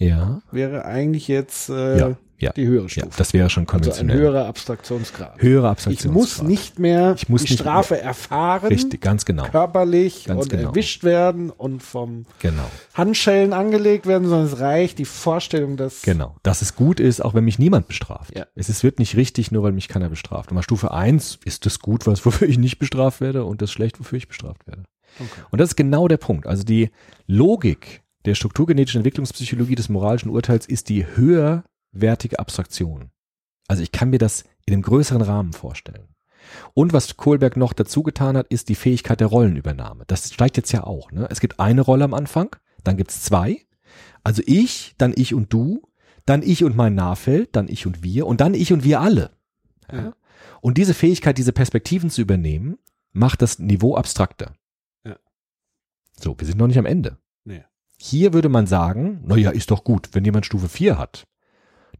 wäre 0.52 0.86
eigentlich 0.86 1.28
jetzt 1.28 1.70
äh, 1.70 2.16
Ja. 2.40 2.48
Ja. 2.50 2.54
die 2.54 2.66
höhere 2.68 2.84
Ja, 2.84 2.90
Stufe. 2.90 3.10
das 3.18 3.34
wäre 3.34 3.50
schon 3.50 3.64
also 3.64 3.72
ein 3.78 3.82
konventionell. 3.82 4.18
höherer 4.18 4.46
Abstraktionsgrad. 4.48 5.42
Höhere 5.42 5.66
Ich 5.68 5.72
Abstraktionsgrad. 5.72 6.14
muss 6.14 6.42
nicht 6.42 6.80
mehr 6.80 7.14
Ich 7.18 7.28
muss 7.28 7.44
die 7.44 7.52
nicht 7.54 7.60
Strafe 7.62 8.00
erfahren, 8.00 8.68
Richtig, 8.70 9.02
ganz 9.02 9.26
genau. 9.26 9.44
körperlich 9.50 10.26
Ganz 10.26 10.44
und 10.44 10.50
genau. 10.50 10.70
erwischt 10.70 11.04
werden 11.04 11.50
und 11.50 11.84
vom 11.84 12.26
Genau. 12.40 12.64
Handschellen 12.94 13.52
angelegt 13.54 14.06
werden, 14.08 14.28
sondern 14.28 14.48
es 14.48 14.60
reicht 14.60 15.00
die 15.00 15.06
Vorstellung, 15.06 15.76
dass 15.76 16.02
Genau. 16.02 16.36
Dass 16.44 16.62
es 16.62 16.76
gut 16.76 17.00
ist, 17.00 17.20
auch 17.24 17.34
wenn 17.34 17.44
mich 17.44 17.60
niemand 17.60 17.88
bestraft. 17.88 18.36
Ja. 18.38 18.46
Es 18.56 18.70
ist, 18.70 18.84
wird 18.84 19.00
nicht 19.00 19.16
richtig, 19.18 19.52
nur 19.52 19.64
weil 19.64 19.74
mich 19.74 19.88
keiner 19.90 20.08
bestraft. 20.10 20.52
Und 20.52 20.56
bei 20.56 20.62
Stufe 20.62 20.92
1 20.92 21.40
ist 21.44 21.66
das 21.66 21.80
gut, 21.80 22.08
was, 22.08 22.26
wofür 22.26 22.48
ich 22.48 22.58
nicht 22.58 22.80
bestraft 22.80 23.20
werde 23.22 23.44
und 23.44 23.62
das 23.62 23.72
schlecht, 23.72 24.00
wofür 24.00 24.18
ich 24.18 24.28
bestraft 24.30 24.66
werde. 24.66 24.84
Okay. 25.20 25.42
Und 25.52 25.60
das 25.60 25.70
ist 25.72 25.76
genau 25.76 26.08
der 26.08 26.18
Punkt. 26.18 26.48
Also 26.48 26.64
die 26.64 26.90
Logik 27.28 28.02
der 28.26 28.36
strukturgenetischen 28.36 29.00
Entwicklungspsychologie 29.00 29.76
des 29.76 29.90
moralischen 29.90 30.30
Urteils 30.30 30.66
ist 30.66 30.90
die 30.90 31.06
höherwertige 31.94 32.40
Abstraktion. 32.40 33.12
Also 33.68 33.84
ich 33.84 33.92
kann 33.92 34.10
mir 34.10 34.20
das 34.20 34.44
in 34.66 34.74
einem 34.74 34.82
größeren 34.82 35.22
Rahmen 35.22 35.54
vorstellen. 35.54 36.16
Und 36.74 36.94
was 36.94 37.18
Kohlberg 37.18 37.58
noch 37.58 37.74
dazu 37.74 38.02
getan 38.02 38.36
hat, 38.38 38.48
ist 38.48 38.70
die 38.70 38.76
Fähigkeit 38.76 39.20
der 39.20 39.28
Rollenübernahme. 39.28 40.06
Das 40.08 40.34
steigt 40.34 40.58
jetzt 40.58 40.72
ja 40.72 40.84
auch. 40.84 41.12
Ne? 41.12 41.28
Es 41.30 41.40
gibt 41.40 41.60
eine 41.60 41.82
Rolle 41.82 42.06
am 42.06 42.14
Anfang, 42.14 42.56
dann 42.84 42.98
gibt's 42.98 43.22
zwei. 43.22 43.66
Also 44.24 44.42
ich, 44.46 44.96
dann 44.98 45.14
ich 45.16 45.34
und 45.34 45.54
du, 45.54 45.84
dann 46.26 46.42
ich 46.42 46.64
und 46.64 46.76
mein 46.76 46.96
Nahfeld, 46.96 47.56
dann 47.56 47.68
ich 47.68 47.86
und 47.86 48.04
wir 48.04 48.26
und 48.26 48.42
dann 48.42 48.54
ich 48.54 48.74
und 48.74 48.84
wir 48.84 49.02
alle. 49.02 49.32
Ja? 49.92 50.04
Ja. 50.04 50.14
Und 50.62 50.78
diese 50.78 50.94
Fähigkeit, 50.94 51.38
diese 51.38 51.54
Perspektiven 51.54 52.10
zu 52.10 52.22
übernehmen, 52.22 52.78
macht 53.12 53.42
das 53.42 53.60
Niveau 53.60 53.96
abstrakter. 53.96 54.54
Ja. 55.06 55.18
So, 56.20 56.40
wir 56.40 56.48
sind 56.48 56.58
noch 56.58 56.68
nicht 56.68 56.80
am 56.80 56.86
Ende. 56.86 57.18
Nee. 57.44 57.64
Hier 57.98 58.34
würde 58.34 58.50
man 58.50 58.66
sagen, 58.66 59.22
na 59.26 59.36
ja, 59.36 59.52
ist 59.52 59.72
doch 59.72 59.84
gut, 59.84 60.10
wenn 60.14 60.26
jemand 60.26 60.46
Stufe 60.46 60.70
4 60.70 60.98
hat. 60.98 61.28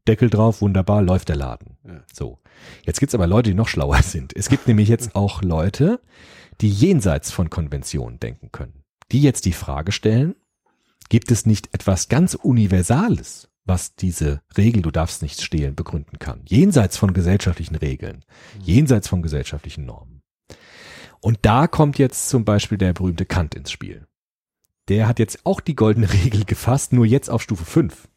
Deckel 0.08 0.30
drauf, 0.30 0.62
wunderbar, 0.62 1.02
läuft 1.02 1.30
der 1.30 1.36
Laden. 1.36 1.78
Ja. 1.86 2.04
So. 2.14 2.40
Jetzt 2.86 3.00
gibt's 3.00 3.16
aber 3.16 3.28
Leute, 3.28 3.52
die 3.52 3.56
noch 3.56 3.68
schlauer 3.68 4.02
sind. 4.04 4.36
Es 4.36 4.50
gibt 4.50 4.68
nämlich 4.68 4.90
jetzt 4.90 5.16
auch 5.16 5.42
Leute, 5.42 6.02
die 6.62 6.70
jenseits 6.70 7.32
von 7.32 7.50
Konventionen 7.50 8.20
denken 8.20 8.52
können. 8.52 8.84
Die 9.12 9.22
jetzt 9.22 9.46
die 9.46 9.54
Frage 9.54 9.92
stellen, 9.92 10.36
Gibt 11.10 11.32
es 11.32 11.48
nicht 11.48 11.74
etwas 11.74 12.08
ganz 12.08 12.36
Universales, 12.36 13.50
was 13.66 13.96
diese 13.96 14.42
Regel, 14.56 14.84
du 14.84 14.92
darfst 14.92 15.24
nicht 15.24 15.42
stehlen, 15.42 15.74
begründen 15.74 16.20
kann? 16.20 16.42
Jenseits 16.46 16.98
von 16.98 17.14
gesellschaftlichen 17.14 17.76
Regeln, 17.76 18.24
jenseits 18.62 19.08
von 19.08 19.24
gesellschaftlichen 19.24 19.86
Normen. 19.86 20.22
Und 21.20 21.40
da 21.42 21.66
kommt 21.66 21.98
jetzt 21.98 22.30
zum 22.30 22.46
Beispiel 22.46 22.78
der 22.78 22.94
berühmte 22.94 23.26
Kant 23.26 23.56
ins 23.56 23.72
Spiel. 23.72 24.06
Der 24.88 25.08
hat 25.08 25.18
jetzt 25.18 25.46
auch 25.46 25.62
die 25.62 25.76
goldene 25.76 26.14
Regel 26.14 26.46
gefasst, 26.46 26.94
nur 26.94 27.08
jetzt 27.08 27.30
auf 27.30 27.42
Stufe 27.42 27.66
5. 27.66 28.08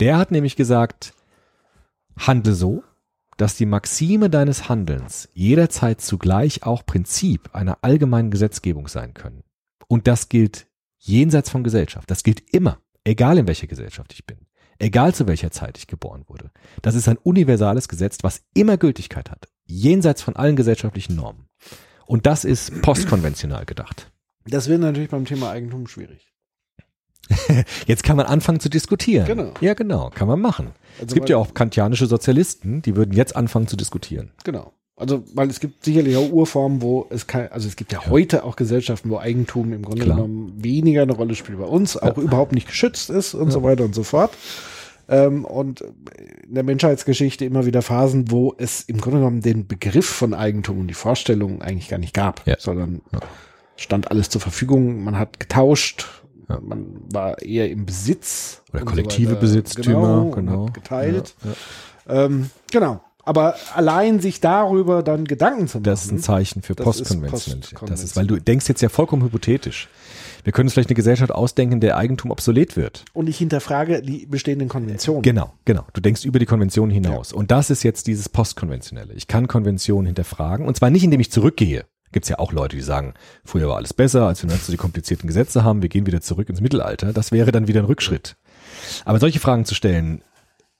Der 0.00 0.16
hat 0.18 0.30
nämlich 0.30 0.56
gesagt, 0.56 1.14
handle 2.16 2.54
so, 2.54 2.82
dass 3.36 3.56
die 3.56 3.66
Maxime 3.66 4.30
deines 4.30 4.68
Handelns 4.68 5.28
jederzeit 5.32 6.00
zugleich 6.00 6.62
auch 6.62 6.86
Prinzip 6.86 7.54
einer 7.54 7.78
allgemeinen 7.82 8.30
Gesetzgebung 8.30 8.88
sein 8.88 9.14
können. 9.14 9.42
Und 9.88 10.06
das 10.06 10.28
gilt 10.28 10.66
jenseits 10.98 11.50
von 11.50 11.64
Gesellschaft. 11.64 12.10
Das 12.10 12.22
gilt 12.22 12.42
immer, 12.52 12.78
egal 13.04 13.38
in 13.38 13.46
welcher 13.46 13.66
Gesellschaft 13.66 14.12
ich 14.12 14.24
bin, 14.24 14.38
egal 14.78 15.14
zu 15.14 15.26
welcher 15.26 15.50
Zeit 15.50 15.78
ich 15.78 15.86
geboren 15.86 16.24
wurde. 16.28 16.50
Das 16.82 16.94
ist 16.94 17.08
ein 17.08 17.18
universales 17.18 17.88
Gesetz, 17.88 18.18
was 18.22 18.42
immer 18.54 18.76
Gültigkeit 18.76 19.30
hat, 19.30 19.48
jenseits 19.64 20.22
von 20.22 20.36
allen 20.36 20.56
gesellschaftlichen 20.56 21.16
Normen. 21.16 21.48
Und 22.06 22.26
das 22.26 22.44
ist 22.44 22.82
postkonventional 22.82 23.64
gedacht. 23.66 24.10
Das 24.46 24.68
wird 24.68 24.80
natürlich 24.80 25.10
beim 25.10 25.24
Thema 25.24 25.50
Eigentum 25.50 25.86
schwierig. 25.86 26.33
Jetzt 27.86 28.02
kann 28.04 28.16
man 28.16 28.26
anfangen 28.26 28.60
zu 28.60 28.68
diskutieren. 28.68 29.26
Genau. 29.26 29.52
Ja, 29.60 29.74
genau, 29.74 30.10
kann 30.14 30.28
man 30.28 30.40
machen. 30.40 30.72
Also 30.94 31.08
es 31.08 31.14
gibt 31.14 31.28
ja 31.28 31.36
auch 31.36 31.54
kantianische 31.54 32.06
Sozialisten, 32.06 32.82
die 32.82 32.94
würden 32.96 33.12
jetzt 33.14 33.34
anfangen 33.34 33.66
zu 33.66 33.76
diskutieren. 33.76 34.30
Genau. 34.44 34.72
Also, 34.96 35.24
weil 35.34 35.50
es 35.50 35.58
gibt 35.58 35.84
sicherlich 35.84 36.16
auch 36.16 36.30
Urformen, 36.30 36.80
wo 36.80 37.06
es 37.10 37.26
kein, 37.26 37.50
also 37.50 37.66
es 37.66 37.74
gibt 37.74 37.92
ja, 37.92 38.06
heute 38.06 38.44
auch 38.44 38.54
Gesellschaften, 38.54 39.10
wo 39.10 39.18
Eigentum 39.18 39.72
im 39.72 39.82
Grunde 39.82 40.04
Klar. 40.04 40.16
genommen 40.16 40.52
weniger 40.56 41.02
eine 41.02 41.12
Rolle 41.14 41.34
spielt 41.34 41.58
bei 41.58 41.64
uns, 41.64 41.96
auch 41.96 42.16
überhaupt 42.16 42.52
nicht 42.52 42.68
geschützt 42.68 43.10
ist 43.10 43.34
und 43.34 43.50
so 43.50 43.64
weiter 43.64 43.84
und 43.84 43.94
so 43.94 44.04
fort. 44.04 44.30
Ähm, 45.08 45.44
und 45.44 45.80
in 46.46 46.54
der 46.54 46.62
Menschheitsgeschichte 46.62 47.44
immer 47.44 47.66
wieder 47.66 47.82
Phasen, 47.82 48.30
wo 48.30 48.54
es 48.56 48.82
im 48.82 49.00
Grunde 49.00 49.18
genommen 49.18 49.40
den 49.40 49.66
Begriff 49.66 50.06
von 50.06 50.32
Eigentum 50.32 50.78
und 50.78 50.86
die 50.86 50.94
Vorstellung 50.94 51.60
eigentlich 51.60 51.88
gar 51.88 51.98
nicht 51.98 52.14
gab, 52.14 52.46
Ja. 52.46 52.54
sondern 52.58 53.02
stand 53.76 54.10
alles 54.12 54.28
zur 54.28 54.40
Verfügung, 54.40 55.02
man 55.02 55.18
hat 55.18 55.40
getauscht, 55.40 56.06
man 56.48 56.86
war 57.12 57.40
eher 57.42 57.70
im 57.70 57.86
Besitz. 57.86 58.62
Oder 58.70 58.80
so 58.80 58.86
kollektive 58.86 59.32
weiter. 59.32 59.40
Besitztümer, 59.40 60.30
genau. 60.34 60.66
hat 60.66 60.74
geteilt. 60.74 61.34
Ja, 61.42 61.50
ja. 62.14 62.24
Ähm, 62.24 62.50
genau. 62.70 63.00
Aber 63.26 63.54
allein 63.74 64.20
sich 64.20 64.40
darüber 64.40 65.02
dann 65.02 65.24
Gedanken 65.24 65.66
zu 65.66 65.78
machen. 65.78 65.84
Das 65.84 66.04
ist 66.04 66.12
ein 66.12 66.18
Zeichen 66.18 66.62
für 66.62 66.74
Postkonventionalität. 66.74 67.78
Das 67.88 68.04
ist, 68.04 68.16
weil 68.16 68.26
du 68.26 68.38
denkst 68.38 68.68
jetzt 68.68 68.82
ja 68.82 68.90
vollkommen 68.90 69.22
hypothetisch. 69.22 69.88
Wir 70.44 70.52
können 70.52 70.66
uns 70.66 70.74
vielleicht 70.74 70.90
eine 70.90 70.96
Gesellschaft 70.96 71.32
ausdenken, 71.32 71.74
in 71.74 71.80
der 71.80 71.96
Eigentum 71.96 72.30
obsolet 72.30 72.76
wird. 72.76 73.06
und 73.14 73.28
ich 73.28 73.38
hinterfrage 73.38 74.02
die 74.02 74.26
bestehenden 74.26 74.68
Konventionen. 74.68 75.22
Genau, 75.22 75.54
genau. 75.64 75.86
Du 75.94 76.02
denkst 76.02 76.26
über 76.26 76.38
die 76.38 76.44
Konvention 76.44 76.90
hinaus. 76.90 77.32
Und 77.32 77.50
das 77.50 77.70
ist 77.70 77.82
jetzt 77.82 78.06
dieses 78.06 78.28
Postkonventionelle. 78.28 79.14
Ich 79.14 79.26
kann 79.26 79.48
Konventionen 79.48 80.04
hinterfragen. 80.04 80.66
Und 80.66 80.76
zwar 80.76 80.90
nicht, 80.90 81.02
indem 81.02 81.20
ich 81.20 81.32
zurückgehe. 81.32 81.86
Gibt 82.14 82.26
es 82.26 82.30
ja 82.30 82.38
auch 82.38 82.52
Leute, 82.52 82.76
die 82.76 82.82
sagen, 82.82 83.14
früher 83.44 83.68
war 83.68 83.74
alles 83.74 83.92
besser, 83.92 84.28
als 84.28 84.40
wir 84.40 84.48
jetzt 84.48 84.66
so 84.66 84.72
die 84.72 84.78
komplizierten 84.78 85.26
Gesetze 85.26 85.64
haben, 85.64 85.82
wir 85.82 85.88
gehen 85.88 86.06
wieder 86.06 86.20
zurück 86.20 86.48
ins 86.48 86.60
Mittelalter. 86.60 87.12
Das 87.12 87.32
wäre 87.32 87.50
dann 87.50 87.66
wieder 87.66 87.80
ein 87.80 87.86
Rückschritt. 87.86 88.36
Aber 89.04 89.18
solche 89.18 89.40
Fragen 89.40 89.64
zu 89.64 89.74
stellen, 89.74 90.22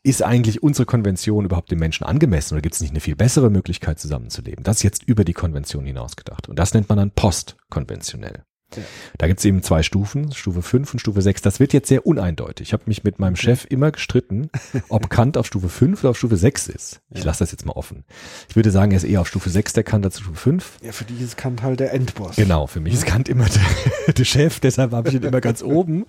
ist 0.05 0.23
eigentlich 0.23 0.63
unsere 0.63 0.87
Konvention 0.87 1.45
überhaupt 1.45 1.73
dem 1.73 1.81
Menschen 1.81 2.05
angemessen 2.05 2.55
oder 2.55 2.63
gibt 2.63 2.77
es 2.77 2.81
nicht 2.83 2.91
eine 2.91 3.01
viel 3.01 3.17
bessere 3.17 3.51
Möglichkeit 3.51 3.99
zusammenzuleben? 3.99 4.63
Das 4.63 4.77
ist 4.77 4.83
jetzt 4.85 5.03
über 5.03 5.25
die 5.25 5.33
Konvention 5.33 5.85
hinaus 5.85 6.15
gedacht. 6.15 6.49
Und 6.49 6.57
das 6.57 6.73
nennt 6.73 6.89
man 6.89 6.99
dann 6.99 7.11
postkonventionell. 7.11 8.45
Ja. 8.77 8.83
Da 9.19 9.27
gibt 9.27 9.39
es 9.41 9.45
eben 9.45 9.63
zwei 9.63 9.83
Stufen, 9.83 10.33
Stufe 10.33 10.63
5 10.63 10.93
und 10.95 10.99
Stufe 10.99 11.23
6. 11.23 11.43
Das 11.43 11.61
wird 11.61 11.73
jetzt 11.73 11.89
sehr 11.89 12.07
uneindeutig. 12.07 12.69
Ich 12.69 12.73
habe 12.73 12.85
mich 12.87 13.05
mit 13.05 13.19
meinem 13.19 13.37
Chef 13.37 13.67
immer 13.69 13.91
gestritten, 13.93 14.51
ob 14.89 15.11
Kant 15.15 15.37
auf 15.37 15.47
Stufe 15.47 15.69
5 15.69 16.03
oder 16.03 16.11
auf 16.11 16.19
Stufe 16.19 16.37
6 16.37 16.69
ist. 16.69 17.01
Ich 17.13 17.25
lasse 17.25 17.41
das 17.41 17.53
jetzt 17.53 17.65
mal 17.67 17.73
offen. 17.73 18.05
Ich 18.49 18.57
würde 18.57 18.71
sagen, 18.71 18.91
er 18.93 18.97
ist 18.97 19.05
eher 19.05 19.21
auf 19.21 19.29
Stufe 19.29 19.51
6 19.51 19.73
der 19.75 19.85
Kant 19.85 20.05
als 20.05 20.19
Stufe 20.21 20.37
5. 20.37 20.79
Ja, 20.83 20.93
für 20.93 21.05
die 21.05 21.23
ist 21.23 21.37
Kant 21.37 21.63
halt 21.63 21.81
der 21.81 21.93
Endboss. 21.93 22.37
Genau, 22.37 22.67
für 22.67 22.81
mich 22.81 22.95
ist 22.95 23.07
Kant 23.07 23.29
immer 23.29 23.47
der, 23.47 24.13
der 24.15 24.25
Chef, 24.25 24.61
deshalb 24.61 24.93
habe 24.93 25.09
ich 25.09 25.15
ihn 25.15 25.23
immer 25.23 25.41
ganz 25.41 25.63
oben. 25.63 26.07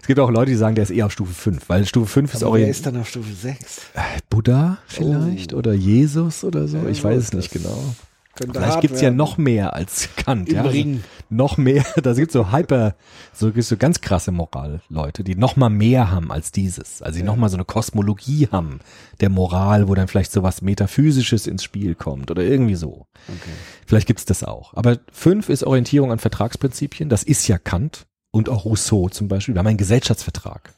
Es 0.00 0.06
gibt 0.06 0.20
auch 0.20 0.30
Leute, 0.30 0.50
die 0.50 0.56
sagen, 0.56 0.74
der 0.74 0.84
ist 0.84 0.90
eher 0.90 1.06
auf 1.06 1.12
Stufe 1.12 1.32
5, 1.34 1.68
weil 1.68 1.86
Stufe 1.86 2.06
5 2.06 2.34
ist 2.34 2.42
Aber 2.44 2.56
wer 2.58 2.68
ist 2.68 2.86
dann 2.86 2.96
auf 2.96 3.08
Stufe 3.08 3.32
6? 3.32 3.82
Buddha 4.30 4.78
vielleicht 4.86 5.52
Oh. 5.52 5.58
oder 5.58 5.72
Jesus 5.74 6.44
oder 6.44 6.68
so. 6.68 6.78
Ja, 6.78 6.88
ich 6.88 7.02
weiß 7.02 7.18
es 7.22 7.32
nicht 7.32 7.50
genau. 7.52 7.94
Vielleicht 8.36 8.60
hart 8.60 8.80
gibt's 8.80 9.00
ja 9.00 9.10
noch 9.10 9.38
mehr 9.38 9.74
als 9.74 10.08
Kant. 10.16 10.48
Im 10.48 10.54
ja, 10.56 10.62
also 10.62 10.72
Ring. 10.72 11.04
Noch 11.30 11.56
mehr. 11.56 11.84
Da 12.02 12.12
gibt's 12.12 12.32
so 12.32 12.52
hyper, 12.52 12.96
so, 13.32 13.52
so 13.56 13.76
ganz 13.76 14.00
krasse 14.00 14.32
Moral-Leute, 14.32 15.24
die 15.24 15.36
noch 15.36 15.56
mal 15.56 15.70
mehr 15.70 16.10
haben 16.10 16.30
als 16.32 16.52
dieses. 16.52 17.02
Also 17.02 17.18
die 17.18 17.24
noch 17.24 17.36
mal 17.36 17.48
so 17.48 17.56
eine 17.56 17.64
Kosmologie 17.64 18.48
haben 18.50 18.80
der 19.20 19.30
Moral, 19.30 19.88
wo 19.88 19.94
dann 19.94 20.08
vielleicht 20.08 20.32
so 20.32 20.42
was 20.42 20.62
Metaphysisches 20.62 21.46
ins 21.46 21.62
Spiel 21.62 21.94
kommt 21.94 22.30
oder 22.30 22.42
irgendwie 22.42 22.74
so. 22.74 23.06
Okay. 23.28 23.52
Vielleicht 23.86 24.06
gibt's 24.06 24.24
das 24.24 24.42
auch. 24.42 24.74
Aber 24.74 24.98
fünf 25.12 25.48
ist 25.48 25.64
Orientierung 25.64 26.12
an 26.12 26.18
Vertragsprinzipien. 26.18 27.08
Das 27.08 27.22
ist 27.22 27.46
ja 27.48 27.58
Kant 27.58 28.06
und 28.30 28.48
auch 28.48 28.64
Rousseau 28.64 29.08
zum 29.08 29.28
Beispiel. 29.28 29.54
Wir 29.54 29.60
haben 29.60 29.66
einen 29.68 29.78
Gesellschaftsvertrag. 29.78 30.74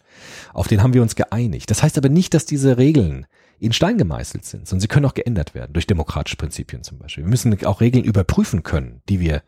Auf 0.52 0.68
den 0.68 0.82
haben 0.82 0.94
wir 0.94 1.02
uns 1.02 1.14
geeinigt. 1.14 1.70
Das 1.70 1.82
heißt 1.82 1.98
aber 1.98 2.08
nicht, 2.08 2.34
dass 2.34 2.46
diese 2.46 2.78
Regeln 2.78 3.26
in 3.58 3.72
Stein 3.72 3.98
gemeißelt 3.98 4.44
sind, 4.44 4.66
sondern 4.66 4.80
sie 4.80 4.88
können 4.88 5.06
auch 5.06 5.14
geändert 5.14 5.54
werden 5.54 5.72
durch 5.72 5.86
demokratische 5.86 6.36
Prinzipien 6.36 6.82
zum 6.82 6.98
Beispiel. 6.98 7.24
Wir 7.24 7.30
müssen 7.30 7.64
auch 7.66 7.80
Regeln 7.80 8.04
überprüfen 8.04 8.62
können, 8.62 9.02
die 9.08 9.20
wir 9.20 9.42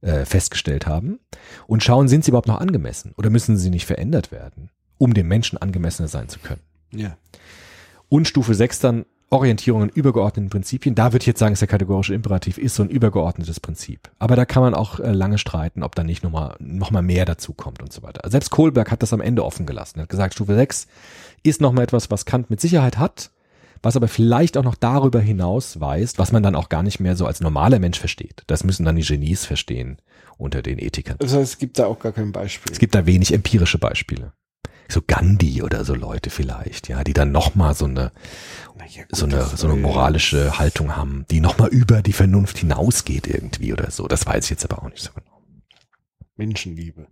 äh, 0.00 0.24
festgestellt 0.24 0.86
haben 0.86 1.18
und 1.66 1.82
schauen, 1.82 2.08
sind 2.08 2.24
sie 2.24 2.30
überhaupt 2.30 2.48
noch 2.48 2.60
angemessen 2.60 3.14
oder 3.16 3.30
müssen 3.30 3.56
sie 3.56 3.70
nicht 3.70 3.86
verändert 3.86 4.30
werden, 4.30 4.70
um 4.96 5.14
dem 5.14 5.28
Menschen 5.28 5.58
angemessener 5.58 6.08
sein 6.08 6.28
zu 6.28 6.38
können. 6.38 6.62
Ja. 6.92 7.16
Und 8.08 8.28
Stufe 8.28 8.54
6 8.54 8.80
dann 8.80 9.04
Orientierung 9.30 9.82
an 9.82 9.88
übergeordneten 9.90 10.48
Prinzipien. 10.48 10.94
Da 10.94 11.12
würde 11.12 11.22
ich 11.22 11.26
jetzt 11.26 11.38
sagen, 11.38 11.52
ist 11.52 11.60
der 11.60 11.68
kategorische 11.68 12.14
Imperativ 12.14 12.56
ist 12.56 12.74
so 12.74 12.82
ein 12.82 12.88
übergeordnetes 12.88 13.60
Prinzip. 13.60 14.10
Aber 14.18 14.36
da 14.36 14.46
kann 14.46 14.62
man 14.62 14.74
auch 14.74 15.00
äh, 15.00 15.12
lange 15.12 15.36
streiten, 15.36 15.82
ob 15.82 15.94
da 15.94 16.02
nicht 16.02 16.22
nochmal 16.22 16.56
noch 16.60 16.90
mal 16.90 17.02
mehr 17.02 17.26
dazu 17.26 17.52
kommt 17.52 17.82
und 17.82 17.92
so 17.92 18.02
weiter. 18.02 18.24
Also 18.24 18.32
Selbst 18.32 18.50
Kohlberg 18.50 18.90
hat 18.90 19.02
das 19.02 19.12
am 19.12 19.20
Ende 19.20 19.44
offen 19.44 19.66
gelassen. 19.66 19.98
Er 19.98 20.02
hat 20.04 20.08
gesagt, 20.08 20.34
Stufe 20.34 20.54
6 20.54 20.86
ist 21.42 21.60
nochmal 21.60 21.84
etwas, 21.84 22.10
was 22.10 22.24
Kant 22.24 22.48
mit 22.48 22.60
Sicherheit 22.60 22.98
hat, 22.98 23.30
was 23.82 23.96
aber 23.96 24.08
vielleicht 24.08 24.56
auch 24.56 24.64
noch 24.64 24.74
darüber 24.74 25.20
hinaus 25.20 25.80
weist, 25.80 26.18
was 26.18 26.32
man 26.32 26.42
dann 26.42 26.54
auch 26.54 26.68
gar 26.68 26.82
nicht 26.82 27.00
mehr 27.00 27.16
so 27.16 27.26
als 27.26 27.40
normaler 27.40 27.78
Mensch 27.78 27.98
versteht. 27.98 28.42
Das 28.46 28.64
müssen 28.64 28.84
dann 28.84 28.96
die 28.96 29.02
Genies 29.02 29.44
verstehen 29.44 29.98
unter 30.36 30.62
den 30.62 30.78
Ethikern. 30.78 31.16
Das 31.18 31.34
heißt, 31.34 31.52
es 31.54 31.58
gibt 31.58 31.78
da 31.78 31.86
auch 31.86 31.98
gar 31.98 32.12
kein 32.12 32.32
Beispiel. 32.32 32.72
Es 32.72 32.78
gibt 32.78 32.94
da 32.94 33.06
wenig 33.06 33.32
empirische 33.32 33.78
Beispiele. 33.78 34.32
So 34.90 35.02
Gandhi 35.06 35.62
oder 35.62 35.84
so 35.84 35.94
Leute 35.94 36.30
vielleicht, 36.30 36.88
ja, 36.88 37.04
die 37.04 37.12
dann 37.12 37.30
nochmal 37.30 37.74
so 37.74 37.84
eine, 37.84 38.10
ja, 38.88 39.02
gut, 39.02 39.16
so 39.16 39.26
eine, 39.26 39.44
so 39.44 39.68
eine 39.68 39.76
moralische 39.76 40.58
Haltung 40.58 40.96
haben, 40.96 41.26
die 41.30 41.40
nochmal 41.40 41.68
über 41.68 42.00
die 42.00 42.14
Vernunft 42.14 42.56
hinausgeht 42.56 43.26
irgendwie 43.26 43.74
oder 43.74 43.90
so. 43.90 44.08
Das 44.08 44.24
weiß 44.24 44.44
ich 44.44 44.50
jetzt 44.50 44.64
aber 44.64 44.82
auch 44.82 44.88
nicht 44.88 45.02
so 45.02 45.10
genau. 45.12 45.42
Menschenliebe. 46.36 47.08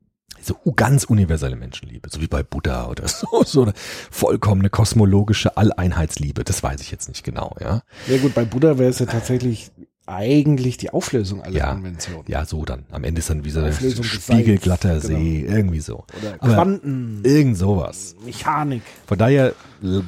So 0.47 0.73
ganz 0.77 1.05
universelle 1.05 1.57
Menschenliebe, 1.57 2.09
so 2.09 2.21
wie 2.21 2.29
bei 2.29 2.43
Buddha 2.43 2.87
oder 2.87 3.09
so, 3.09 3.43
so 3.45 3.63
eine 3.63 3.73
vollkommene 4.11 4.71
kosmologische 4.71 5.57
Alleinheitsliebe. 5.57 6.45
Das 6.45 6.63
weiß 6.63 6.81
ich 6.81 6.93
jetzt 6.93 7.09
nicht 7.09 7.25
genau, 7.25 7.57
ja. 7.61 7.83
Ja 8.07 8.19
gut, 8.19 8.35
bei 8.35 8.45
Buddha 8.45 8.79
wäre 8.79 8.91
es 8.91 9.01
ja 9.01 9.07
tatsächlich 9.07 9.73
eigentlich 10.07 10.77
die 10.77 10.91
Auflösung 10.91 11.43
aller 11.43 11.57
Ja. 11.57 11.73
Konventionen. 11.73 12.25
Ja, 12.29 12.45
so 12.45 12.65
dann. 12.65 12.85
Am 12.91 13.05
Ende 13.05 13.19
ist 13.19 13.29
dann 13.31 13.45
wie 13.45 13.51
so 13.51 13.61
ein 13.61 13.73
spiegelglatter 13.73 15.01
Seins, 15.01 15.09
genau. 15.09 15.19
See, 15.19 15.47
irgendwie 15.49 15.81
so. 15.81 16.05
Oder 16.21 16.35
Aber 16.39 16.55
Quanten, 16.55 17.21
Irgend 17.25 17.57
sowas. 17.57 18.15
Mechanik. 18.25 18.83
Von 19.07 19.19
daher 19.19 19.53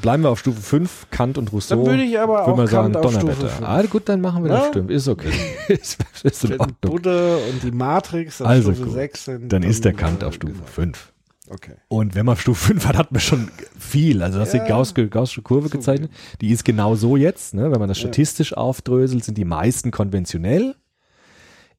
bleiben 0.00 0.22
wir 0.22 0.30
auf 0.30 0.38
Stufe 0.38 0.60
5, 0.60 1.06
Kant 1.10 1.36
und 1.38 1.52
Rousseau. 1.52 1.76
Dann 1.76 1.86
würde 1.86 2.02
ich 2.04 2.18
aber 2.18 2.46
Würde 2.46 2.62
auch 2.62 2.68
sagen, 2.68 2.96
auf 2.96 3.02
Donnerwetter. 3.02 3.48
5. 3.48 3.62
Ah, 3.68 3.82
gut, 3.82 4.08
dann 4.08 4.20
machen 4.20 4.44
wir 4.44 4.50
das. 4.50 4.64
Ja? 4.64 4.68
Stimmt, 4.70 4.90
ist 4.90 5.08
okay. 5.08 5.30
ist, 5.68 5.98
ist 6.22 6.44
in 6.44 6.52
Ordnung. 6.52 6.76
Buddha 6.80 7.36
und 7.50 7.62
die 7.62 7.72
Matrix 7.72 8.40
auf 8.40 8.48
Also 8.48 8.72
Stufe 8.72 8.86
gut. 8.86 8.94
6 8.94 9.24
sind. 9.24 9.52
Dann 9.52 9.62
ist 9.62 9.84
der 9.84 9.94
Kant 9.94 10.22
auf 10.24 10.34
Stufe 10.34 10.54
genau. 10.54 10.66
5. 10.66 11.12
Okay. 11.50 11.74
Und 11.88 12.14
wenn 12.14 12.26
man 12.26 12.36
Stufe 12.36 12.66
5 12.74 12.86
hat, 12.86 12.96
hat 12.96 13.12
man 13.12 13.20
schon 13.20 13.50
viel. 13.78 14.22
Also 14.22 14.38
du 14.38 14.42
hast 14.44 14.52
Ja. 14.54 14.62
die 14.64 14.68
Gaußsche, 14.68 15.08
Gaußsche 15.08 15.42
Kurve 15.42 15.68
gezeichnet. 15.70 16.10
Die 16.40 16.50
ist 16.50 16.64
genau 16.64 16.94
so 16.94 17.16
jetzt. 17.16 17.54
Ne? 17.54 17.70
Wenn 17.72 17.78
man 17.78 17.88
das 17.88 17.98
Ja. 17.98 18.02
statistisch 18.02 18.52
aufdröselt, 18.54 19.24
sind 19.24 19.38
die 19.38 19.44
meisten 19.46 19.90
konventionell. 19.90 20.74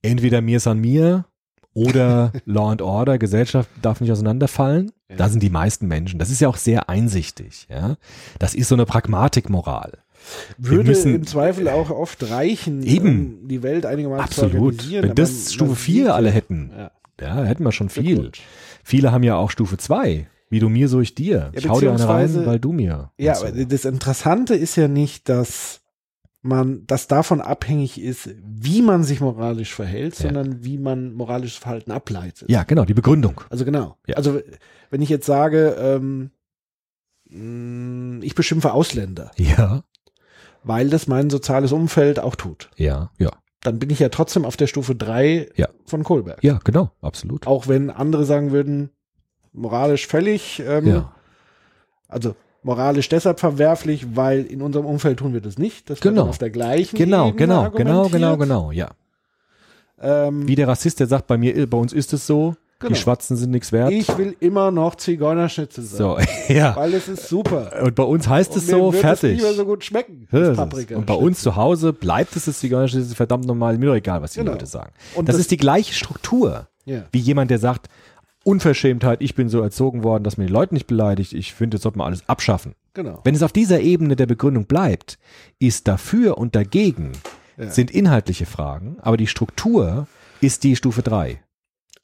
Entweder 0.02 0.42
mir 0.42 0.60
san 0.60 0.80
mir 0.80 1.26
oder 1.74 2.32
Law 2.46 2.72
and 2.72 2.82
Order, 2.82 3.18
Gesellschaft 3.18 3.70
darf 3.82 4.02
nicht 4.02 4.12
auseinanderfallen. 4.12 4.92
Ja. 5.10 5.16
Da 5.18 5.30
sind 5.30 5.44
die 5.44 5.50
meisten 5.50 5.88
Menschen. 5.88 6.20
Das 6.20 6.30
ist 6.30 6.40
ja 6.40 6.48
auch 6.48 6.58
sehr 6.58 6.90
einsichtig. 6.90 7.68
Ja? 7.70 7.98
Das 8.40 8.56
ist 8.56 8.70
so 8.70 8.76
eine 8.76 8.86
Pragmatikmoral. 8.86 10.00
Würde 10.58 10.90
müssen- 10.90 11.16
im 11.16 11.26
Zweifel 11.28 11.68
auch 11.70 11.90
oft 11.90 12.30
reichen, 12.30 12.84
Eben. 12.84 13.40
um 13.42 13.48
die 13.48 13.64
Welt 13.64 13.86
einigermaßen 13.86 14.32
zu 14.32 14.42
Absolut. 14.46 14.74
organisieren. 14.74 15.04
Wenn 15.10 15.16
das 15.16 15.32
man 15.32 15.54
Stufe 15.54 15.76
4 15.76 16.04
sieht 16.06 16.12
alle 16.14 16.28
ja- 16.30 16.34
hätten, 16.36 16.72
Ja. 16.78 16.92
ja, 17.22 17.44
hätten 17.44 17.64
wir 17.64 17.72
schon 17.72 17.90
viel. 17.90 18.04
Glückwunsch. 18.16 18.42
Viele 18.84 19.12
haben 19.12 19.24
ja 19.24 19.36
auch 19.36 19.52
Stufe 19.52 19.78
2. 19.78 20.28
Wie 20.52 20.60
du 20.60 20.68
mir, 20.70 20.88
so 20.88 21.00
ich 21.00 21.14
dir. 21.14 21.52
Ja, 21.54 21.60
ich 21.60 21.70
hau 21.70 21.80
dir 21.80 21.92
eine 21.94 22.08
rein, 22.08 22.46
weil 22.48 22.60
du 22.60 22.72
mir. 22.72 23.12
Ja, 23.18 23.36
so. 23.36 23.46
aber 23.46 23.66
das 23.66 23.86
Interessante 23.86 24.56
ist 24.56 24.76
ja 24.78 24.88
nicht, 24.88 25.30
dass 25.30 25.82
man, 26.42 26.88
das 26.88 27.08
davon 27.08 27.40
abhängig 27.42 28.02
ist, 28.02 28.30
wie 28.44 28.82
man 28.82 29.04
sich 29.04 29.20
moralisch 29.22 29.74
verhält, 29.76 30.18
Ja. 30.18 30.24
sondern 30.24 30.64
wie 30.64 30.78
man 30.80 31.14
moralisches 31.14 31.58
Verhalten 31.60 31.92
ableitet. 31.92 32.50
Ja, 32.50 32.64
genau, 32.64 32.86
die 32.86 32.94
Begründung. 32.96 33.42
Also 33.50 33.64
genau. 33.66 33.98
Ja. 34.08 34.16
Also 34.16 34.40
wenn 34.90 35.02
ich 35.02 35.10
jetzt 35.10 35.26
sage, 35.28 35.76
ähm, 35.80 36.32
mh, 37.30 38.24
ich 38.24 38.36
beschimpfe 38.36 38.74
Ausländer, 38.74 39.32
Ja, 39.38 39.84
weil 40.64 40.90
das 40.90 41.08
mein 41.08 41.30
soziales 41.30 41.72
Umfeld 41.72 42.20
auch 42.20 42.36
tut, 42.36 42.70
ja, 42.76 43.12
ja. 43.18 43.32
Dann 43.62 43.80
bin 43.80 43.90
ich 43.90 44.00
ja 44.00 44.10
trotzdem 44.10 44.46
auf 44.46 44.58
der 44.58 44.68
Stufe 44.68 44.96
drei 44.96 45.50
Ja. 45.56 45.68
von 45.86 46.04
Kohlberg. 46.04 46.44
Ja, 46.44 46.60
genau, 46.64 46.92
absolut. 47.02 47.46
Auch 47.48 47.68
wenn 47.68 47.90
andere 47.90 48.26
sagen 48.26 48.52
würden, 48.52 48.90
moralisch 49.54 50.08
völlig, 50.08 50.62
ähm, 50.66 50.88
Ja, 50.88 51.14
also 52.08 52.36
moralisch 52.64 53.10
deshalb 53.10 53.40
verwerflich, 53.40 54.16
weil 54.16 54.44
in 54.46 54.62
unserem 54.62 54.86
Umfeld 54.86 55.20
tun 55.20 55.34
wir 55.34 55.42
das 55.42 55.58
nicht. 55.58 55.90
Das 55.90 56.00
Genau. 56.00 56.28
auf 56.28 56.38
der 56.38 56.50
gleichen 56.50 56.98
genau, 56.98 57.30
Ebene 57.30 57.38
genau, 57.48 57.72
genau, 57.72 58.10
genau, 58.10 58.38
genau, 58.38 58.72
ja. 58.72 58.90
Ähm, 60.02 60.48
Wie 60.48 60.56
der 60.56 60.68
Rassist, 60.68 61.00
der 61.00 61.08
sagt, 61.08 61.28
bei 61.28 61.38
mir, 61.38 61.68
bei 61.70 61.78
uns 61.78 61.92
ist 61.94 62.14
es 62.14 62.26
so, 62.26 62.56
Genau. 62.80 62.94
die 62.94 63.00
Schwarzen 63.00 63.36
sind 63.36 63.52
nichts 63.52 63.72
wert. 63.74 63.92
ich 63.92 64.08
will 64.18 64.36
immer 64.40 64.72
noch 64.72 64.96
Zigeunerschnitzel 64.96 65.84
sein. 65.84 65.98
so, 65.98 66.18
ja. 66.54 66.76
Weil 66.78 66.94
es 66.94 67.10
ist 67.10 67.28
super. 67.28 67.74
Und 67.84 67.94
bei 67.96 68.04
uns 68.04 68.28
heißt 68.30 68.56
es 68.56 68.68
so, 68.68 68.94
wird 68.94 69.02
fertig. 69.02 69.24
Es 69.32 69.36
nicht 69.36 69.44
mehr 69.44 69.54
so 69.54 69.66
gut 69.66 69.84
schmecken. 69.84 70.28
Paprika 70.32 70.96
und 70.96 71.06
bei 71.06 71.14
uns 71.14 71.42
zu 71.42 71.58
Hause 71.58 71.92
bleibt 71.92 72.36
es 72.38 72.46
das 72.46 72.60
Zigeunerschnitzel 72.60 73.16
verdammt 73.16 73.46
normal, 73.46 73.78
mir 73.78 73.88
doch 73.88 73.96
egal, 73.96 74.22
was 74.22 74.32
die 74.32 74.40
Genau. 74.40 74.54
Leute 74.54 74.66
sagen. 74.66 74.94
Und 75.16 75.28
das, 75.28 75.36
das- 75.36 75.42
ist 75.42 75.52
die 75.52 75.58
gleiche 75.58 75.94
Struktur, 75.94 76.68
Ja. 76.86 77.04
wie 77.12 77.20
jemand, 77.20 77.52
der 77.52 77.60
sagt, 77.60 77.88
Unverschämtheit, 78.46 79.22
ich 79.22 79.36
bin 79.36 79.50
so 79.50 79.60
erzogen 79.62 80.04
worden, 80.04 80.24
dass 80.24 80.38
man 80.38 80.48
die 80.48 80.54
Leute 80.54 80.74
nicht 80.74 80.88
beleidigt, 80.88 81.34
ich 81.34 81.54
finde, 81.54 81.76
jetzt 81.76 81.84
sollte 81.84 81.98
man 81.98 82.08
alles 82.08 82.28
abschaffen. 82.28 82.74
Genau. 82.94 83.20
Wenn 83.26 83.36
es 83.36 83.44
auf 83.44 83.52
dieser 83.52 83.82
Ebene 83.82 84.16
der 84.16 84.26
Begründung 84.26 84.66
bleibt, 84.66 85.20
ist 85.60 85.88
dafür 85.88 86.38
und 86.38 86.56
dagegen 86.56 87.12
Ja. 87.58 87.70
sind 87.70 87.92
inhaltliche 87.92 88.46
Fragen, 88.46 88.96
aber 89.02 89.18
die 89.18 89.28
Struktur 89.28 90.08
ist 90.40 90.64
die 90.64 90.78
Stufe 90.78 91.02
3. 91.04 91.42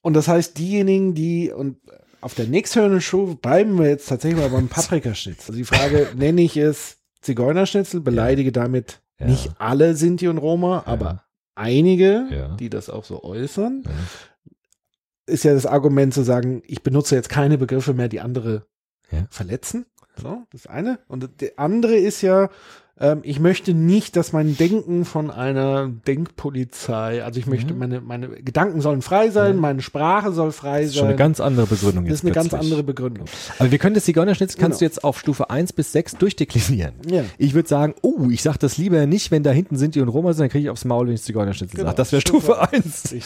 Und 0.06 0.14
das 0.14 0.28
heißt, 0.28 0.60
diejenigen, 0.60 1.16
die 1.16 1.52
und 1.52 1.78
auf 2.22 2.36
der 2.36 2.46
nächsthöhenden 2.46 3.02
Stufe 3.02 3.34
bleiben 3.36 3.80
wir 3.80 3.88
jetzt 3.90 4.08
tatsächlich 4.08 4.40
mal 4.40 4.50
beim 4.52 4.68
Paprikaschnitzel. 4.68 5.46
Also 5.48 5.54
die 5.58 5.64
Frage, 5.66 6.10
nenne 6.16 6.44
ich 6.44 6.56
es 6.58 6.98
Zigeunerschnitzel, 7.22 8.02
beleidige 8.02 8.52
damit 8.52 9.02
Ja. 9.20 9.26
nicht 9.26 9.50
alle 9.58 9.96
Sinti 9.96 10.28
und 10.28 10.38
Roma, 10.38 10.84
aber 10.86 11.24
einige, 11.56 12.28
Ja. 12.30 12.56
die 12.56 12.70
das 12.70 12.92
auch 12.92 13.04
so 13.04 13.24
äußern, 13.24 13.82
Ja. 13.84 13.92
ist 15.26 15.44
ja 15.44 15.54
das 15.56 15.66
Argument 15.66 16.14
zu 16.14 16.22
sagen, 16.22 16.62
ich 16.68 16.84
benutze 16.84 17.16
jetzt 17.16 17.30
keine 17.30 17.58
Begriffe 17.58 17.96
mehr, 17.96 18.08
die 18.08 18.20
andere 18.22 18.68
Ja. 19.12 19.26
verletzen. 19.32 19.88
So, 20.22 20.44
das 20.52 20.68
eine. 20.68 21.00
Und 21.08 21.42
der 21.42 21.54
andere 21.58 21.96
ist 21.96 22.22
ja, 22.22 22.50
ähm, 23.00 23.20
ich 23.24 23.40
möchte 23.40 23.74
nicht, 23.74 24.16
dass 24.16 24.32
mein 24.34 24.56
Denken 24.58 25.04
von 25.06 25.30
einer 25.32 25.90
Denkpolizei, 26.08 27.24
also 27.24 27.40
ich 27.40 27.46
möchte, 27.46 27.72
Ja. 27.72 27.76
meine, 27.80 28.02
meine 28.02 28.30
Gedanken 28.30 28.82
sollen 28.82 29.02
frei 29.02 29.30
sein, 29.32 29.56
Ja. 29.56 29.62
meine 29.62 29.82
Sprache 29.82 30.32
soll 30.32 30.52
frei 30.52 30.80
Das 30.82 30.88
ist 30.90 30.94
sein. 30.94 31.00
schon 31.00 31.08
eine 31.10 31.18
ganz 31.18 31.40
andere 31.40 31.66
Begründung 31.66 32.06
das 32.06 32.16
ist 32.16 32.24
eine 32.24 32.32
ganz 32.34 32.50
plötzlich. 32.50 32.72
andere 32.72 32.84
Begründung. 32.84 33.26
Aber 33.60 33.72
wir 33.72 33.78
können 33.78 33.96
das 33.96 34.06
Zigeunerschnitzel, 34.06 34.60
kannst 34.60 34.80
Genau. 34.80 34.88
du 34.90 34.94
jetzt 34.94 35.04
auf 35.04 35.20
Stufe 35.20 35.50
1 35.50 35.74
bis 35.74 35.92
6 35.92 36.16
durchdeklinieren. 36.18 36.94
Ja. 37.10 37.24
Ich 37.38 37.54
würde 37.54 37.68
sagen, 37.68 37.96
oh, 38.02 38.30
ich 38.30 38.42
sag 38.42 38.58
das 38.58 38.78
lieber 38.78 39.06
nicht, 39.06 39.32
wenn 39.32 39.44
da 39.44 39.52
hinten 39.52 39.76
sind 39.78 39.96
die 39.96 40.02
und 40.02 40.10
Roma 40.10 40.34
sind, 40.34 40.44
dann 40.44 40.50
kriege 40.50 40.64
ich 40.66 40.70
aufs 40.70 40.86
Maul, 40.86 41.08
wenn 41.08 41.16
ich 41.16 41.24
Zigeunerschnitzel 41.24 41.78
Genau, 41.78 41.90
sage. 41.90 41.98
Das 41.98 42.12
wäre 42.12 42.22
Stufe 42.22 42.54
Stufe 42.54 42.62
1. 42.74 43.04
Richtig. 43.12 43.24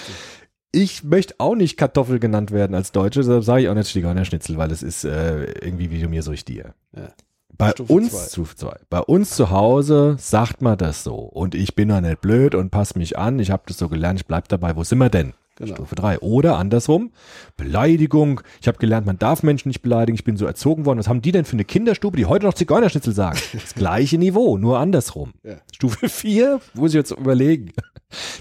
Ich 0.72 1.04
möchte 1.04 1.34
auch 1.40 1.56
nicht 1.56 1.78
Kartoffel 1.78 2.20
genannt 2.20 2.52
werden 2.52 2.76
als 2.76 2.92
Deutsche, 2.92 3.22
deshalb 3.22 3.44
sage 3.44 3.64
ich 3.64 3.70
auch 3.70 3.74
nicht 3.74 3.92
Zigeunerschnitzel, 3.92 4.58
weil 4.58 4.72
es 4.72 4.84
ist 4.84 5.04
äh, 5.04 5.46
irgendwie 5.62 5.90
wie 5.90 6.00
du 6.00 6.08
mir, 6.10 6.22
so 6.22 6.32
ich 6.32 6.46
dir. 6.46 6.76
Ja. 6.96 7.10
Bei 7.58 7.72
Stufe 7.72 7.94
uns, 7.94 8.12
zwei. 8.12 8.30
Stufe 8.30 8.56
2, 8.56 8.76
bei 8.90 9.00
uns 9.02 9.32
zu 9.32 9.50
Hause 9.50 10.16
sagt 10.18 10.62
man 10.62 10.78
das 10.78 11.04
so. 11.04 11.16
Und 11.16 11.56
ich 11.56 11.76
bin 11.76 11.90
doch 11.90 12.00
nicht 12.00 12.22
blöd 12.22 12.56
und 12.56 12.70
passe 12.70 12.98
mich 12.98 13.18
an. 13.18 13.40
Ich 13.40 13.52
habe 13.52 13.64
das 13.68 13.78
so 13.78 13.90
gelernt, 13.90 14.20
ich 14.20 14.26
bleib 14.26 14.48
dabei. 14.48 14.76
Wo 14.76 14.84
sind 14.84 15.00
wir 15.00 15.10
denn? 15.10 15.34
Genau. 15.60 15.76
Stufe 15.76 15.96
3. 15.96 16.20
Oder 16.20 16.58
andersrum, 16.58 17.12
Beleidigung. 17.58 18.40
Ich 18.62 18.68
habe 18.70 18.78
gelernt, 18.78 19.06
man 19.06 19.20
darf 19.20 19.44
Menschen 19.44 19.68
nicht 19.68 19.82
beleidigen. 19.82 20.16
Ich 20.16 20.24
bin 20.24 20.38
so 20.38 20.46
erzogen 20.46 20.86
worden. 20.86 21.00
Was 21.00 21.10
haben 21.10 21.22
die 21.22 21.34
denn 21.34 21.44
für 21.44 21.54
eine 21.54 21.66
Kinderstube, 21.66 22.16
die 22.16 22.26
heute 22.26 22.46
noch 22.46 22.54
Zigeunerschnitzel 22.54 23.14
sagen? 23.14 23.40
Das 23.54 23.76
gleiche 23.76 24.18
Niveau, 24.18 24.58
nur 24.58 24.80
andersrum. 24.80 25.34
Ja. 25.44 25.58
Stufe 25.74 26.08
4, 26.08 26.62
muss 26.76 26.92
ich 26.92 26.96
jetzt 26.96 27.12
überlegen. 27.12 27.74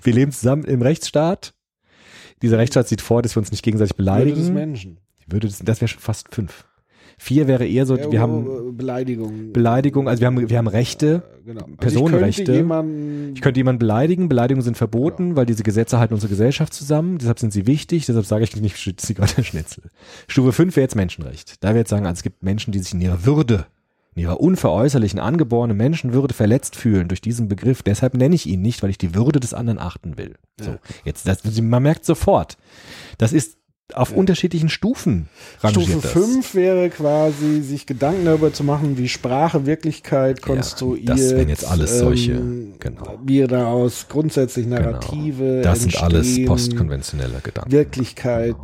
Wir 0.02 0.12
leben 0.12 0.30
zusammen 0.30 0.64
im 0.64 0.80
Rechtsstaat. 0.80 1.54
Dieser 2.40 2.58
Rechtsstaat 2.58 2.86
sieht 2.86 3.00
vor, 3.00 3.20
dass 3.22 3.34
wir 3.34 3.40
uns 3.40 3.50
nicht 3.50 3.64
gegenseitig 3.64 3.98
Würde 3.98 4.26
des 4.26 4.36
beleidigen. 4.36 4.54
Menschen. 4.54 4.98
Würde 5.26 5.48
das, 5.48 5.58
das 5.58 5.80
wäre 5.80 5.88
schon 5.88 6.00
fast 6.00 6.32
fünf. 6.32 6.67
Vier 7.20 7.48
wäre 7.48 7.66
eher 7.66 7.84
so, 7.84 7.96
Ja, 7.96 8.10
wir 8.12 8.20
haben 8.20 8.76
Beleidigung. 8.76 9.52
Beleidigung, 9.52 10.08
also 10.08 10.20
wir 10.20 10.28
haben, 10.28 10.48
wir 10.48 10.56
haben 10.56 10.68
Rechte. 10.68 11.24
Genau. 11.44 11.62
Also 11.62 11.76
Personenrechte. 11.76 12.42
Ich 12.42 12.46
könnte 12.46 12.58
jemanden, 12.60 13.32
Ich 13.34 13.40
könnte 13.40 13.58
jemanden 13.58 13.80
beleidigen. 13.80 14.28
Beleidigungen 14.28 14.62
sind 14.62 14.76
verboten, 14.76 15.34
weil 15.34 15.44
diese 15.44 15.64
Gesetze 15.64 15.98
halten 15.98 16.14
unsere 16.14 16.30
Gesellschaft 16.30 16.72
zusammen. 16.72 17.18
Deshalb 17.18 17.40
sind 17.40 17.52
sie 17.52 17.66
wichtig. 17.66 18.06
Deshalb 18.06 18.24
sage 18.24 18.44
ich 18.44 18.54
nicht 18.56 19.00
Zigeunerschnitzel. 19.00 19.84
Stufe 20.28 20.52
5 20.52 20.76
wäre 20.76 20.84
jetzt 20.84 20.94
Menschenrecht. 20.94 21.62
Da 21.64 21.70
wäre 21.70 21.78
jetzt 21.78 21.90
sagen, 21.90 22.06
also 22.06 22.18
es 22.18 22.22
gibt 22.22 22.44
Menschen, 22.44 22.70
die 22.70 22.78
sich 22.78 22.94
in 22.94 23.00
ihrer 23.00 23.26
Würde, 23.26 23.66
in 24.14 24.22
ihrer 24.22 24.40
unveräußerlichen, 24.40 25.18
angeborenen 25.18 25.76
Menschenwürde 25.76 26.34
verletzt 26.34 26.76
fühlen 26.76 27.08
durch 27.08 27.20
diesen 27.20 27.48
Begriff. 27.48 27.82
Deshalb 27.82 28.14
nenne 28.14 28.36
ich 28.36 28.46
ihn 28.46 28.62
nicht, 28.62 28.82
weil 28.84 28.90
ich 28.90 28.98
die 28.98 29.16
Würde 29.16 29.40
des 29.40 29.54
anderen 29.54 29.80
achten 29.80 30.18
will. 30.18 30.34
So, 30.60 30.76
jetzt, 31.04 31.26
das, 31.26 31.42
man 31.60 31.82
merkt 31.82 32.04
sofort, 32.04 32.58
das 33.16 33.32
ist 33.32 33.57
auf 33.94 34.12
unterschiedlichen 34.12 34.68
Stufen 34.68 35.28
rangiert 35.60 35.88
Stufe 35.88 36.02
das. 36.02 36.12
5 36.12 36.54
wäre 36.54 36.90
quasi, 36.90 37.62
sich 37.62 37.86
Gedanken 37.86 38.24
darüber 38.26 38.52
zu 38.52 38.62
machen, 38.64 38.98
wie 38.98 39.08
Sprache 39.08 39.66
Wirklichkeit 39.66 40.42
konstruiert. 40.42 41.08
das 41.08 41.30
wären 41.30 41.48
jetzt 41.48 41.66
alles 41.66 41.98
solche, 41.98 42.32
ähm, 42.32 42.74
genau. 42.78 43.18
Wie 43.24 43.46
daraus 43.46 44.06
grundsätzlich 44.08 44.66
Narrative 44.66 45.62
Das 45.62 45.82
sind 45.82 46.02
alles 46.02 46.44
postkonventionelle 46.44 47.40
Gedanken. 47.42 47.72
Wirklichkeit 47.72 48.56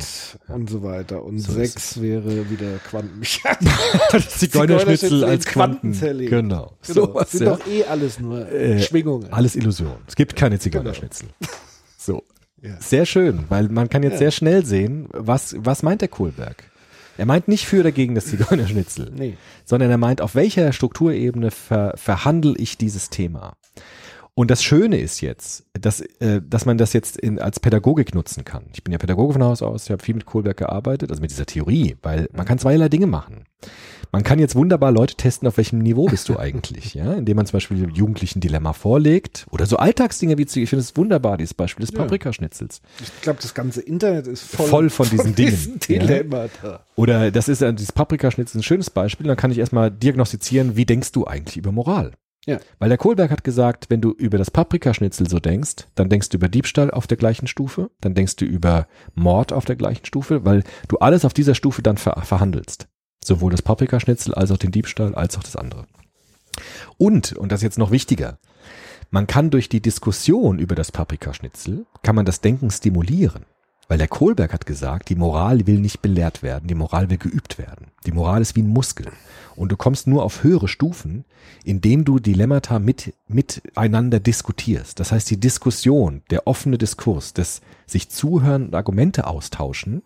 und 0.47 0.69
so 0.69 0.83
weiter. 0.83 1.23
Und 1.23 1.39
So 1.39 1.53
ist 1.53 1.73
6 1.73 2.01
wäre 2.01 2.49
wieder 2.49 2.77
Quantenmechanik. 2.89 3.69
das 4.11 4.37
Zigeunerschnitzel 4.37 5.23
als 5.23 5.45
Quanten. 5.45 5.91
Quantenzellen. 5.93 6.29
Genau. 6.29 6.73
Genau. 6.85 7.07
Sowas, 7.07 7.31
sind 7.31 7.45
ja. 7.45 7.55
doch 7.55 7.67
eh 7.67 7.83
alles 7.85 8.19
nur 8.19 8.51
Äh, 8.51 8.79
Schwingungen. 8.81 9.31
Alles 9.31 9.55
Illusion. 9.55 9.95
Es 10.07 10.15
gibt 10.15 10.35
keine 10.35 10.59
Zigeunerschnitzel. 10.59 11.29
So. 11.97 12.21
Ja. 12.65 12.75
Sehr 12.79 13.05
schön, 13.05 13.45
weil 13.49 13.69
man 13.69 13.89
kann 13.89 14.03
jetzt 14.03 14.13
Ja. 14.13 14.19
sehr 14.19 14.31
schnell 14.31 14.65
sehen, 14.65 15.07
was, 15.11 15.55
was 15.59 15.83
meint 15.83 16.01
der 16.01 16.07
Kohlberg? 16.07 16.63
Er 17.17 17.25
meint 17.25 17.47
nicht 17.47 17.65
für 17.65 17.79
oder 17.81 17.91
gegen 17.91 18.15
das 18.15 18.25
Zigeunerschnitzel, 18.25 19.11
Nee. 19.15 19.37
sondern 19.63 19.89
er 19.89 19.97
meint, 19.97 20.19
auf 20.21 20.35
welcher 20.35 20.73
Strukturebene 20.73 21.51
ver, 21.51 21.93
verhandle 21.95 22.55
ich 22.57 22.77
dieses 22.77 23.09
Thema. 23.09 23.55
Und 24.37 24.51
das 24.51 24.61
Schöne 24.61 24.99
ist 24.99 25.21
jetzt, 25.21 25.65
dass, 25.79 26.01
äh, 26.01 26.41
dass 26.45 26.65
man 26.65 26.77
das 26.77 26.91
jetzt 26.91 27.15
in, 27.17 27.39
als 27.39 27.61
Pädagogik 27.61 28.13
nutzen 28.13 28.43
kann. 28.43 28.65
Ich 28.73 28.83
bin 28.83 28.91
ja 28.91 28.97
Pädagoge 28.97 29.31
von 29.31 29.43
Haus 29.43 29.61
aus, 29.61 29.85
ich 29.85 29.91
habe 29.91 30.03
viel 30.03 30.13
mit 30.15 30.25
Kohlberg 30.25 30.57
gearbeitet, 30.57 31.09
also 31.09 31.21
mit 31.21 31.31
dieser 31.31 31.45
Theorie, 31.45 31.95
weil 32.01 32.27
man 32.33 32.45
kann 32.45 32.59
zweierlei 32.59 32.89
Dinge 32.89 33.07
machen. 33.07 33.45
Man 34.11 34.23
kann 34.23 34.37
jetzt 34.37 34.55
wunderbar 34.55 34.91
Leute 34.91 35.15
testen, 35.15 35.47
auf 35.47 35.55
welchem 35.55 35.79
Niveau 35.79 36.07
bist 36.07 36.27
du 36.27 36.35
eigentlich, 36.37 36.93
ja, 36.95 37.13
indem 37.13 37.37
man 37.37 37.45
zum 37.45 37.53
Beispiel 37.53 37.77
dem 37.77 37.91
Jugendlichen 37.91 38.41
Dilemma 38.41 38.73
vorlegt 38.73 39.45
oder 39.51 39.65
so 39.65 39.77
Alltagsdinge 39.77 40.37
wie, 40.37 40.45
zu- 40.45 40.59
ich 40.59 40.69
finde 40.69 40.81
es 40.83 40.97
wunderbar, 40.97 41.37
dieses 41.37 41.53
Beispiel 41.53 41.85
des 41.85 41.95
Ja. 41.95 42.01
Paprikaschnitzels. 42.01 42.81
Ich 43.01 43.21
glaube, 43.21 43.39
das 43.41 43.53
ganze 43.53 43.79
Internet 43.83 44.27
ist 44.27 44.43
voll, 44.43 44.67
Voll 44.67 44.89
von 44.89 45.09
diesen 45.09 45.33
Dingen, 45.33 45.79
ja. 45.87 45.99
Dilemmata. 45.99 46.81
Oder 46.97 47.31
das 47.31 47.47
ist 47.47 47.61
dieses 47.61 47.93
Paprikaschnitzel 47.93 48.59
ein 48.59 48.63
schönes 48.63 48.89
Beispiel, 48.89 49.27
dann 49.27 49.37
kann 49.37 49.51
ich 49.51 49.59
erstmal 49.59 49.91
diagnostizieren, 49.91 50.75
wie 50.75 50.85
denkst 50.85 51.13
du 51.13 51.25
eigentlich 51.25 51.55
über 51.55 51.71
Moral? 51.71 52.11
Ja. 52.45 52.59
Weil 52.77 52.89
der 52.89 52.97
Kohlberg 52.97 53.31
hat 53.31 53.43
gesagt, 53.43 53.89
wenn 53.89 54.01
du 54.01 54.11
über 54.11 54.37
das 54.37 54.51
Paprikaschnitzel 54.51 55.27
so 55.27 55.39
denkst, 55.39 55.87
dann 55.95 56.09
denkst 56.09 56.29
du 56.29 56.37
über 56.37 56.47
Diebstahl 56.47 56.91
auf 56.91 57.07
der 57.07 57.17
gleichen 57.17 57.47
Stufe, 57.47 57.89
dann 58.01 58.13
denkst 58.13 58.35
du 58.35 58.45
über 58.45 58.87
Mord 59.15 59.51
auf 59.51 59.65
der 59.65 59.75
gleichen 59.75 60.05
Stufe, 60.05 60.45
weil 60.45 60.63
du 60.87 60.97
alles 60.99 61.25
auf 61.25 61.33
dieser 61.33 61.55
Stufe 61.55 61.81
dann 61.81 61.97
ver 61.97 62.21
verhandelst. 62.21 62.87
Sowohl 63.23 63.51
das 63.51 63.63
Paprikaschnitzel 63.63 64.35
als 64.35 64.51
auch 64.51 64.57
den 64.57 64.71
Diebstahl 64.71 65.15
als 65.15 65.37
auch 65.37 65.43
das 65.43 65.55
andere. 65.55 65.87
Und, 66.97 67.33
und 67.33 67.51
das 67.51 67.59
ist 67.59 67.63
jetzt 67.63 67.79
noch 67.79 67.91
wichtiger, 67.91 68.37
man 69.09 69.27
kann 69.27 69.49
durch 69.49 69.69
die 69.69 69.81
Diskussion 69.81 70.59
über 70.59 70.75
das 70.75 70.91
Paprikaschnitzel, 70.91 71.85
kann 72.03 72.15
man 72.15 72.25
das 72.25 72.41
Denken 72.41 72.69
stimulieren. 72.69 73.45
Weil 73.87 73.97
der 73.99 74.07
Kohlberg 74.07 74.51
hat 74.51 74.65
gesagt, 74.65 75.09
die 75.09 75.15
Moral 75.15 75.67
will 75.67 75.79
nicht 75.79 76.01
belehrt 76.01 76.41
werden, 76.41 76.67
die 76.67 76.75
Moral 76.75 77.09
will 77.09 77.17
geübt 77.17 77.57
werden. 77.57 77.87
Die 78.05 78.11
Moral 78.11 78.41
ist 78.41 78.55
wie 78.55 78.63
ein 78.63 78.67
Muskel. 78.67 79.07
Und 79.55 79.71
du 79.71 79.77
kommst 79.77 80.07
nur 80.07 80.23
auf 80.23 80.43
höhere 80.43 80.67
Stufen, 80.67 81.23
indem 81.63 82.03
du 82.03 82.19
Dilemmata 82.19 82.79
mit, 82.79 83.13
miteinander 83.27 84.19
diskutierst. 84.19 84.99
Das 84.99 85.11
heißt, 85.11 85.29
die 85.29 85.39
Diskussion, 85.39 86.23
der 86.29 86.47
offene 86.47 86.77
Diskurs, 86.77 87.33
das 87.33 87.61
sich 87.85 88.09
zuhören 88.09 88.67
und 88.67 88.75
Argumente 88.75 89.27
austauschen, 89.27 90.01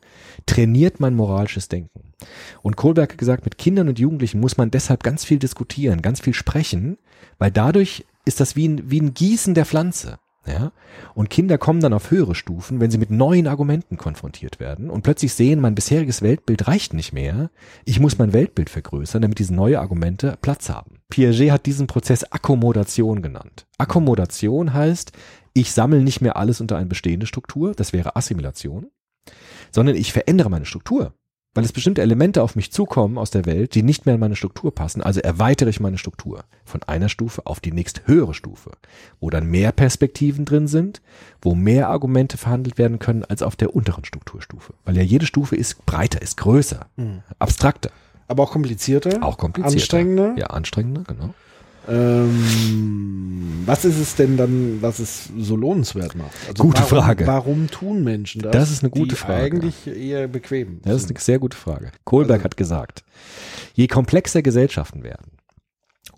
trainiert 0.45 0.99
mein 0.99 1.15
moralisches 1.15 1.67
Denken. 1.67 2.13
Und 2.61 2.75
Kohlberg 2.75 3.13
hat 3.13 3.17
gesagt, 3.17 3.45
mit 3.45 3.57
Kindern 3.57 3.88
und 3.88 3.97
Jugendlichen 3.97 4.39
muss 4.39 4.57
man 4.57 4.71
deshalb 4.71 5.03
ganz 5.03 5.23
viel 5.23 5.39
diskutieren, 5.39 6.01
ganz 6.01 6.19
viel 6.19 6.34
sprechen, 6.34 6.97
weil 7.38 7.51
dadurch 7.51 8.05
ist 8.25 8.39
das 8.39 8.55
wie 8.55 8.67
ein, 8.67 8.91
wie 8.91 9.01
ein 9.01 9.13
Gießen 9.13 9.53
der 9.53 9.65
Pflanze. 9.65 10.19
Ja? 10.50 10.72
Und 11.14 11.30
Kinder 11.30 11.58
kommen 11.58 11.80
dann 11.80 11.93
auf 11.93 12.12
höhere 12.12 12.36
Stufen, 12.36 12.80
wenn 12.80 12.91
sie 12.91 12.97
mit 12.97 13.12
neuen 13.12 13.47
Argumenten 13.47 13.97
konfrontiert 13.97 14.60
werden 14.60 14.89
und 14.89 15.04
plötzlich 15.04 15.34
sehen, 15.34 15.62
mein 15.62 15.76
bisheriges 15.76 16.22
Weltbild 16.22 16.68
reicht 16.68 16.93
nicht 16.93 17.14
mehr. 17.14 17.52
Ich 17.86 18.00
muss 18.00 18.18
mein 18.18 18.34
Weltbild 18.34 18.70
vergrößern, 18.70 19.22
damit 19.22 19.39
diese 19.39 19.54
neuen 19.54 19.76
Argumente 19.76 20.38
Platz 20.41 20.70
haben. 20.70 21.00
Piaget 21.10 21.52
hat 21.52 21.66
diesen 21.66 21.88
Prozess 21.88 22.24
Akkommodation 22.24 23.22
genannt. 23.22 23.68
Akkommodation 23.78 24.74
heißt, 24.74 25.12
ich 25.54 25.72
sammle 25.72 26.02
nicht 26.02 26.22
mehr 26.22 26.38
alles 26.38 26.62
unter 26.62 26.78
eine 26.78 26.88
bestehende 26.88 27.26
Struktur, 27.26 27.74
das 27.74 27.93
wäre 27.93 28.16
Assimilation, 28.16 28.88
sondern 29.72 29.95
ich 29.95 30.14
verändere 30.14 30.50
meine 30.50 30.66
Struktur 30.66 31.14
weil 31.60 31.66
es 31.66 31.74
bestimmte 31.74 32.01
Elemente 32.01 32.41
auf 32.41 32.55
mich 32.55 32.72
zukommen 32.72 33.18
aus 33.18 33.32
der 33.32 33.45
Welt, 33.45 33.76
die 33.76 33.84
nicht 33.84 34.05
mehr 34.05 34.16
in 34.16 34.22
meine 34.22 34.38
Struktur 34.38 34.74
passen. 34.74 35.01
Also 35.01 35.20
erweitere 35.20 35.70
ich 35.70 35.82
meine 35.82 35.97
Struktur 35.97 36.45
von 36.64 36.82
einer 36.84 37.10
Stufe 37.10 37.45
auf 37.45 37.60
die 37.60 37.74
nächst 37.74 38.03
höhere 38.07 38.34
Stufe, 38.34 38.72
wo 39.20 39.30
dann 39.30 39.45
mehr 39.47 39.74
Perspektiven 39.74 40.45
drin 40.45 40.68
sind, 40.70 41.01
wo 41.41 41.55
mehr 41.55 41.89
Argumente 41.89 42.38
verhandelt 42.38 42.78
werden 42.78 42.97
können 42.99 43.26
als 43.26 43.41
auf 43.43 43.57
der 43.57 43.76
unteren 43.76 44.05
Strukturstufe. 44.05 44.74
Weil 44.86 44.95
ja 44.95 45.03
jede 45.03 45.26
Stufe 45.26 45.57
ist 45.57 45.86
breiter, 45.86 46.22
ist 46.22 46.38
größer, 46.38 46.86
Mhm. 46.95 47.24
abstrakter, 47.39 47.91
Aber 48.30 48.43
auch 48.43 48.51
komplizierter. 48.51 49.22
auch 49.22 49.38
komplizierter. 49.38 49.74
Anstrengender. 49.76 50.36
Ja, 50.38 50.45
anstrengender, 50.47 51.03
genau. 51.05 51.34
Ähm, 51.88 53.63
was 53.65 53.86
ist 53.86 53.99
es 53.99 54.15
denn 54.15 54.38
dann, 54.38 54.82
was 54.82 54.99
es 54.99 55.30
so 55.38 55.55
lohnenswert 55.55 56.15
macht? 56.15 56.32
Also 56.47 56.63
Gute 56.63 56.82
warum, 56.82 56.97
Frage. 56.97 57.27
Warum 57.27 57.67
tun 57.69 58.03
Menschen 58.03 58.41
das? 58.41 58.51
Das 58.51 58.71
ist 58.71 58.84
eine 58.84 58.89
gute 58.89 59.09
die 59.09 59.15
Frage. 59.15 59.57
Eigentlich 59.57 59.88
eher 59.88 60.27
bequem. 60.27 60.82
Das 60.84 60.95
ist 61.03 61.09
eine 61.09 61.19
sehr 61.19 61.39
gute 61.39 61.57
Frage. 61.57 61.91
Kohlberg 62.03 62.39
Also- 62.39 62.45
hat 62.45 62.57
gesagt, 62.57 63.03
je 63.73 63.88
komplexer 63.88 64.41
Gesellschaften 64.41 65.03
werden, 65.03 65.32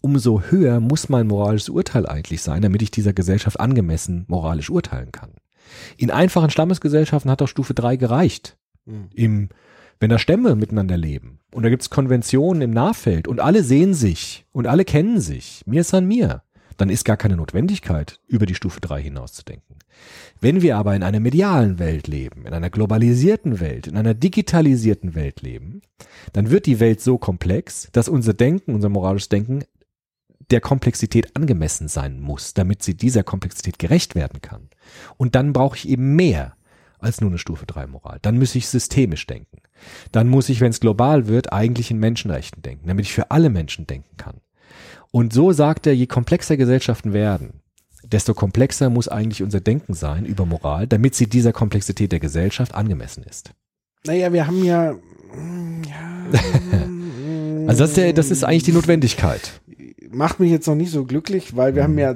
umso 0.02 0.42
höher 0.42 0.80
muss 0.80 1.10
mein 1.10 1.28
moralisches 1.28 1.70
Urteil 1.70 2.06
eigentlich 2.08 2.42
sein, 2.42 2.62
damit 2.62 2.82
ich 2.82 2.92
dieser 2.92 3.14
Gesellschaft 3.14 3.60
angemessen 3.60 4.26
moralisch 4.28 4.70
urteilen 4.70 5.12
kann. 5.12 5.32
In 5.98 6.12
einfachen 6.12 6.50
Stammesgesellschaften 6.50 7.30
hat 7.32 7.42
doch 7.42 7.48
Stufe 7.48 7.74
3 7.74 7.96
gereicht. 7.96 8.58
Hm. 8.86 9.10
Im, 9.14 9.50
wenn 10.02 10.10
da 10.10 10.18
Stämme 10.18 10.56
miteinander 10.56 10.98
leben 10.98 11.40
und 11.54 11.62
da 11.64 11.70
gibt's 11.70 11.92
Konventionen 11.92 12.64
im 12.64 12.72
Nahfeld 12.72 13.28
und 13.28 13.40
alle 13.40 13.64
sehen 13.64 13.94
sich 13.94 14.46
und 14.52 14.66
alle 14.66 14.84
kennen 14.84 15.22
sich, 15.22 15.62
mir 15.68 15.82
ist 15.82 15.94
an 15.94 16.08
mir, 16.08 16.42
dann 16.78 16.90
ist 16.90 17.06
gar 17.06 17.18
keine 17.18 17.38
Notwendigkeit, 17.38 18.20
über 18.28 18.48
die 18.48 18.56
Stufe 18.56 18.82
3 18.82 19.04
hinauszudenken. 19.04 19.76
Wenn 20.40 20.64
wir 20.64 20.78
aber 20.78 20.96
in 20.96 21.04
einer 21.04 21.20
medialen 21.20 21.78
Welt 21.78 22.08
leben, 22.08 22.48
in 22.48 22.54
einer 22.54 22.72
globalisierten 22.72 23.60
Welt, 23.60 23.86
in 23.86 23.96
einer 23.96 24.16
digitalisierten 24.16 25.14
Welt 25.14 25.44
leben, 25.44 25.82
dann 26.34 26.50
wird 26.50 26.66
die 26.66 26.80
Welt 26.80 27.00
so 27.00 27.20
komplex, 27.20 27.90
dass 27.92 28.10
unser 28.10 28.34
Denken, 28.34 28.74
unser 28.74 28.90
moralisches 28.90 29.30
Denken 29.30 29.64
der 30.50 30.62
Komplexität 30.62 31.36
angemessen 31.36 31.88
sein 31.88 32.20
muss, 32.20 32.56
damit 32.56 32.82
sie 32.82 32.96
dieser 32.96 33.22
Komplexität 33.22 33.78
gerecht 33.78 34.16
werden 34.16 34.42
kann. 34.42 34.70
Und 35.18 35.36
dann 35.36 35.54
brauche 35.54 35.78
ich 35.78 35.88
eben 35.88 36.16
mehr 36.16 36.56
als 36.98 37.22
nur 37.22 37.30
eine 37.30 37.38
Stufe 37.38 37.68
3 37.68 37.86
Moral. 37.86 38.18
Dann 38.24 38.40
muss 38.40 38.56
ich 38.56 38.68
systemisch 38.68 39.28
denken. 39.28 39.62
Dann 40.12 40.28
muss 40.28 40.50
ich, 40.50 40.62
wenn 40.62 40.72
es 40.72 40.80
global 40.80 41.28
wird, 41.28 41.54
eigentlich 41.54 41.92
in 41.92 41.98
Menschenrechten 41.98 42.62
denken, 42.62 42.88
damit 42.88 43.06
ich 43.06 43.14
für 43.14 43.32
alle 43.32 43.50
Menschen 43.50 43.88
denken 43.88 44.18
kann. 44.18 44.38
Und 45.12 45.34
so 45.34 45.52
sagt 45.52 45.88
er, 45.88 45.96
je 45.96 46.08
komplexer 46.08 46.58
Gesellschaften 46.58 47.14
werden, 47.14 47.62
desto 48.04 48.34
komplexer 48.34 48.90
muss 48.90 49.08
eigentlich 49.08 49.44
unser 49.44 49.60
Denken 49.60 49.94
sein 49.94 50.26
über 50.26 50.46
Moral, 50.46 50.88
damit 50.88 51.16
sie 51.16 51.28
dieser 51.28 51.54
Komplexität 51.54 52.12
der 52.12 52.20
Gesellschaft 52.20 52.74
angemessen 52.74 53.24
ist. 53.24 53.54
Naja, 54.06 54.34
wir 54.34 54.48
haben 54.48 54.64
ja. 54.64 54.92
ja 54.92 54.98
Also 57.68 57.84
das 57.84 57.90
ist, 57.92 57.98
der, 57.98 58.14
das 58.14 58.32
ist 58.32 58.44
eigentlich 58.44 58.64
die 58.64 58.72
Notwendigkeit. 58.74 59.52
macht 60.12 60.40
mich 60.42 60.52
jetzt 60.52 60.68
noch 60.68 60.76
nicht 60.76 60.92
so 60.92 61.06
glücklich, 61.06 61.56
weil 61.56 61.74
wir 61.76 61.84
haben 61.84 61.98
ja 61.98 62.16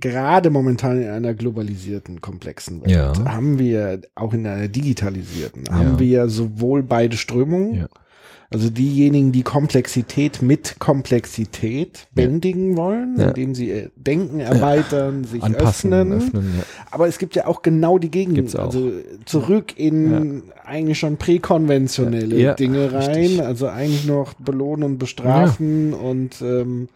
gerade 0.00 0.50
momentan 0.50 1.00
in 1.02 1.08
einer 1.08 1.32
globalisierten, 1.34 2.20
komplexen 2.20 2.82
Welt, 2.82 2.90
Ja. 2.90 3.12
haben 3.24 3.58
wir 3.58 4.00
auch 4.14 4.34
in 4.34 4.46
einer 4.46 4.68
digitalisierten, 4.68 5.64
Ja. 5.66 5.74
haben 5.74 5.98
wir 5.98 6.28
sowohl 6.28 6.82
beide 6.82 7.16
Strömungen, 7.16 7.74
Ja. 7.74 7.86
Also 8.54 8.70
diejenigen, 8.70 9.32
die 9.32 9.42
Komplexität 9.42 10.40
mit 10.40 10.76
Komplexität 10.78 12.06
bändigen 12.14 12.76
wollen, 12.76 13.16
Ja. 13.18 13.28
indem 13.28 13.54
sie 13.54 13.70
äh, 13.70 13.88
denken, 13.96 14.38
erweitern, 14.38 15.24
sich 15.24 15.42
Anpassen, 15.42 15.92
öffnen. 15.92 16.18
öffnen. 16.18 16.54
ja. 16.58 16.62
Aber 16.92 17.08
es 17.08 17.18
gibt 17.18 17.34
ja 17.34 17.46
auch 17.48 17.62
genau 17.62 17.98
die 17.98 18.12
Gegend, 18.12 18.54
also 18.56 18.92
zurück 19.24 19.76
in 19.76 20.44
eigentlich 20.64 21.00
schon 21.00 21.16
präkonventionelle 21.16 22.36
Ja, 22.38 22.54
Dinge 22.54 22.92
rein, 22.92 23.10
richtig. 23.16 23.42
also 23.42 23.66
eigentlich 23.66 24.06
noch 24.06 24.34
belohnen 24.34 24.84
und 24.84 24.98
bestrafen 24.98 25.92
und 25.92 26.40
ähm, 26.40 26.88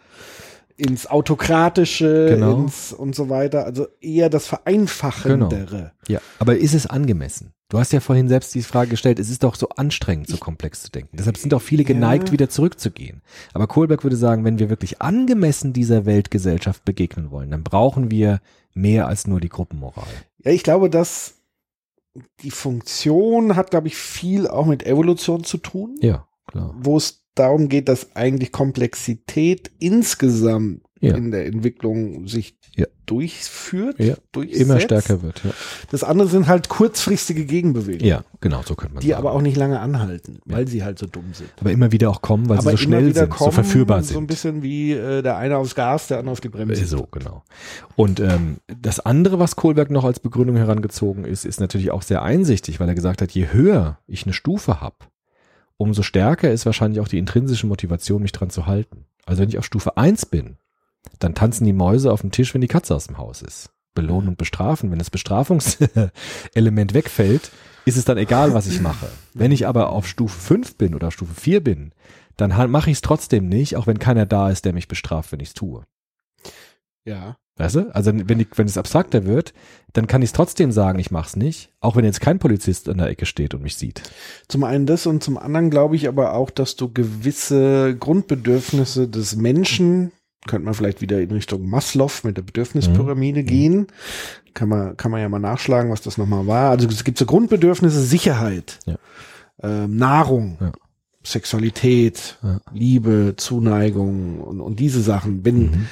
ins 0.76 1.09
autokratische, 1.09 2.26
Genau. 2.30 2.56
ins 2.62 2.92
und 2.92 3.16
so 3.16 3.28
weiter, 3.28 3.64
also 3.64 3.88
eher 4.00 4.30
das 4.30 4.46
Vereinfachendere. 4.46 5.90
Ja, 6.06 6.20
aber 6.38 6.56
ist 6.56 6.74
es 6.74 6.86
angemessen? 6.86 7.52
Du 7.70 7.78
hast 7.78 7.92
ja 7.92 8.00
vorhin 8.00 8.28
selbst 8.28 8.54
die 8.54 8.62
Frage 8.62 8.88
gestellt, 8.90 9.18
es 9.18 9.28
ist 9.28 9.42
doch 9.44 9.54
so 9.54 9.68
anstrengend, 9.68 10.26
so 10.28 10.38
komplex 10.38 10.82
zu 10.82 10.90
denken. 10.90 11.18
Deshalb 11.18 11.36
sind 11.36 11.52
doch 11.52 11.60
viele 11.60 11.84
geneigt, 11.84 12.28
Ja. 12.28 12.32
wieder 12.32 12.48
zurückzugehen. 12.48 13.20
Aber 13.52 13.66
Kohlberg 13.66 14.04
würde 14.04 14.16
sagen, 14.16 14.44
wenn 14.44 14.58
wir 14.58 14.70
wirklich 14.70 15.02
angemessen 15.02 15.74
dieser 15.74 16.06
Weltgesellschaft 16.06 16.86
begegnen 16.86 17.30
wollen, 17.30 17.50
dann 17.50 17.64
brauchen 17.64 18.10
wir 18.10 18.40
mehr 18.72 19.06
als 19.06 19.26
nur 19.26 19.38
die 19.40 19.50
Gruppenmoral. 19.50 20.06
Ja, 20.44 20.50
ich 20.52 20.62
glaube, 20.62 20.88
dass 20.88 21.34
die 22.40 22.50
Funktion 22.50 23.54
hat, 23.54 23.70
glaube 23.70 23.88
ich, 23.88 23.96
viel 23.96 24.48
auch 24.48 24.64
mit 24.64 24.86
Evolution 24.86 25.44
zu 25.44 25.58
tun. 25.58 25.96
Ja, 26.00 26.26
klar. 26.46 26.74
wo 26.78 26.96
es 26.96 27.24
darum 27.34 27.68
geht, 27.68 27.88
dass 27.90 28.16
eigentlich 28.16 28.50
Komplexität 28.50 29.70
insgesamt 29.78 30.82
Ja. 31.01 31.14
in 31.16 31.30
der 31.30 31.46
Entwicklung 31.46 32.26
sich 32.26 32.57
Ja. 32.76 32.86
durchführt, 33.07 33.99
Ja. 33.99 34.14
durchsetzt. 34.32 34.61
Immer 34.62 34.80
stärker 34.80 35.22
wird. 35.22 35.42
Ja, 35.44 35.51
Das 35.90 36.03
andere 36.05 36.28
sind 36.28 36.46
halt 36.49 36.68
kurzfristige 36.68 37.44
Gegenbewegungen, 37.44 38.05
ja 38.07 38.24
genau, 38.40 38.62
so 38.64 38.74
könnte 38.74 38.94
man 38.94 39.01
die 39.03 39.09
sagen. 39.11 39.18
aber 39.20 39.32
auch 39.32 39.40
nicht 39.42 39.57
lange 39.57 39.80
anhalten, 39.80 40.38
weil 40.44 40.66
sie 40.68 40.82
halt 40.84 40.99
so 40.99 41.07
dumm 41.07 41.32
sind. 41.32 41.51
aber 41.61 41.70
immer 41.72 41.92
wieder 41.92 42.11
auch 42.11 42.20
kommen, 42.22 42.49
weil 42.49 42.59
aber 42.59 42.70
sie 42.70 42.76
so 42.76 42.82
schnell 42.82 43.14
sind, 43.14 43.34
so 43.34 43.51
verführbar 43.51 44.03
sind. 44.03 44.14
So 44.14 44.20
ein 44.20 44.26
bisschen 44.26 44.62
wie 44.62 44.92
äh, 44.92 45.22
der 45.22 45.36
eine 45.36 45.57
aufs 45.59 45.74
Gas, 45.74 46.09
der 46.09 46.18
andere 46.18 46.32
auf 46.32 46.40
die 46.40 46.49
Bremse. 46.49 46.84
So, 46.84 47.07
genau. 47.11 47.42
Und 47.96 48.20
ähm, 48.20 48.59
das 48.66 49.01
andere, 49.01 49.38
was 49.38 49.57
Kohlberg 49.57 49.90
noch 49.90 50.05
als 50.05 50.20
Begründung 50.20 50.57
herangezogen 50.57 51.24
ist, 51.24 51.44
ist 51.44 51.61
natürlich 51.61 51.90
auch 51.90 52.03
sehr 52.03 52.22
einsichtig, 52.22 52.80
weil 52.80 52.88
er 52.88 52.94
gesagt 52.94 53.22
hat, 53.22 53.30
je 53.32 53.49
höher 53.53 53.99
ich 54.07 54.24
eine 54.24 54.32
Stufe 54.32 54.80
habe, 54.80 54.96
umso 55.76 56.03
stärker 56.03 56.51
ist 56.53 56.66
wahrscheinlich 56.66 57.01
auch 57.01 57.09
die 57.09 57.18
intrinsische 57.18 57.66
Motivation, 57.66 58.22
mich 58.22 58.32
dran 58.32 58.51
zu 58.51 58.66
halten. 58.66 59.05
Also 59.26 59.42
wenn 59.42 59.49
ich 59.49 59.59
auf 59.59 59.64
Stufe 59.64 59.96
1 59.96 60.26
bin, 60.26 60.57
dann 61.18 61.34
tanzen 61.34 61.64
die 61.64 61.72
Mäuse 61.72 62.12
auf 62.12 62.20
dem 62.20 62.30
Tisch, 62.30 62.54
wenn 62.54 62.61
die 62.61 62.68
Katze 62.68 62.94
aus 62.94 63.06
dem 63.06 63.18
Haus 63.18 63.42
ist. 63.42 63.70
Belohnen 63.94 64.28
und 64.28 64.38
bestrafen. 64.38 64.90
Wenn 64.90 64.98
das 64.98 65.11
Bestrafungselement 65.11 66.94
wegfällt, 66.94 67.50
ist 67.84 67.96
es 67.96 68.04
dann 68.04 68.18
egal, 68.18 68.54
was 68.54 68.66
ich 68.66 68.80
mache. 68.80 69.09
Wenn 69.34 69.50
ich 69.50 69.66
aber 69.66 69.90
auf 69.90 70.06
Stufe 70.06 70.38
5 70.38 70.76
bin 70.76 70.94
oder 70.94 71.09
auf 71.09 71.14
Stufe 71.14 71.34
4 71.34 71.64
bin, 71.64 71.92
dann 72.36 72.70
mache 72.70 72.90
ich 72.90 72.98
es 72.98 73.02
trotzdem 73.02 73.48
nicht, 73.48 73.76
auch 73.76 73.86
wenn 73.86 73.98
keiner 73.98 74.26
da 74.26 74.50
ist, 74.50 74.64
der 74.64 74.72
mich 74.72 74.88
bestraft, 74.88 75.32
wenn 75.32 75.40
ich 75.40 75.48
es 75.48 75.54
tue. 75.54 75.82
Ja. 77.04 77.36
Weißt 77.56 77.74
du? 77.74 77.94
Also 77.94 78.12
wenn, 78.14 78.38
die, 78.38 78.46
wenn 78.54 78.68
es 78.68 78.78
abstrakter 78.78 79.26
wird, 79.26 79.52
dann 79.92 80.06
kann 80.06 80.22
ich 80.22 80.28
es 80.28 80.32
trotzdem 80.32 80.70
sagen, 80.70 81.00
ich 81.00 81.11
mach's 81.11 81.34
nicht, 81.34 81.70
auch 81.80 81.96
wenn 81.96 82.04
jetzt 82.04 82.20
kein 82.20 82.38
Polizist 82.38 82.88
an 82.88 82.98
der 82.98 83.09
Ecke 83.09 83.26
steht 83.26 83.52
und 83.52 83.62
mich 83.62 83.74
sieht. 83.74 84.00
Zum 84.46 84.62
einen 84.62 84.86
das 84.86 85.06
und 85.06 85.24
zum 85.24 85.36
anderen 85.36 85.68
glaube 85.68 85.96
ich 85.96 86.06
aber 86.06 86.34
auch, 86.34 86.50
dass 86.50 86.76
du 86.76 86.92
gewisse 86.92 87.96
Grundbedürfnisse 87.98 89.09
des 89.09 89.34
Menschen, 89.34 90.12
könnte 90.47 90.64
man 90.64 90.74
vielleicht 90.74 91.01
wieder 91.01 91.20
in 91.20 91.30
Richtung 91.30 91.68
Maslow 91.68 92.11
mit 92.22 92.36
der 92.36 92.43
Mhm. 92.43 92.47
Bedürfnispyramide 92.47 93.43
gehen, 93.45 93.86
kann 94.55 94.68
man, 94.68 94.97
kann 94.97 95.11
man 95.11 95.20
ja 95.20 95.28
mal 95.28 95.39
nachschlagen, 95.39 95.91
was 95.91 96.01
das 96.03 96.16
nochmal 96.18 96.47
war. 96.47 96.70
Also 96.70 96.89
es 96.89 97.05
gibt 97.05 97.18
so 97.18 97.26
Grundbedürfnisse, 97.26 98.01
Sicherheit, 98.03 98.78
Ja. 98.86 98.97
ähm, 99.62 99.97
Nahrung, 99.97 100.59
Ja. 100.61 100.72
Sexualität, 101.24 102.39
Ja. 102.43 102.61
Liebe, 102.72 103.34
Zuneigung 103.36 104.41
und, 104.41 104.61
und 104.61 104.80
diese 104.80 105.03
Sachen. 105.03 105.45
Wenn 105.45 105.59
Mhm. 105.59 105.86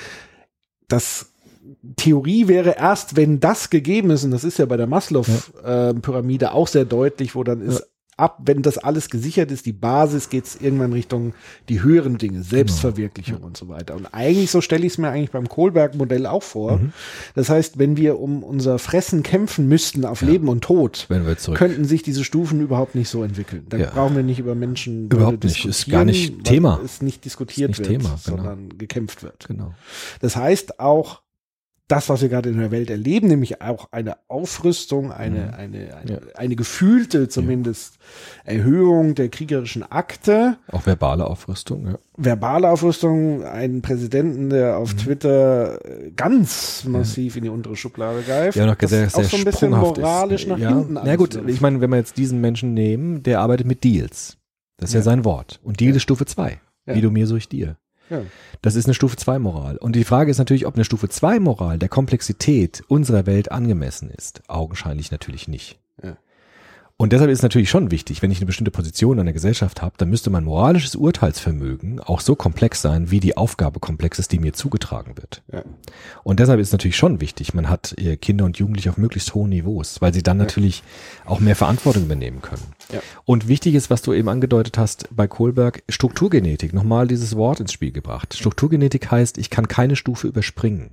das 0.89 1.33
Theorie 1.97 2.49
wäre 2.49 2.77
erst, 2.79 3.17
wenn 3.17 3.41
das 3.41 3.71
gegeben 3.71 4.11
ist, 4.11 4.25
und 4.25 4.31
das 4.31 4.45
ist 4.45 4.59
ja 4.59 4.67
bei 4.67 4.77
der 4.77 4.87
Maslow-Pyramide 4.87 6.53
auch 6.53 6.69
sehr 6.69 6.85
deutlich, 6.85 7.35
wo 7.35 7.43
dann 7.45 7.61
ist, 7.61 7.87
ab, 8.17 8.41
wenn 8.45 8.63
das 8.63 8.79
alles 8.79 9.11
gesichert 9.11 9.51
ist, 9.51 9.67
die 9.67 9.73
Basis, 9.73 10.31
geht 10.31 10.47
es 10.47 10.57
irgendwann 10.57 10.93
Richtung 10.93 11.35
die 11.69 11.83
höheren 11.83 12.19
Dinge, 12.19 12.43
Selbstverwirklichung 12.43 13.43
und 13.43 13.57
so 13.57 13.69
weiter. 13.69 13.95
Und 13.95 14.07
eigentlich, 14.07 14.51
so 14.51 14.61
stelle 14.61 14.87
ich 14.87 14.93
es 14.93 14.99
mir 14.99 15.11
eigentlich 15.11 15.31
beim 15.31 15.49
Kohlberg-Modell 15.49 16.27
auch 16.27 16.43
vor. 16.43 16.79
Mhm. 16.79 16.93
Das 17.35 17.49
heißt, 17.49 17.79
wenn 17.79 17.97
wir 17.97 18.19
um 18.19 18.43
unser 18.43 18.79
Fressen 18.79 19.23
kämpfen 19.23 19.69
müssten 19.69 20.05
auf 20.05 20.23
Leben 20.23 20.49
und 20.49 20.63
Tod, 20.63 21.09
könnten 21.55 21.85
sich 21.85 22.03
diese 22.03 22.25
Stufen 22.25 22.61
überhaupt 22.61 22.95
nicht 22.95 23.09
so 23.09 23.23
entwickeln. 23.23 23.67
Dann 23.69 23.81
Ja. 23.81 23.91
brauchen 23.91 24.17
wir 24.17 24.23
nicht 24.23 24.39
über 24.39 24.55
Menschen 24.55 25.09
Überhaupt 25.09 25.45
nicht. 25.45 25.65
Ist 25.65 25.91
gar 25.91 26.05
nicht 26.05 26.45
Thema. 26.45 26.81
Es 26.85 27.03
nicht 27.03 27.25
diskutiert 27.25 27.73
Ist 27.73 27.81
nicht 27.81 27.91
wird, 27.91 28.03
Thema, 28.03 28.19
genau. 28.25 28.37
sondern 28.37 28.79
gekämpft 28.79 29.23
wird. 29.23 29.47
Genau. 29.49 29.75
Das 30.21 30.37
heißt 30.37 30.81
auch, 30.81 31.23
das, 31.89 32.09
was 32.09 32.21
wir 32.21 32.29
gerade 32.29 32.49
in 32.49 32.59
der 32.59 32.71
Welt 32.73 32.91
erleben, 32.91 33.29
nämlich 33.29 33.63
auch 33.63 33.89
eine 33.93 34.17
Aufrüstung, 34.29 35.13
eine, 35.13 35.55
eine, 35.57 35.95
eine, 35.97 36.13
Ja. 36.13 36.19
eine 36.35 36.57
gefühlte 36.57 37.29
zumindest 37.29 37.99
Erhöhung 38.45 39.15
der 39.15 39.29
kriegerischen 39.29 39.83
Akte, 39.85 40.57
Auch 40.73 40.85
verbale 40.87 41.25
Aufrüstung, 41.27 41.87
ja. 41.87 41.99
verbale 42.17 42.71
Aufrüstung, 42.71 43.45
einen 43.45 43.83
Präsidenten, 43.83 44.51
der 44.51 44.79
auf 44.79 44.95
Twitter 44.95 45.85
äh, 45.85 46.11
ganz 46.11 46.85
massiv 46.85 47.37
in 47.37 47.45
die 47.45 47.49
untere 47.51 47.77
Schublade 47.77 48.23
greift. 48.23 48.57
Ja, 48.57 48.67
noch 48.67 48.75
das 48.77 48.91
sehr, 48.91 49.07
auch 49.07 49.23
so 49.23 49.37
ein 49.37 49.45
bisschen 49.45 49.71
moralisch 49.71 50.43
ist. 50.43 50.49
nach 50.49 50.59
ja. 50.59 50.71
hinten 50.71 50.95
Na 50.95 51.17
gut, 51.17 51.41
ich 51.47 51.61
meine, 51.61 51.81
wenn 51.81 51.91
wir 51.91 51.97
jetzt 51.99 52.17
diesen 52.17 52.41
Menschen 52.41 52.75
nehmen, 52.75 53.23
der 53.23 53.41
arbeitet 53.41 53.67
mit 53.67 53.85
Deals. 53.85 54.37
Das 54.79 54.91
ist 54.91 54.95
ja, 54.95 55.01
Ja. 55.01 55.05
sein 55.05 55.25
Wort. 55.25 55.61
Und 55.63 55.81
Deal 55.81 55.91
Ja. 55.93 55.97
ist 55.97 56.03
Stufe 56.03 56.27
2. 56.27 56.61
Ja. 56.87 56.95
Wie 56.95 57.01
du 57.01 57.11
mir, 57.11 57.27
so 57.27 57.37
ich 57.37 57.49
dir. 57.49 57.77
Ja. 58.11 58.23
Das 58.63 58.75
ist 58.75 58.87
eine 58.87 58.95
Stufe 58.95 59.17
2 59.17 59.39
Moral. 59.39 59.77
Und 59.77 59.97
die 59.97 60.05
Frage 60.05 60.31
ist 60.31 60.39
natürlich, 60.39 60.67
ob 60.67 60.75
eine 60.75 60.85
Stufe 60.85 61.09
2 61.09 61.41
Moral 61.41 61.79
der 61.79 61.89
Komplexität 61.89 62.83
unserer 62.89 63.27
Welt 63.27 63.51
angemessen 63.51 64.11
ist. 64.11 64.43
Augenscheinlich 64.49 65.11
natürlich 65.11 65.49
nicht. 65.49 65.79
Ja. 66.03 66.17
Und 66.99 67.13
deshalb 67.13 67.31
ist 67.31 67.41
es 67.41 67.43
natürlich 67.43 67.69
schon 67.69 67.91
wichtig, 67.91 68.23
wenn 68.23 68.31
ich 68.31 68.39
eine 68.39 68.47
bestimmte 68.47 68.71
Position 68.71 69.19
in 69.19 69.27
der 69.27 69.35
Gesellschaft 69.35 69.83
habe, 69.83 69.97
dann 69.99 70.09
müsste 70.09 70.31
mein 70.31 70.45
moralisches 70.45 70.97
Urteilsvermögen 70.97 72.01
auch 72.01 72.23
so 72.23 72.37
komplex 72.37 72.81
sein, 72.81 73.11
wie 73.11 73.21
die 73.21 73.37
Aufgabe 73.37 73.81
komplex 73.81 74.19
ist, 74.19 74.33
die 74.33 74.39
mir 74.39 74.55
zugetragen 74.55 75.15
wird. 75.19 75.43
Ja. 75.53 75.63
Und 76.25 76.41
deshalb 76.41 76.59
ist 76.59 76.69
es 76.69 76.73
natürlich 76.73 76.97
schon 76.97 77.21
wichtig, 77.21 77.53
man 77.53 77.69
hat 77.69 77.95
äh, 77.99 78.17
Kinder 78.17 78.47
und 78.47 78.57
Jugendliche 78.57 78.89
auf 78.89 78.97
möglichst 78.97 79.35
hohen 79.35 79.51
Niveaus, 79.51 80.01
weil 80.01 80.15
sie 80.15 80.23
dann 80.23 80.39
natürlich 80.39 80.83
auch 81.27 81.39
mehr 81.39 81.55
Verantwortung 81.55 82.05
übernehmen 82.05 82.41
können. 82.41 82.63
Ja. 82.91 83.01
Und 83.27 83.47
wichtig 83.47 83.75
ist, 83.75 83.91
was 83.91 84.01
du 84.01 84.15
eben 84.15 84.31
angedeutet 84.31 84.79
hast 84.79 85.15
bei 85.15 85.29
Kohlberg, 85.29 85.83
Strukturgenetik, 85.91 86.73
nochmal 86.73 87.09
dieses 87.09 87.37
Wort 87.37 87.61
ins 87.61 87.75
Spiel 87.75 87.93
gebracht. 87.93 88.35
Strukturgenetik 88.35 89.11
heißt, 89.11 89.37
ich 89.37 89.51
kann 89.51 89.69
keine 89.69 89.97
Stufe 89.97 90.29
überspringen. 90.29 90.93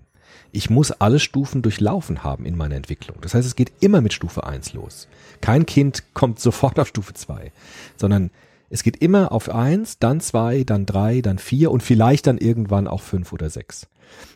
Ich 0.56 0.70
muss 0.70 0.92
alle 0.92 1.20
Stufen 1.20 1.64
durchlaufen 1.64 2.24
haben 2.24 2.46
in 2.46 2.56
meiner 2.56 2.76
Entwicklung. 2.76 3.18
Das 3.22 3.34
heißt, 3.34 3.48
es 3.48 3.56
geht 3.56 3.72
immer 3.80 4.02
mit 4.02 4.14
Stufe 4.14 4.46
1 4.46 4.74
los. 4.74 5.08
Kein 5.42 5.66
Kind 5.66 6.04
kommt 6.14 6.40
sofort 6.40 6.80
auf 6.80 6.88
Stufe 6.88 7.14
2, 7.14 7.52
sondern 7.98 8.30
es 8.70 8.84
geht 8.84 8.98
immer 8.98 9.32
auf 9.32 9.50
1, 9.50 9.98
dann 9.98 10.22
2, 10.22 10.64
dann 10.64 10.86
3, 10.86 11.22
dann 11.22 11.40
4 11.40 11.72
und 11.72 11.82
vielleicht 11.82 12.28
dann 12.28 12.38
irgendwann 12.38 12.88
auch 12.88 13.02
5 13.02 13.34
oder 13.34 13.50
6. 13.50 13.88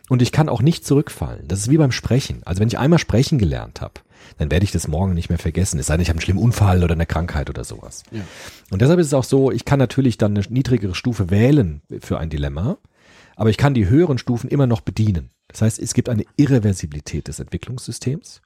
Und 0.08 0.20
ich 0.20 0.32
kann 0.32 0.48
auch 0.48 0.60
nicht 0.60 0.84
zurückfallen. 0.84 1.46
Das 1.46 1.60
ist 1.60 1.70
wie 1.70 1.78
beim 1.78 1.92
Sprechen. 1.92 2.42
Also 2.44 2.60
wenn 2.60 2.68
ich 2.68 2.78
einmal 2.78 2.98
sprechen 2.98 3.38
gelernt 3.38 3.80
habe, 3.80 3.94
dann 4.38 4.50
werde 4.50 4.64
ich 4.64 4.72
das 4.72 4.88
morgen 4.88 5.14
nicht 5.14 5.28
mehr 5.28 5.38
vergessen. 5.38 5.78
Es 5.78 5.86
sei 5.86 5.94
denn, 5.94 6.02
ich 6.02 6.08
habe 6.08 6.16
einen 6.16 6.22
schlimmen 6.22 6.42
Unfall 6.42 6.82
oder 6.82 6.94
eine 6.94 7.06
Krankheit 7.06 7.48
oder 7.48 7.62
sowas. 7.62 8.02
Ja. 8.10 8.22
Und 8.70 8.82
deshalb 8.82 8.98
ist 8.98 9.06
es 9.06 9.14
auch 9.14 9.24
so, 9.24 9.52
ich 9.52 9.64
kann 9.64 9.78
natürlich 9.78 10.18
dann 10.18 10.36
eine 10.36 10.44
niedrigere 10.48 10.96
Stufe 10.96 11.30
wählen 11.30 11.80
für 12.00 12.18
ein 12.18 12.28
Dilemma, 12.28 12.78
aber 13.38 13.50
ich 13.50 13.56
kann 13.56 13.72
die 13.72 13.88
höheren 13.88 14.18
Stufen 14.18 14.50
immer 14.50 14.66
noch 14.66 14.80
bedienen. 14.80 15.30
Das 15.46 15.62
heißt, 15.62 15.78
es 15.78 15.94
gibt 15.94 16.08
eine 16.08 16.24
Irreversibilität 16.36 17.28
des 17.28 17.38
Entwicklungssystems 17.38 18.42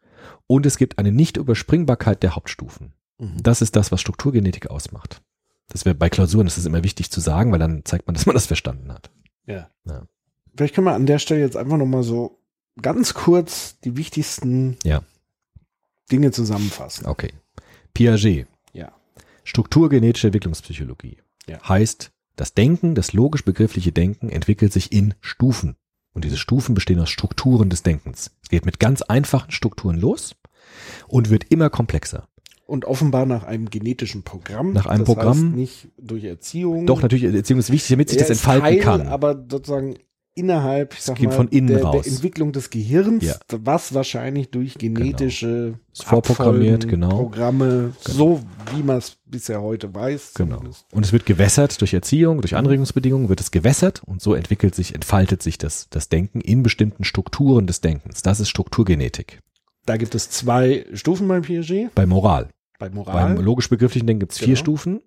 und 0.46 0.66
es 0.66 0.76
gibt 0.76 0.98
eine 0.98 1.10
Nichtüberspringbarkeit 1.10 2.22
der 2.22 2.36
Hauptstufen. 2.36 2.92
Mhm. 3.18 3.42
Das 3.42 3.62
ist 3.62 3.74
das, 3.74 3.90
was 3.90 4.02
Strukturgenetik 4.02 4.68
ausmacht. 4.68 5.22
Das 5.68 5.86
wäre 5.86 5.94
bei 5.94 6.10
Klausuren, 6.10 6.44
das 6.46 6.58
ist 6.58 6.66
immer 6.66 6.84
wichtig 6.84 7.10
zu 7.10 7.20
sagen, 7.20 7.50
weil 7.52 7.58
dann 7.58 7.86
zeigt 7.86 8.06
man, 8.06 8.12
dass 8.14 8.26
man 8.26 8.34
das 8.34 8.44
verstanden 8.46 8.92
hat. 8.92 9.10
Ja. 9.46 9.70
Ja. 9.86 10.06
Vielleicht 10.54 10.74
können 10.74 10.86
wir 10.86 10.94
an 10.94 11.06
der 11.06 11.18
Stelle 11.18 11.40
jetzt 11.40 11.56
einfach 11.56 11.78
nochmal 11.78 12.02
so 12.02 12.38
ganz 12.80 13.14
kurz 13.14 13.80
die 13.80 13.96
wichtigsten 13.96 14.76
Ja. 14.84 15.02
Dinge 16.12 16.32
zusammenfassen. 16.32 17.06
Okay. 17.06 17.32
Piaget, 17.94 18.46
Ja. 18.74 18.92
Strukturgenetische 19.44 20.26
Entwicklungspsychologie, 20.28 21.16
Ja. 21.46 21.66
heißt, 21.66 22.11
das 22.36 22.54
Denken, 22.54 22.94
das 22.94 23.12
logisch-begriffliche 23.12 23.92
Denken 23.92 24.28
entwickelt 24.28 24.72
sich 24.72 24.92
in 24.92 25.14
Stufen. 25.20 25.76
Und 26.12 26.24
diese 26.24 26.36
Stufen 26.36 26.74
bestehen 26.74 27.00
aus 27.00 27.10
Strukturen 27.10 27.70
des 27.70 27.82
Denkens. 27.82 28.32
Es 28.42 28.48
geht 28.48 28.66
mit 28.66 28.78
ganz 28.78 29.02
einfachen 29.02 29.50
Strukturen 29.50 29.98
los 29.98 30.34
und 31.08 31.30
wird 31.30 31.44
immer 31.50 31.70
komplexer. 31.70 32.28
Und 32.66 32.84
offenbar 32.84 33.26
nach 33.26 33.44
einem 33.44 33.68
genetischen 33.68 34.22
Programm. 34.22 34.72
Nach 34.72 34.86
einem 34.86 35.04
das 35.04 35.14
Programm. 35.14 35.46
Heißt 35.48 35.56
nicht 35.56 35.88
durch 35.98 36.24
Erziehung. 36.24 36.86
Doch, 36.86 37.02
natürlich, 37.02 37.24
Erziehung 37.24 37.60
ist 37.60 37.72
wichtig, 37.72 37.90
damit 37.90 38.08
sich 38.08 38.18
das 38.18 38.30
entfalten 38.30 38.64
Teil, 38.64 38.78
kann. 38.78 39.08
Aber 39.08 39.44
sozusagen 39.50 39.96
innerhalb, 40.34 40.94
ich 40.94 41.02
sag 41.02 41.20
mal, 41.20 41.30
von 41.32 41.48
innen 41.48 41.66
der, 41.68 41.76
der 41.78 41.86
raus. 41.86 42.06
Entwicklung 42.06 42.52
des 42.52 42.70
Gehirns, 42.70 43.24
Ja. 43.24 43.34
was 43.50 43.92
wahrscheinlich 43.94 44.50
durch 44.50 44.74
genetische 44.74 45.78
Ist 45.92 46.04
vorprogrammiert, 46.04 46.88
genau. 46.88 47.10
Programme, 47.10 47.92
so 48.00 48.40
wie 48.74 48.82
man 48.82 48.98
es 48.98 49.16
bisher 49.26 49.60
heute 49.60 49.94
weiß. 49.94 50.32
Genau. 50.34 50.56
zumindest. 50.56 50.86
Und 50.92 51.04
es 51.04 51.12
wird 51.12 51.26
gewässert 51.26 51.80
durch 51.80 51.92
Erziehung, 51.94 52.40
durch 52.40 52.56
Anregungsbedingungen 52.56 53.28
wird 53.28 53.40
es 53.40 53.50
gewässert 53.50 54.02
und 54.06 54.22
so 54.22 54.34
entwickelt 54.34 54.74
sich, 54.74 54.94
entfaltet 54.94 55.42
sich 55.42 55.58
das, 55.58 55.88
das 55.90 56.08
Denken 56.08 56.40
in 56.40 56.62
bestimmten 56.62 57.04
Strukturen 57.04 57.66
des 57.66 57.80
Denkens. 57.80 58.22
Das 58.22 58.40
ist 58.40 58.48
Strukturgenetik. 58.48 59.40
Da 59.84 59.96
gibt 59.96 60.14
es 60.14 60.30
zwei 60.30 60.86
Stufen 60.94 61.28
beim 61.28 61.42
Piaget, 61.42 61.94
Bei 61.94 62.06
Moral. 62.06 62.48
bei 62.78 62.88
Moral. 62.88 63.34
Beim 63.34 63.44
logisch-begrifflichen 63.44 64.06
Denken 64.06 64.20
gibt 64.20 64.32
es 64.32 64.38
vier 64.38 64.48
Genau. 64.48 64.58
Stufen. 64.60 65.00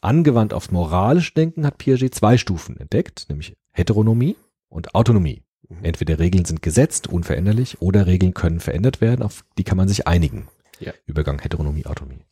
Angewandt 0.00 0.52
aufs 0.52 0.72
moralische 0.72 1.32
Denken 1.34 1.64
hat 1.64 1.78
Piaget 1.78 2.14
zwei 2.14 2.36
Stufen 2.36 2.76
entdeckt, 2.78 3.26
nämlich 3.28 3.52
Heteronomie 3.70 4.34
und 4.72 4.94
Autonomie. 4.94 5.44
Mhm. 5.68 5.84
Entweder 5.84 6.18
Regeln 6.18 6.44
sind 6.44 6.62
gesetzt, 6.62 7.06
unveränderlich, 7.06 7.80
oder 7.80 8.06
Regeln 8.06 8.34
können 8.34 8.60
verändert 8.60 9.00
werden, 9.00 9.22
auf 9.22 9.44
die 9.58 9.64
kann 9.64 9.76
man 9.76 9.88
sich 9.88 10.06
einigen. 10.06 10.48
Ja. 10.80 10.92
Übergang 11.06 11.38
Heteronomie, 11.38 11.86
Autonomie. 11.86 12.24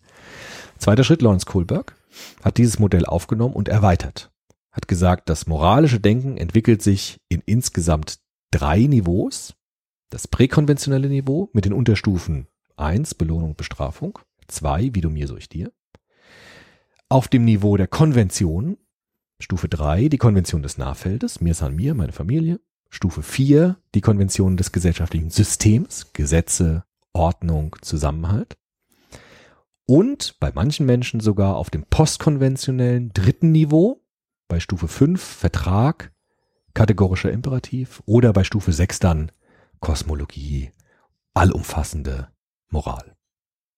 Zweiter 0.78 1.04
Schritt, 1.04 1.22
Lawrence 1.22 1.46
Kohlberg 1.46 1.94
hat 2.42 2.56
dieses 2.58 2.78
Modell 2.78 3.04
aufgenommen 3.04 3.54
und 3.54 3.68
erweitert. 3.68 4.32
Hat 4.72 4.88
gesagt, 4.88 5.28
das 5.28 5.46
moralische 5.46 6.00
Denken 6.00 6.36
entwickelt 6.36 6.82
sich 6.82 7.20
in 7.28 7.42
insgesamt 7.44 8.18
drei 8.50 8.80
Niveaus. 8.80 9.54
Das 10.08 10.26
präkonventionelle 10.26 11.08
Niveau 11.08 11.50
mit 11.52 11.64
den 11.64 11.72
Unterstufen 11.72 12.46
1, 12.76 13.14
Belohnung, 13.14 13.56
Bestrafung. 13.56 14.18
2, 14.48 14.90
wie 14.94 15.00
du 15.00 15.10
mir, 15.10 15.28
so 15.28 15.36
ich 15.36 15.48
dir. 15.48 15.70
Auf 17.08 17.28
dem 17.28 17.44
Niveau 17.44 17.76
der 17.76 17.86
Konvention, 17.86 18.78
Stufe 19.40 19.68
3, 19.68 20.08
die 20.08 20.18
Konvention 20.18 20.62
des 20.62 20.76
Nahfeldes, 20.76 21.40
mir 21.40 21.54
san 21.54 21.74
mir, 21.74 21.94
meine 21.94 22.12
Familie. 22.12 22.60
Stufe 22.90 23.22
4, 23.22 23.76
die 23.94 24.02
Konvention 24.02 24.58
des 24.58 24.70
gesellschaftlichen 24.70 25.30
Systems, 25.30 26.12
Gesetze, 26.12 26.84
Ordnung, 27.14 27.74
Zusammenhalt. 27.80 28.58
Und 29.86 30.38
bei 30.40 30.52
manchen 30.52 30.84
Menschen 30.84 31.20
sogar 31.20 31.56
auf 31.56 31.70
dem 31.70 31.84
postkonventionellen 31.84 33.12
dritten 33.14 33.50
Niveau, 33.50 34.04
bei 34.46 34.60
Stufe 34.60 34.88
5 34.88 35.20
Vertrag, 35.22 36.12
kategorischer 36.74 37.32
Imperativ 37.32 38.02
oder 38.04 38.34
bei 38.34 38.44
Stufe 38.44 38.72
6 38.72 38.98
dann 38.98 39.32
Kosmologie, 39.80 40.70
allumfassende 41.32 42.28
Moral. 42.68 43.16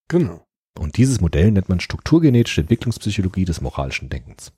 Genau. 0.08 0.44
Und 0.76 0.96
dieses 0.96 1.20
Modell 1.20 1.52
nennt 1.52 1.68
man 1.68 1.78
strukturgenetische 1.78 2.62
Entwicklungspsychologie 2.62 3.44
des 3.44 3.60
moralischen 3.60 4.08
Denkens. 4.08 4.52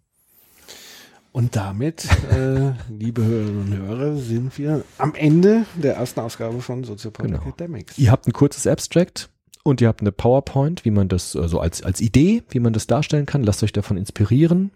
Und 1.35 1.57
damit, 1.57 2.07
äh, 2.31 2.75
liebe 2.89 3.25
Hörerinnen 3.25 3.63
und 3.63 3.77
Hörer, 3.77 4.17
sind 4.17 4.57
wir 4.57 4.85
am 4.99 5.17
Ende 5.17 5.67
der 5.75 5.97
ersten 5.97 6.21
Ausgabe 6.21 6.61
von 6.61 6.85
Soziopod 6.85 7.27
Genau. 7.27 7.39
Academics. 7.39 7.99
Ihr 7.99 8.13
habt 8.13 8.29
ein 8.29 8.33
kurzes 8.33 8.69
Abstract 8.69 9.31
und 9.65 9.81
ihr 9.81 9.89
habt 9.89 10.01
eine 10.01 10.13
PowerPoint, 10.13 10.85
wie 10.85 10.93
man 10.93 11.09
das, 11.09 11.35
also 11.35 11.59
als, 11.59 11.83
als 11.83 12.01
Idee, 12.01 12.45
wie 12.51 12.61
man 12.61 12.73
das 12.73 12.87
darstellen 12.87 13.27
kann. 13.27 13.43
Lasst 13.43 13.65
euch 13.65 13.73
davon 13.73 13.97
inspirieren 13.97 14.71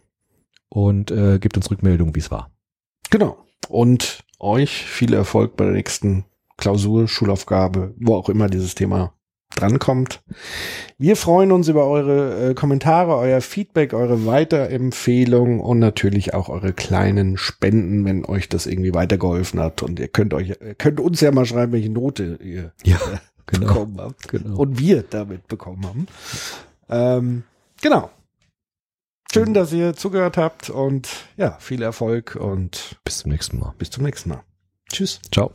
und 0.68 1.12
äh, 1.12 1.38
gebt 1.38 1.56
uns 1.56 1.70
Rückmeldung, 1.70 2.16
wie 2.16 2.18
es 2.18 2.32
war. 2.32 2.50
Genau. 3.10 3.38
Und 3.68 4.24
euch 4.40 4.84
viel 4.84 5.14
Erfolg 5.14 5.56
bei 5.56 5.64
der 5.64 5.74
nächsten 5.74 6.24
Klausur, 6.56 7.06
Schulaufgabe, 7.06 7.94
wo 8.00 8.16
auch 8.16 8.28
immer 8.28 8.48
dieses 8.48 8.74
Thema 8.74 9.14
drankommt. 9.60 10.22
Wir 10.98 11.16
freuen 11.16 11.52
uns 11.52 11.68
über 11.68 11.86
eure 11.86 12.50
äh, 12.50 12.54
Kommentare, 12.54 13.16
euer 13.16 13.40
Feedback, 13.40 13.92
eure 13.94 14.24
Weiterempfehlung 14.26 15.60
und 15.60 15.78
natürlich 15.78 16.34
auch 16.34 16.48
eure 16.48 16.72
kleinen 16.72 17.36
Spenden, 17.36 18.04
wenn 18.04 18.24
euch 18.24 18.48
das 18.48 18.66
irgendwie 18.66 18.94
weitergeholfen 18.94 19.60
hat. 19.60 19.82
Und 19.82 19.98
ihr 20.00 20.08
könnt 20.08 20.34
euch, 20.34 20.54
könnt 20.78 21.00
uns 21.00 21.20
ja 21.20 21.30
mal 21.32 21.44
schreiben, 21.46 21.72
welche 21.72 21.90
Note 21.90 22.38
ihr 22.42 22.72
Ja, 22.84 22.98
bekommen 23.46 23.96
habt. 23.98 24.28
genau. 24.28 24.56
Und 24.56 24.78
wir 24.78 25.02
damit 25.02 25.46
bekommen 25.48 25.86
haben. 25.86 26.06
Ähm, 26.88 27.42
genau. 27.80 28.10
Schön, 29.32 29.52
dass 29.52 29.72
ihr 29.74 29.94
zugehört 29.94 30.38
habt 30.38 30.70
und 30.70 31.08
ja, 31.36 31.58
viel 31.60 31.82
Erfolg 31.82 32.36
und 32.36 32.96
Bis 33.04 33.18
zum 33.18 33.30
nächsten 33.30 33.58
Mal. 33.58 33.74
bis 33.78 33.90
zum 33.90 34.04
nächsten 34.04 34.30
Mal. 34.30 34.42
Tschüss. 34.90 35.20
Ciao. 35.30 35.52